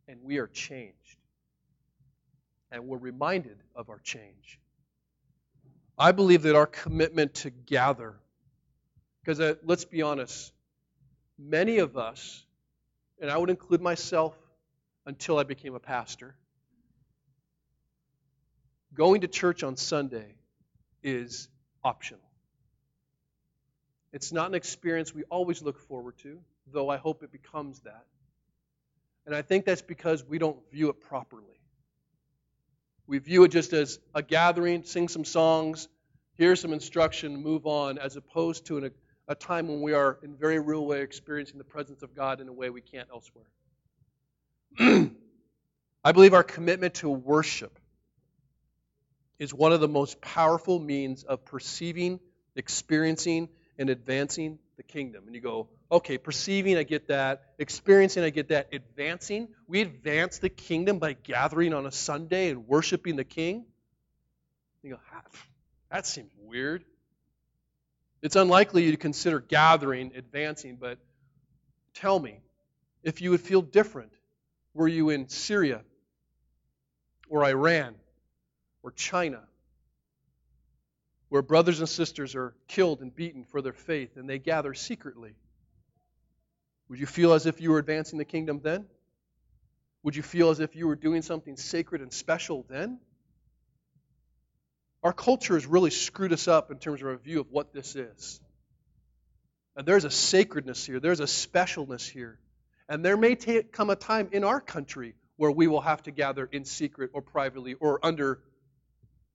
and 0.06 0.18
we 0.22 0.36
are 0.38 0.46
changed. 0.46 1.18
And 2.70 2.86
we're 2.86 2.98
reminded 2.98 3.56
of 3.74 3.88
our 3.88 4.00
change. 4.00 4.60
I 5.96 6.12
believe 6.12 6.42
that 6.42 6.56
our 6.56 6.66
commitment 6.66 7.34
to 7.36 7.50
gather, 7.50 8.16
because 9.22 9.40
uh, 9.40 9.54
let's 9.64 9.84
be 9.84 10.02
honest, 10.02 10.52
many 11.38 11.78
of 11.78 11.96
us, 11.96 12.44
and 13.20 13.30
I 13.30 13.36
would 13.36 13.50
include 13.50 13.80
myself 13.80 14.34
until 15.06 15.38
I 15.38 15.44
became 15.44 15.74
a 15.74 15.80
pastor, 15.80 16.34
going 18.94 19.22
to 19.22 19.28
church 19.28 19.62
on 19.62 19.76
Sunday 19.76 20.34
is 21.02 21.48
optional. 21.82 22.20
It's 24.12 24.32
not 24.32 24.48
an 24.48 24.54
experience 24.54 25.14
we 25.14 25.24
always 25.24 25.60
look 25.60 25.80
forward 25.80 26.16
to, 26.18 26.38
though 26.72 26.88
I 26.88 26.96
hope 26.96 27.22
it 27.22 27.32
becomes 27.32 27.80
that. 27.80 28.04
And 29.26 29.34
I 29.34 29.42
think 29.42 29.64
that's 29.64 29.82
because 29.82 30.24
we 30.24 30.38
don't 30.38 30.58
view 30.70 30.88
it 30.90 31.00
properly. 31.00 31.60
We 33.06 33.18
view 33.18 33.44
it 33.44 33.48
just 33.48 33.72
as 33.72 33.98
a 34.14 34.22
gathering, 34.22 34.84
sing 34.84 35.08
some 35.08 35.24
songs, 35.24 35.88
hear 36.36 36.56
some 36.56 36.72
instruction, 36.72 37.42
move 37.42 37.66
on, 37.66 37.98
as 37.98 38.16
opposed 38.16 38.66
to 38.66 38.78
an, 38.78 38.90
a 39.28 39.34
time 39.34 39.68
when 39.68 39.80
we 39.80 39.92
are, 39.92 40.18
in 40.22 40.36
very 40.36 40.58
real 40.58 40.84
way, 40.84 41.00
experiencing 41.00 41.58
the 41.58 41.64
presence 41.64 42.02
of 42.02 42.14
God 42.14 42.40
in 42.40 42.48
a 42.48 42.52
way 42.52 42.70
we 42.70 42.80
can't 42.80 43.08
elsewhere. 43.10 43.46
I 46.04 46.12
believe 46.12 46.34
our 46.34 46.42
commitment 46.42 46.94
to 46.94 47.08
worship 47.08 47.78
is 49.38 49.54
one 49.54 49.72
of 49.72 49.80
the 49.80 49.88
most 49.88 50.20
powerful 50.20 50.78
means 50.78 51.24
of 51.24 51.44
perceiving, 51.44 52.20
experiencing, 52.54 53.48
and 53.78 53.90
advancing 53.90 54.58
the 54.76 54.82
kingdom. 54.82 55.24
And 55.26 55.34
you 55.34 55.40
go, 55.40 55.68
okay, 55.90 56.18
perceiving, 56.18 56.76
I 56.76 56.82
get 56.82 57.08
that. 57.08 57.42
Experiencing, 57.58 58.22
I 58.22 58.30
get 58.30 58.48
that. 58.48 58.68
Advancing, 58.72 59.48
we 59.66 59.80
advance 59.80 60.38
the 60.38 60.48
kingdom 60.48 60.98
by 60.98 61.14
gathering 61.14 61.72
on 61.72 61.86
a 61.86 61.92
Sunday 61.92 62.50
and 62.50 62.68
worshiping 62.68 63.16
the 63.16 63.24
king. 63.24 63.64
You 64.82 64.90
go, 64.90 64.98
that 65.90 66.06
seems 66.06 66.30
weird. 66.38 66.84
It's 68.24 68.36
unlikely 68.36 68.84
you'd 68.84 69.00
consider 69.00 69.38
gathering 69.38 70.12
advancing, 70.16 70.76
but 70.76 70.98
tell 71.92 72.18
me 72.18 72.40
if 73.02 73.20
you 73.20 73.30
would 73.32 73.42
feel 73.42 73.60
different 73.60 74.12
were 74.72 74.88
you 74.88 75.10
in 75.10 75.28
Syria 75.28 75.82
or 77.28 77.44
Iran 77.44 77.94
or 78.82 78.92
China 78.92 79.42
where 81.28 81.42
brothers 81.42 81.80
and 81.80 81.88
sisters 81.88 82.34
are 82.34 82.54
killed 82.66 83.02
and 83.02 83.14
beaten 83.14 83.44
for 83.44 83.60
their 83.60 83.74
faith 83.74 84.16
and 84.16 84.26
they 84.26 84.38
gather 84.38 84.72
secretly. 84.72 85.34
Would 86.88 87.00
you 87.00 87.06
feel 87.06 87.34
as 87.34 87.44
if 87.44 87.60
you 87.60 87.72
were 87.72 87.78
advancing 87.78 88.18
the 88.18 88.24
kingdom 88.24 88.60
then? 88.62 88.86
Would 90.02 90.16
you 90.16 90.22
feel 90.22 90.48
as 90.48 90.60
if 90.60 90.74
you 90.74 90.86
were 90.86 90.96
doing 90.96 91.20
something 91.20 91.58
sacred 91.58 92.00
and 92.00 92.10
special 92.10 92.64
then? 92.70 93.00
Our 95.04 95.12
culture 95.12 95.52
has 95.52 95.66
really 95.66 95.90
screwed 95.90 96.32
us 96.32 96.48
up 96.48 96.70
in 96.70 96.78
terms 96.78 97.02
of 97.02 97.08
our 97.08 97.16
view 97.16 97.38
of 97.40 97.50
what 97.50 97.74
this 97.74 97.94
is. 97.94 98.40
And 99.76 99.86
there's 99.86 100.06
a 100.06 100.10
sacredness 100.10 100.86
here, 100.86 100.98
there's 100.98 101.20
a 101.20 101.24
specialness 101.24 102.08
here. 102.08 102.38
And 102.88 103.04
there 103.04 103.16
may 103.16 103.36
come 103.36 103.90
a 103.90 103.96
time 103.96 104.30
in 104.32 104.44
our 104.44 104.60
country 104.60 105.14
where 105.36 105.50
we 105.50 105.66
will 105.66 105.82
have 105.82 106.02
to 106.04 106.10
gather 106.10 106.48
in 106.50 106.64
secret 106.64 107.10
or 107.12 107.20
privately 107.20 107.74
or 107.74 108.04
under 108.04 108.40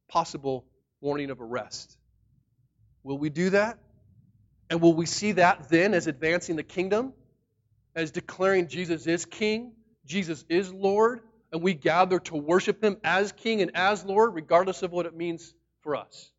possible 0.08 0.66
warning 1.02 1.30
of 1.30 1.40
arrest. 1.40 1.98
Will 3.04 3.18
we 3.18 3.30
do 3.30 3.52
that? 3.52 3.78
And 4.70 4.82
will 4.82 4.94
we 4.94 5.06
see 5.06 5.34
that 5.34 5.70
then 5.70 5.94
as 5.94 6.08
advancing 6.08 6.56
the 6.56 6.64
kingdom? 6.64 7.14
As 7.96 8.12
declaring 8.12 8.68
Jesus 8.68 9.08
is 9.08 9.26
king, 9.26 9.74
Jesus 10.06 10.46
is 10.50 10.72
Lord, 10.72 11.22
and 11.52 11.62
we 11.62 11.74
gather 11.74 12.20
to 12.20 12.36
worship 12.36 12.84
him 12.84 12.98
as 13.04 13.32
king 13.32 13.62
and 13.62 13.72
as 13.76 14.06
Lord, 14.06 14.36
regardless 14.36 14.84
of 14.84 14.92
what 14.92 15.06
it 15.06 15.16
means 15.16 15.54
for 15.90 15.96
us. 15.96 16.32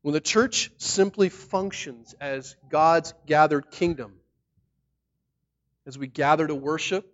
When 0.00 0.14
the 0.14 0.22
church 0.22 0.70
simply 0.78 1.28
functions 1.28 2.14
as 2.18 2.56
God's 2.70 3.12
gathered 3.26 3.70
kingdom, 3.70 4.14
as 5.84 5.98
we 5.98 6.06
gather 6.06 6.46
to 6.46 6.54
worship, 6.54 7.04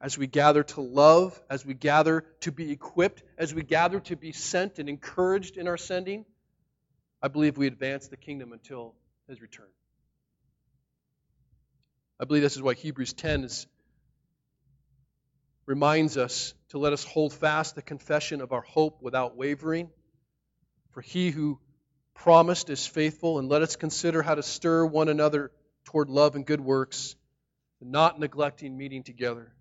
as 0.00 0.16
we 0.16 0.28
gather 0.28 0.62
to 0.62 0.80
love, 0.80 1.38
as 1.50 1.66
we 1.66 1.74
gather 1.74 2.24
to 2.40 2.50
be 2.50 2.72
equipped, 2.72 3.22
as 3.36 3.52
we 3.52 3.62
gather 3.62 4.00
to 4.00 4.16
be 4.16 4.32
sent 4.32 4.78
and 4.78 4.88
encouraged 4.88 5.58
in 5.58 5.68
our 5.68 5.76
sending, 5.76 6.24
I 7.20 7.28
believe 7.28 7.58
we 7.58 7.66
advance 7.66 8.08
the 8.08 8.16
kingdom 8.16 8.54
until 8.54 8.94
his 9.28 9.42
return. 9.42 9.68
I 12.18 12.24
believe 12.24 12.42
this 12.42 12.56
is 12.56 12.62
why 12.62 12.72
Hebrews 12.72 13.12
10 13.12 13.44
is, 13.44 13.66
reminds 15.66 16.16
us 16.16 16.54
to 16.70 16.78
let 16.78 16.92
us 16.92 17.04
hold 17.04 17.32
fast 17.32 17.74
the 17.74 17.82
confession 17.82 18.40
of 18.40 18.52
our 18.52 18.62
hope 18.62 19.02
without 19.02 19.36
wavering. 19.36 19.90
For 20.92 21.00
he 21.02 21.30
who 21.30 21.60
promised 22.14 22.70
is 22.70 22.86
faithful, 22.86 23.38
and 23.38 23.48
let 23.48 23.62
us 23.62 23.76
consider 23.76 24.22
how 24.22 24.34
to 24.34 24.42
stir 24.42 24.86
one 24.86 25.08
another 25.08 25.52
toward 25.84 26.08
love 26.08 26.34
and 26.34 26.46
good 26.46 26.60
works, 26.60 27.14
not 27.80 28.18
neglecting 28.18 28.76
meeting 28.76 29.02
together 29.02 29.52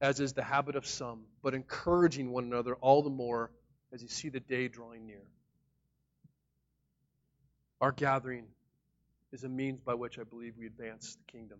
as 0.00 0.20
is 0.20 0.32
the 0.32 0.42
habit 0.42 0.76
of 0.76 0.86
some, 0.86 1.24
but 1.42 1.54
encouraging 1.54 2.30
one 2.30 2.44
another 2.44 2.74
all 2.76 3.02
the 3.02 3.10
more 3.10 3.50
as 3.92 4.02
you 4.02 4.08
see 4.08 4.28
the 4.28 4.40
day 4.40 4.68
drawing 4.68 5.06
near. 5.06 5.22
Our 7.80 7.92
gathering 7.92 8.46
is 9.32 9.44
a 9.44 9.48
means 9.48 9.80
by 9.80 9.94
which 9.94 10.18
I 10.18 10.24
believe 10.24 10.54
we 10.58 10.66
advance 10.66 11.16
the 11.16 11.32
kingdom. 11.32 11.58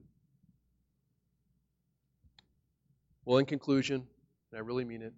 Well, 3.26 3.38
in 3.38 3.46
conclusion, 3.46 4.06
and 4.52 4.58
I 4.58 4.62
really 4.62 4.84
mean 4.84 5.02
it, 5.02 5.12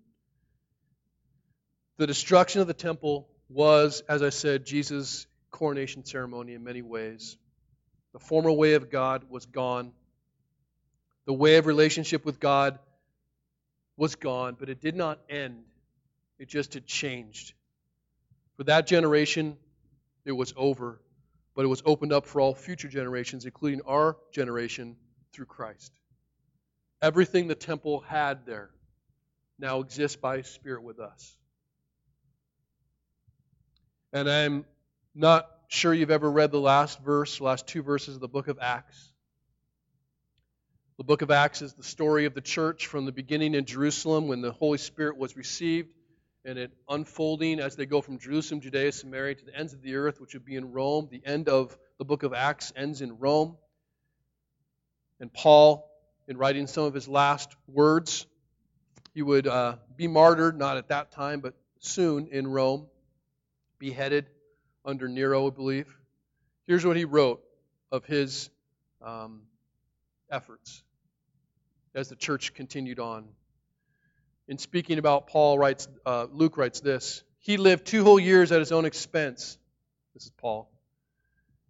the 1.98 2.06
destruction 2.06 2.62
of 2.62 2.66
the 2.66 2.72
temple 2.72 3.28
was, 3.50 4.02
as 4.08 4.22
I 4.22 4.30
said, 4.30 4.64
Jesus' 4.64 5.26
coronation 5.50 6.06
ceremony 6.06 6.54
in 6.54 6.64
many 6.64 6.80
ways. 6.80 7.36
The 8.14 8.18
former 8.18 8.50
way 8.50 8.74
of 8.74 8.90
God 8.90 9.24
was 9.28 9.44
gone. 9.44 9.92
The 11.26 11.34
way 11.34 11.56
of 11.56 11.66
relationship 11.66 12.24
with 12.24 12.40
God 12.40 12.78
was 13.98 14.14
gone, 14.14 14.56
but 14.58 14.70
it 14.70 14.80
did 14.80 14.96
not 14.96 15.18
end. 15.28 15.64
It 16.38 16.48
just 16.48 16.72
had 16.72 16.86
changed. 16.86 17.52
For 18.56 18.64
that 18.64 18.86
generation, 18.86 19.58
it 20.24 20.32
was 20.32 20.54
over, 20.56 20.98
but 21.54 21.66
it 21.66 21.68
was 21.68 21.82
opened 21.84 22.14
up 22.14 22.24
for 22.24 22.40
all 22.40 22.54
future 22.54 22.88
generations, 22.88 23.44
including 23.44 23.82
our 23.86 24.16
generation, 24.32 24.96
through 25.32 25.46
Christ. 25.46 25.97
Everything 27.00 27.46
the 27.46 27.54
temple 27.54 28.00
had 28.00 28.44
there 28.44 28.70
now 29.58 29.80
exists 29.80 30.16
by 30.16 30.42
Spirit 30.42 30.82
with 30.82 30.98
us. 30.98 31.36
And 34.12 34.28
I'm 34.28 34.64
not 35.14 35.48
sure 35.68 35.92
you've 35.92 36.10
ever 36.10 36.30
read 36.30 36.50
the 36.50 36.60
last 36.60 37.00
verse, 37.00 37.40
last 37.40 37.66
two 37.66 37.82
verses 37.82 38.14
of 38.14 38.20
the 38.20 38.28
book 38.28 38.48
of 38.48 38.58
Acts. 38.60 39.12
The 40.96 41.04
book 41.04 41.22
of 41.22 41.30
Acts 41.30 41.62
is 41.62 41.74
the 41.74 41.84
story 41.84 42.24
of 42.24 42.34
the 42.34 42.40
church 42.40 42.86
from 42.86 43.04
the 43.04 43.12
beginning 43.12 43.54
in 43.54 43.64
Jerusalem 43.64 44.26
when 44.26 44.40
the 44.40 44.50
Holy 44.50 44.78
Spirit 44.78 45.16
was 45.16 45.36
received 45.36 45.90
and 46.44 46.58
it 46.58 46.72
unfolding 46.88 47.60
as 47.60 47.76
they 47.76 47.86
go 47.86 48.00
from 48.00 48.18
Jerusalem, 48.18 48.60
Judea, 48.60 48.90
Samaria 48.90 49.36
to 49.36 49.44
the 49.44 49.56
ends 49.56 49.74
of 49.74 49.82
the 49.82 49.96
earth, 49.96 50.20
which 50.20 50.34
would 50.34 50.44
be 50.44 50.56
in 50.56 50.72
Rome. 50.72 51.08
The 51.10 51.22
end 51.24 51.48
of 51.48 51.76
the 51.98 52.04
book 52.04 52.22
of 52.22 52.32
Acts 52.32 52.72
ends 52.74 53.02
in 53.02 53.18
Rome. 53.18 53.56
And 55.20 55.32
Paul, 55.32 55.88
in 56.28 56.36
writing 56.36 56.66
some 56.66 56.84
of 56.84 56.92
his 56.92 57.08
last 57.08 57.56
words, 57.66 58.26
he 59.14 59.22
would 59.22 59.46
uh, 59.46 59.76
be 59.96 60.06
martyred, 60.06 60.58
not 60.58 60.76
at 60.76 60.88
that 60.88 61.10
time, 61.10 61.40
but 61.40 61.54
soon 61.80 62.28
in 62.28 62.46
Rome, 62.46 62.86
beheaded 63.78 64.26
under 64.84 65.08
Nero, 65.08 65.46
I 65.46 65.50
believe. 65.50 65.86
Here's 66.66 66.84
what 66.84 66.98
he 66.98 67.06
wrote 67.06 67.42
of 67.90 68.04
his 68.04 68.50
um, 69.00 69.40
efforts 70.30 70.82
as 71.94 72.10
the 72.10 72.16
church 72.16 72.52
continued 72.52 73.00
on. 73.00 73.26
In 74.48 74.58
speaking 74.58 74.98
about 74.98 75.28
Paul, 75.28 75.58
writes 75.58 75.88
uh, 76.04 76.26
Luke 76.30 76.58
writes 76.58 76.80
this: 76.80 77.22
He 77.38 77.56
lived 77.56 77.86
two 77.86 78.04
whole 78.04 78.20
years 78.20 78.52
at 78.52 78.60
his 78.60 78.70
own 78.70 78.84
expense. 78.84 79.56
This 80.12 80.24
is 80.24 80.30
Paul, 80.36 80.70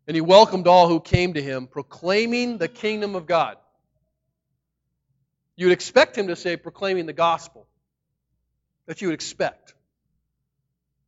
and 0.08 0.16
he 0.16 0.20
welcomed 0.20 0.66
all 0.66 0.88
who 0.88 1.00
came 1.00 1.34
to 1.34 1.42
him, 1.42 1.68
proclaiming 1.68 2.58
the 2.58 2.68
kingdom 2.68 3.14
of 3.14 3.26
God. 3.26 3.56
You 5.58 5.66
would 5.66 5.72
expect 5.72 6.16
him 6.16 6.28
to 6.28 6.36
say 6.36 6.56
proclaiming 6.56 7.06
the 7.06 7.12
gospel. 7.12 7.66
That 8.86 9.02
you 9.02 9.08
would 9.08 9.14
expect. 9.14 9.74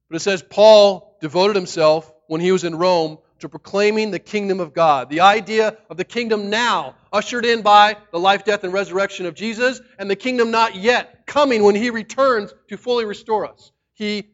But 0.09 0.16
it 0.16 0.20
says 0.20 0.42
Paul 0.42 1.16
devoted 1.20 1.55
himself 1.55 2.12
when 2.26 2.40
he 2.40 2.51
was 2.51 2.64
in 2.64 2.74
Rome 2.74 3.18
to 3.38 3.48
proclaiming 3.48 4.11
the 4.11 4.18
kingdom 4.18 4.59
of 4.59 4.74
God. 4.74 5.09
The 5.09 5.20
idea 5.20 5.78
of 5.88 5.96
the 5.96 6.05
kingdom 6.05 6.51
now, 6.51 6.96
ushered 7.12 7.46
in 7.46 7.62
by 7.62 7.96
the 8.11 8.18
life, 8.18 8.44
death, 8.44 8.64
and 8.64 8.72
resurrection 8.72 9.24
of 9.24 9.36
Jesus, 9.36 9.80
and 10.01 10.11
the 10.11 10.16
kingdom 10.16 10.51
not 10.51 10.74
yet, 10.74 11.26
coming 11.26 11.62
when 11.62 11.76
he 11.76 11.90
returns 11.90 12.53
to 12.70 12.76
fully 12.76 13.05
restore 13.05 13.46
us. 13.46 13.70
He 13.94 14.30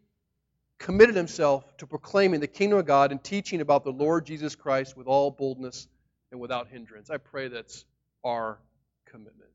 committed 0.78 1.14
himself 1.14 1.76
to 1.76 1.86
proclaiming 1.86 2.40
the 2.40 2.46
kingdom 2.46 2.78
of 2.78 2.86
God 2.86 3.12
and 3.12 3.22
teaching 3.22 3.60
about 3.60 3.84
the 3.84 3.92
Lord 3.92 4.24
Jesus 4.24 4.56
Christ 4.56 4.96
with 4.96 5.06
all 5.08 5.30
boldness 5.30 5.86
and 6.32 6.40
without 6.40 6.68
hindrance. 6.68 7.10
I 7.10 7.18
pray 7.18 7.48
that's 7.48 7.84
our 8.24 8.58
commitment. 9.04 9.45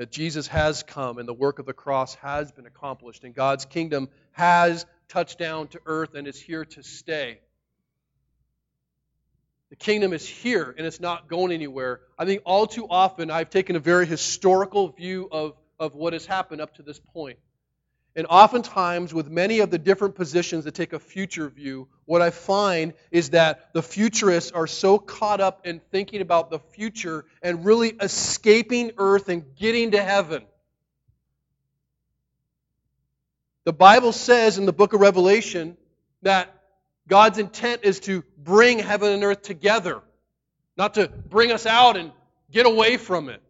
That 0.00 0.10
Jesus 0.10 0.46
has 0.46 0.82
come 0.82 1.18
and 1.18 1.28
the 1.28 1.34
work 1.34 1.58
of 1.58 1.66
the 1.66 1.74
cross 1.74 2.14
has 2.14 2.50
been 2.50 2.64
accomplished, 2.64 3.22
and 3.22 3.34
God's 3.34 3.66
kingdom 3.66 4.08
has 4.32 4.86
touched 5.08 5.38
down 5.38 5.68
to 5.68 5.80
earth 5.84 6.14
and 6.14 6.26
is 6.26 6.40
here 6.40 6.64
to 6.64 6.82
stay. 6.82 7.38
The 9.68 9.76
kingdom 9.76 10.14
is 10.14 10.26
here 10.26 10.74
and 10.78 10.86
it's 10.86 11.00
not 11.00 11.28
going 11.28 11.52
anywhere. 11.52 12.00
I 12.18 12.24
think 12.24 12.40
all 12.46 12.66
too 12.66 12.86
often 12.88 13.30
I've 13.30 13.50
taken 13.50 13.76
a 13.76 13.78
very 13.78 14.06
historical 14.06 14.88
view 14.88 15.28
of, 15.30 15.52
of 15.78 15.94
what 15.94 16.14
has 16.14 16.24
happened 16.24 16.62
up 16.62 16.76
to 16.76 16.82
this 16.82 16.98
point. 16.98 17.38
And 18.16 18.26
oftentimes, 18.28 19.14
with 19.14 19.30
many 19.30 19.60
of 19.60 19.70
the 19.70 19.78
different 19.78 20.16
positions 20.16 20.64
that 20.64 20.74
take 20.74 20.92
a 20.92 20.98
future 20.98 21.48
view, 21.48 21.88
what 22.06 22.22
I 22.22 22.30
find 22.30 22.92
is 23.12 23.30
that 23.30 23.72
the 23.72 23.82
futurists 23.82 24.50
are 24.50 24.66
so 24.66 24.98
caught 24.98 25.40
up 25.40 25.64
in 25.64 25.80
thinking 25.92 26.20
about 26.20 26.50
the 26.50 26.58
future 26.58 27.24
and 27.40 27.64
really 27.64 27.90
escaping 27.90 28.92
earth 28.98 29.28
and 29.28 29.54
getting 29.54 29.92
to 29.92 30.02
heaven. 30.02 30.44
The 33.64 33.72
Bible 33.72 34.12
says 34.12 34.58
in 34.58 34.66
the 34.66 34.72
book 34.72 34.92
of 34.92 35.00
Revelation 35.00 35.76
that 36.22 36.52
God's 37.06 37.38
intent 37.38 37.82
is 37.84 38.00
to 38.00 38.24
bring 38.36 38.80
heaven 38.80 39.12
and 39.12 39.22
earth 39.22 39.42
together, 39.42 40.00
not 40.76 40.94
to 40.94 41.06
bring 41.08 41.52
us 41.52 41.66
out 41.66 41.96
and 41.96 42.10
get 42.50 42.66
away 42.66 42.96
from 42.96 43.28
it. 43.28 43.40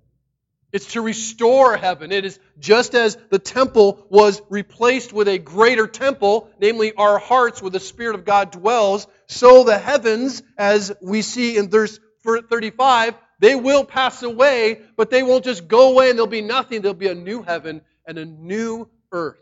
It's 0.72 0.92
to 0.92 1.00
restore 1.00 1.76
heaven. 1.76 2.12
It 2.12 2.24
is 2.24 2.38
just 2.58 2.94
as 2.94 3.16
the 3.30 3.40
temple 3.40 4.06
was 4.08 4.40
replaced 4.48 5.12
with 5.12 5.26
a 5.26 5.38
greater 5.38 5.88
temple, 5.88 6.48
namely 6.60 6.92
our 6.92 7.18
hearts 7.18 7.60
where 7.60 7.70
the 7.70 7.80
Spirit 7.80 8.14
of 8.14 8.24
God 8.24 8.52
dwells, 8.52 9.08
so 9.26 9.64
the 9.64 9.78
heavens, 9.78 10.42
as 10.56 10.92
we 11.02 11.22
see 11.22 11.56
in 11.56 11.70
verse 11.70 11.98
35, 12.24 13.14
they 13.40 13.56
will 13.56 13.84
pass 13.84 14.22
away, 14.22 14.80
but 14.96 15.10
they 15.10 15.22
won't 15.22 15.44
just 15.44 15.66
go 15.66 15.90
away 15.90 16.10
and 16.10 16.18
there'll 16.18 16.28
be 16.28 16.42
nothing. 16.42 16.82
There'll 16.82 16.94
be 16.94 17.08
a 17.08 17.14
new 17.14 17.42
heaven 17.42 17.80
and 18.06 18.18
a 18.18 18.24
new 18.24 18.88
earth. 19.10 19.40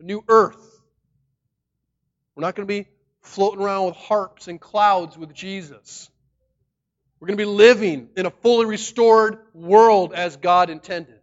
A 0.00 0.02
new 0.02 0.22
earth. 0.28 0.80
We're 2.34 2.42
not 2.42 2.56
going 2.56 2.66
to 2.66 2.72
be 2.72 2.88
floating 3.22 3.62
around 3.62 3.86
with 3.86 3.96
harps 3.96 4.48
and 4.48 4.60
clouds 4.60 5.16
with 5.16 5.32
Jesus. 5.32 6.09
We're 7.20 7.26
going 7.26 7.36
to 7.36 7.44
be 7.44 7.50
living 7.50 8.08
in 8.16 8.24
a 8.24 8.30
fully 8.30 8.64
restored 8.64 9.40
world 9.52 10.14
as 10.14 10.38
God 10.38 10.70
intended, 10.70 11.20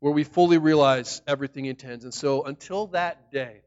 where 0.00 0.12
we 0.12 0.22
fully 0.22 0.58
realize 0.58 1.22
everything 1.26 1.64
He 1.64 1.70
intends. 1.70 2.04
And 2.04 2.12
so, 2.12 2.44
until 2.44 2.88
that 2.88 3.32
day, 3.32 3.62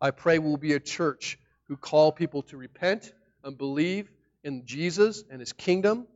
I 0.00 0.10
pray 0.10 0.38
we'll 0.38 0.56
be 0.56 0.72
a 0.72 0.80
church 0.80 1.38
who 1.64 1.76
call 1.76 2.10
people 2.10 2.40
to 2.44 2.56
repent 2.56 3.12
and 3.44 3.58
believe 3.58 4.10
in 4.42 4.64
Jesus 4.64 5.24
and 5.30 5.40
His 5.40 5.52
kingdom. 5.52 6.06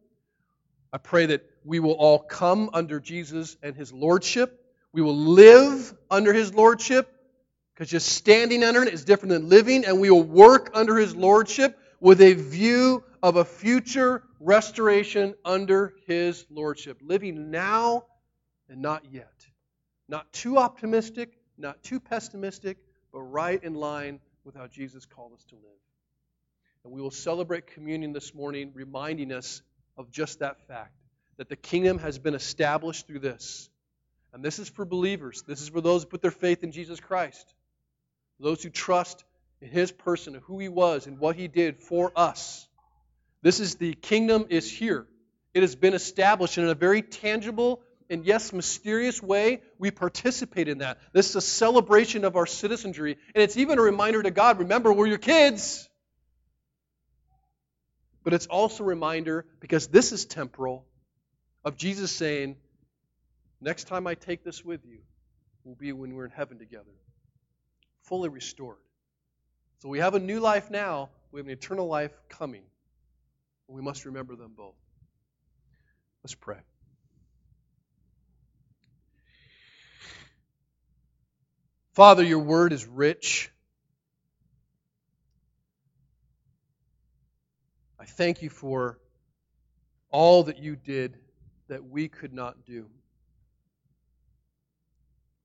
I 0.91 0.97
pray 0.97 1.27
that 1.27 1.45
we 1.63 1.79
will 1.79 1.93
all 1.93 2.19
come 2.19 2.71
under 2.73 2.99
Jesus 2.99 3.59
and 3.63 3.77
His 3.77 3.93
lordship. 3.93 4.59
We 4.95 5.03
will 5.03 5.17
live 5.17 5.95
under 6.11 6.33
His 6.33 6.55
lordship, 6.55 7.13
because 7.75 7.91
just 7.91 8.09
standing 8.09 8.65
under 8.65 8.83
it 8.83 8.95
is 8.95 9.05
different 9.05 9.35
than 9.35 9.51
living, 9.51 9.85
and 9.85 10.01
we 10.01 10.09
will 10.09 10.23
work 10.23 10.71
under 10.73 10.97
His 10.97 11.15
lordship 11.15 11.79
with 12.01 12.23
a 12.23 12.33
view 12.33 13.03
of 13.23 13.37
a 13.37 13.45
future 13.45 14.23
restoration 14.41 15.35
under 15.45 15.95
his 16.07 16.47
lordship. 16.51 16.99
Living 17.03 17.51
now 17.51 18.05
and 18.69 18.83
not 18.83 19.05
yet. 19.13 19.47
Not 20.09 20.33
too 20.33 20.59
optimistic, 20.59 21.33
not 21.59 21.83
too 21.83 22.01
pessimistic, 22.01 22.79
but 23.13 23.21
right 23.21 23.63
in 23.63 23.75
line 23.75 24.21
with 24.45 24.55
how 24.55 24.67
Jesus 24.67 25.07
called 25.07 25.33
us 25.33 25.45
to 25.47 25.55
live. 25.57 25.65
And 26.85 26.93
we 26.93 27.01
will 27.01 27.11
celebrate 27.11 27.67
communion 27.67 28.13
this 28.13 28.35
morning, 28.35 28.71
reminding 28.75 29.33
us 29.33 29.63
of 29.97 30.11
just 30.11 30.39
that 30.39 30.67
fact 30.69 30.93
that 31.37 31.49
the 31.49 31.57
kingdom 31.57 31.99
has 31.99 32.19
been 32.19 32.35
established 32.35 33.07
through 33.07 33.19
this. 33.19 33.69
And 34.33 34.45
this 34.45 34.59
is 34.59 34.69
for 34.69 34.85
believers. 34.85 35.43
This 35.47 35.61
is 35.61 35.69
for 35.69 35.81
those 35.81 36.03
who 36.03 36.09
put 36.09 36.23
their 36.23 36.31
faith 36.31 36.63
in 36.63 36.73
Jesus 36.73 37.01
Christ. 37.01 37.55
Those 38.39 38.63
who 38.63 38.71
trust 38.71 39.25
in 39.61 39.69
his 39.69 39.91
person, 39.91 40.35
who 40.45 40.59
he 40.59 40.69
was, 40.69 41.07
and 41.07 41.19
what 41.19 41.37
he 41.37 41.49
did 41.49 41.79
for 41.79 42.13
us. 42.15 42.66
This 43.47 43.61
is 43.61 43.77
the 43.77 43.95
kingdom 43.95 44.47
is 44.49 44.69
here. 44.69 45.07
It 45.55 45.61
has 45.61 45.77
been 45.77 45.95
established 45.95 46.59
in 46.59 46.67
a 46.67 46.75
very 46.75 47.01
tangible 47.01 47.81
and, 48.11 48.25
yes, 48.25 48.53
mysterious 48.53 49.23
way. 49.23 49.63
We 49.79 49.93
participate 49.93 50.67
in 50.67 50.79
that. 50.79 50.99
This 51.13 51.31
is 51.31 51.37
a 51.37 51.41
celebration 51.41 52.25
of 52.25 52.35
our 52.35 52.47
citizenry. 52.47 53.17
And 53.37 53.45
it's 53.45 53.57
even 53.57 53.79
a 53.79 53.83
reminder 53.83 54.21
to 54.21 54.33
God 54.33 54.59
remember, 54.59 54.93
we're 54.93 55.07
your 55.07 55.19
kids. 55.19 55.89
But 58.25 58.35
it's 58.35 58.49
also 58.49 58.83
a 58.83 58.87
reminder, 58.89 59.47
because 59.61 59.87
this 59.87 60.11
is 60.11 60.25
temporal, 60.25 60.85
of 61.65 61.77
Jesus 61.77 62.11
saying, 62.11 62.57
Next 63.61 63.85
time 63.85 64.09
I 64.09 64.17
take 64.17 64.43
this 64.43 64.65
with 64.65 64.81
you 64.85 64.99
will 65.63 65.77
be 65.77 65.93
when 65.93 66.17
we're 66.17 66.25
in 66.25 66.33
heaven 66.33 66.59
together, 66.59 66.97
fully 68.03 68.29
restored. 68.29 68.79
So 69.83 69.89
we 69.89 70.01
have 70.01 70.17
a 70.17 70.19
new 70.19 70.41
life 70.41 70.69
now, 70.69 71.11
we 71.31 71.39
have 71.39 71.47
an 71.47 71.53
eternal 71.53 71.87
life 71.87 72.11
coming. 72.29 72.65
We 73.69 73.83
must 73.83 74.05
remember 74.05 74.37
them 74.37 74.53
both. 74.57 74.77
Let's 76.23 76.35
pray. 76.35 76.59
Father, 81.93 82.23
your 82.23 82.41
word 82.41 82.73
is 82.73 82.87
rich. 82.87 83.51
I 87.99 88.05
thank 88.05 88.43
you 88.43 88.51
for 88.51 88.99
all 90.11 90.45
that 90.45 90.59
you 90.59 90.77
did 90.77 91.19
that 91.69 91.85
we 91.85 92.09
could 92.09 92.33
not 92.33 92.65
do. 92.65 92.87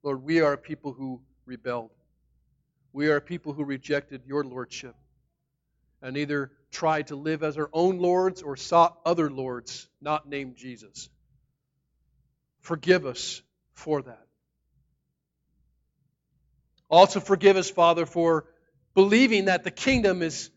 Lord, 0.03 0.23
we 0.23 0.41
are 0.41 0.53
a 0.53 0.57
people 0.57 0.93
who 0.93 1.21
rebelled. 1.45 1.91
We 2.93 3.09
are 3.09 3.15
a 3.15 3.21
people 3.21 3.53
who 3.53 3.63
rejected 3.63 4.23
your 4.25 4.43
lordship 4.43 4.95
and 6.01 6.17
either 6.17 6.51
tried 6.71 7.07
to 7.07 7.15
live 7.15 7.43
as 7.43 7.57
our 7.57 7.69
own 7.73 7.99
lords 7.99 8.41
or 8.41 8.55
sought 8.55 8.97
other 9.05 9.29
lords 9.29 9.87
not 10.01 10.27
named 10.27 10.55
Jesus. 10.55 11.09
Forgive 12.61 13.05
us 13.05 13.41
for 13.73 14.01
that. 14.01 14.25
Also, 16.89 17.19
forgive 17.19 17.57
us, 17.57 17.69
Father, 17.69 18.05
for 18.05 18.45
believing 18.93 19.45
that 19.45 19.63
the 19.63 19.71
kingdom 19.71 20.21
is 20.21 20.49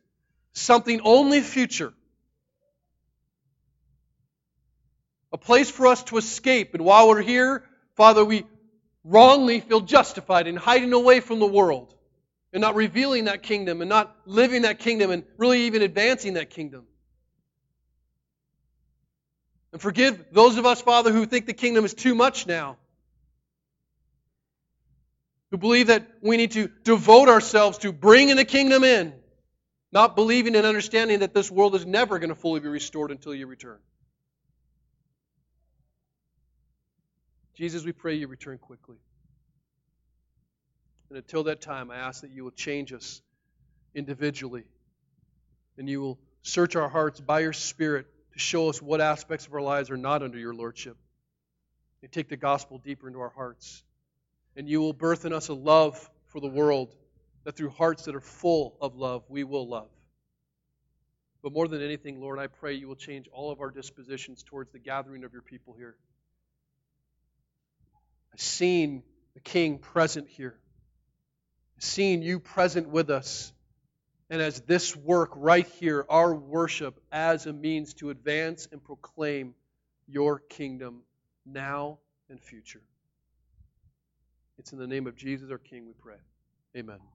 something 0.53 1.01
only 1.03 1.41
future. 1.41 1.93
A 5.33 5.39
place 5.39 5.71
for 5.71 5.87
us 5.87 6.03
to 6.05 6.17
escape. 6.17 6.75
And 6.75 6.85
while 6.85 7.09
we're 7.09 7.23
here, 7.23 7.65
Father, 7.97 8.25
we 8.25 8.45
wrongly 9.05 9.61
feel 9.61 9.81
justified 9.81 10.47
in 10.47 10.57
hiding 10.57 10.93
away 10.93 11.21
from 11.21 11.39
the 11.39 11.47
world 11.47 11.95
and 12.55 12.61
not 12.61 12.77
revealing 12.77 13.25
that 13.25 13.43
kingdom 13.43 13.83
and 13.83 13.89
not 13.89 14.17
living 14.27 14.63
that 14.63 14.79
kingdom 14.79 15.11
and 15.11 15.25
really 15.37 15.63
even 15.63 15.83
advancing 15.83 16.35
that 16.35 16.51
kingdom. 16.51 16.87
And 19.73 19.83
forgive 19.83 20.27
those 20.31 20.57
of 20.57 20.65
us, 20.65 20.81
Father, 20.81 21.13
who 21.13 21.27
think 21.27 21.47
the 21.47 21.53
kingdom 21.53 21.85
is 21.85 21.95
too 21.95 22.15
much 22.15 22.47
now. 22.47 22.77
Who 25.51 25.59
believe 25.59 25.89
that 25.89 26.07
we 26.23 26.37
need 26.37 26.53
to 26.53 26.71
devote 26.85 27.29
ourselves 27.29 27.79
to 27.79 27.93
bringing 27.93 28.37
the 28.37 28.45
kingdom 28.45 28.85
in, 28.85 29.13
not 29.91 30.15
believing 30.15 30.55
and 30.55 30.65
understanding 30.65 31.19
that 31.21 31.35
this 31.35 31.51
world 31.51 31.75
is 31.75 31.85
never 31.85 32.21
going 32.21 32.29
to 32.29 32.37
fully 32.37 32.61
be 32.61 32.69
restored 32.69 33.11
until 33.11 33.35
you 33.35 33.49
return. 33.49 33.79
Jesus, 37.55 37.85
we 37.85 37.91
pray 37.91 38.15
you 38.15 38.29
return 38.29 38.59
quickly. 38.59 38.97
And 41.09 41.19
until 41.19 41.45
that 41.45 41.61
time, 41.61 41.91
I 41.91 41.97
ask 41.97 42.23
that 42.23 42.31
you 42.31 42.45
will 42.45 42.51
change 42.51 42.93
us 42.93 43.23
individually 43.95 44.65
and 45.79 45.89
you 45.89 46.01
will 46.01 46.19
search 46.43 46.77
our 46.77 46.89
hearts 46.89 47.21
by 47.21 47.41
your 47.41 47.53
Spirit 47.53 48.07
to 48.33 48.39
show 48.39 48.69
us 48.69 48.81
what 48.81 49.01
aspects 49.01 49.47
of 49.47 49.55
our 49.55 49.61
lives 49.61 49.91
are 49.91 49.97
not 49.97 50.23
under 50.23 50.39
your 50.39 50.55
Lordship. 50.55 50.97
And 52.03 52.13
take 52.13 52.29
the 52.29 52.37
gospel 52.37 52.79
deeper 52.79 53.09
into 53.09 53.21
our 53.21 53.31
hearts. 53.31 53.83
And 54.57 54.69
you 54.69 54.81
will 54.81 54.93
birth 54.93 55.25
in 55.25 55.33
us 55.33 55.49
a 55.49 55.55
love 55.55 56.11
for 56.27 56.39
the 56.39 56.49
world 56.49 56.95
that 57.45 57.57
through 57.57 57.71
hearts 57.71 58.05
that 58.05 58.15
are 58.15 58.21
full 58.21 58.77
of 58.81 58.97
love, 58.97 59.25
we 59.29 59.43
will 59.43 59.67
love. 59.67 59.89
But 61.43 61.53
more 61.53 61.67
than 61.67 61.83
anything, 61.83 62.21
Lord, 62.21 62.39
I 62.39 62.47
pray 62.47 62.75
you 62.75 62.89
will 62.89 62.95
change 62.95 63.27
all 63.33 63.51
of 63.51 63.61
our 63.61 63.71
dispositions 63.71 64.43
towards 64.43 64.71
the 64.71 64.79
gathering 64.79 65.25
of 65.25 65.33
your 65.33 65.43
people 65.43 65.75
here. 65.77 65.97
I've 68.33 68.41
seen 68.41 69.03
the 69.35 69.41
King 69.41 69.79
present 69.79 70.29
here 70.29 70.57
seeing 71.79 72.23
you 72.23 72.41
present 72.41 72.89
with 72.89 73.11
us. 73.11 73.53
And 74.31 74.41
as 74.41 74.61
this 74.63 74.97
work 74.97 75.31
right 75.37 75.67
here, 75.67 76.07
our 76.09 76.35
worship 76.35 77.01
as 77.13 77.47
a 77.47 77.53
means 77.53 77.95
to 77.95 78.11
advance 78.11 78.69
and 78.73 78.83
proclaim 78.83 79.55
your 80.09 80.39
kingdom 80.39 81.03
now 81.45 81.99
and 82.31 82.41
future. 82.41 82.83
It's 84.59 84.73
in 84.73 84.79
the 84.79 84.87
name 84.87 85.07
of 85.07 85.17
Jesus, 85.17 85.51
our 85.51 85.59
King, 85.59 85.87
we 85.87 85.93
pray. 85.93 86.17
Amen. 86.77 87.14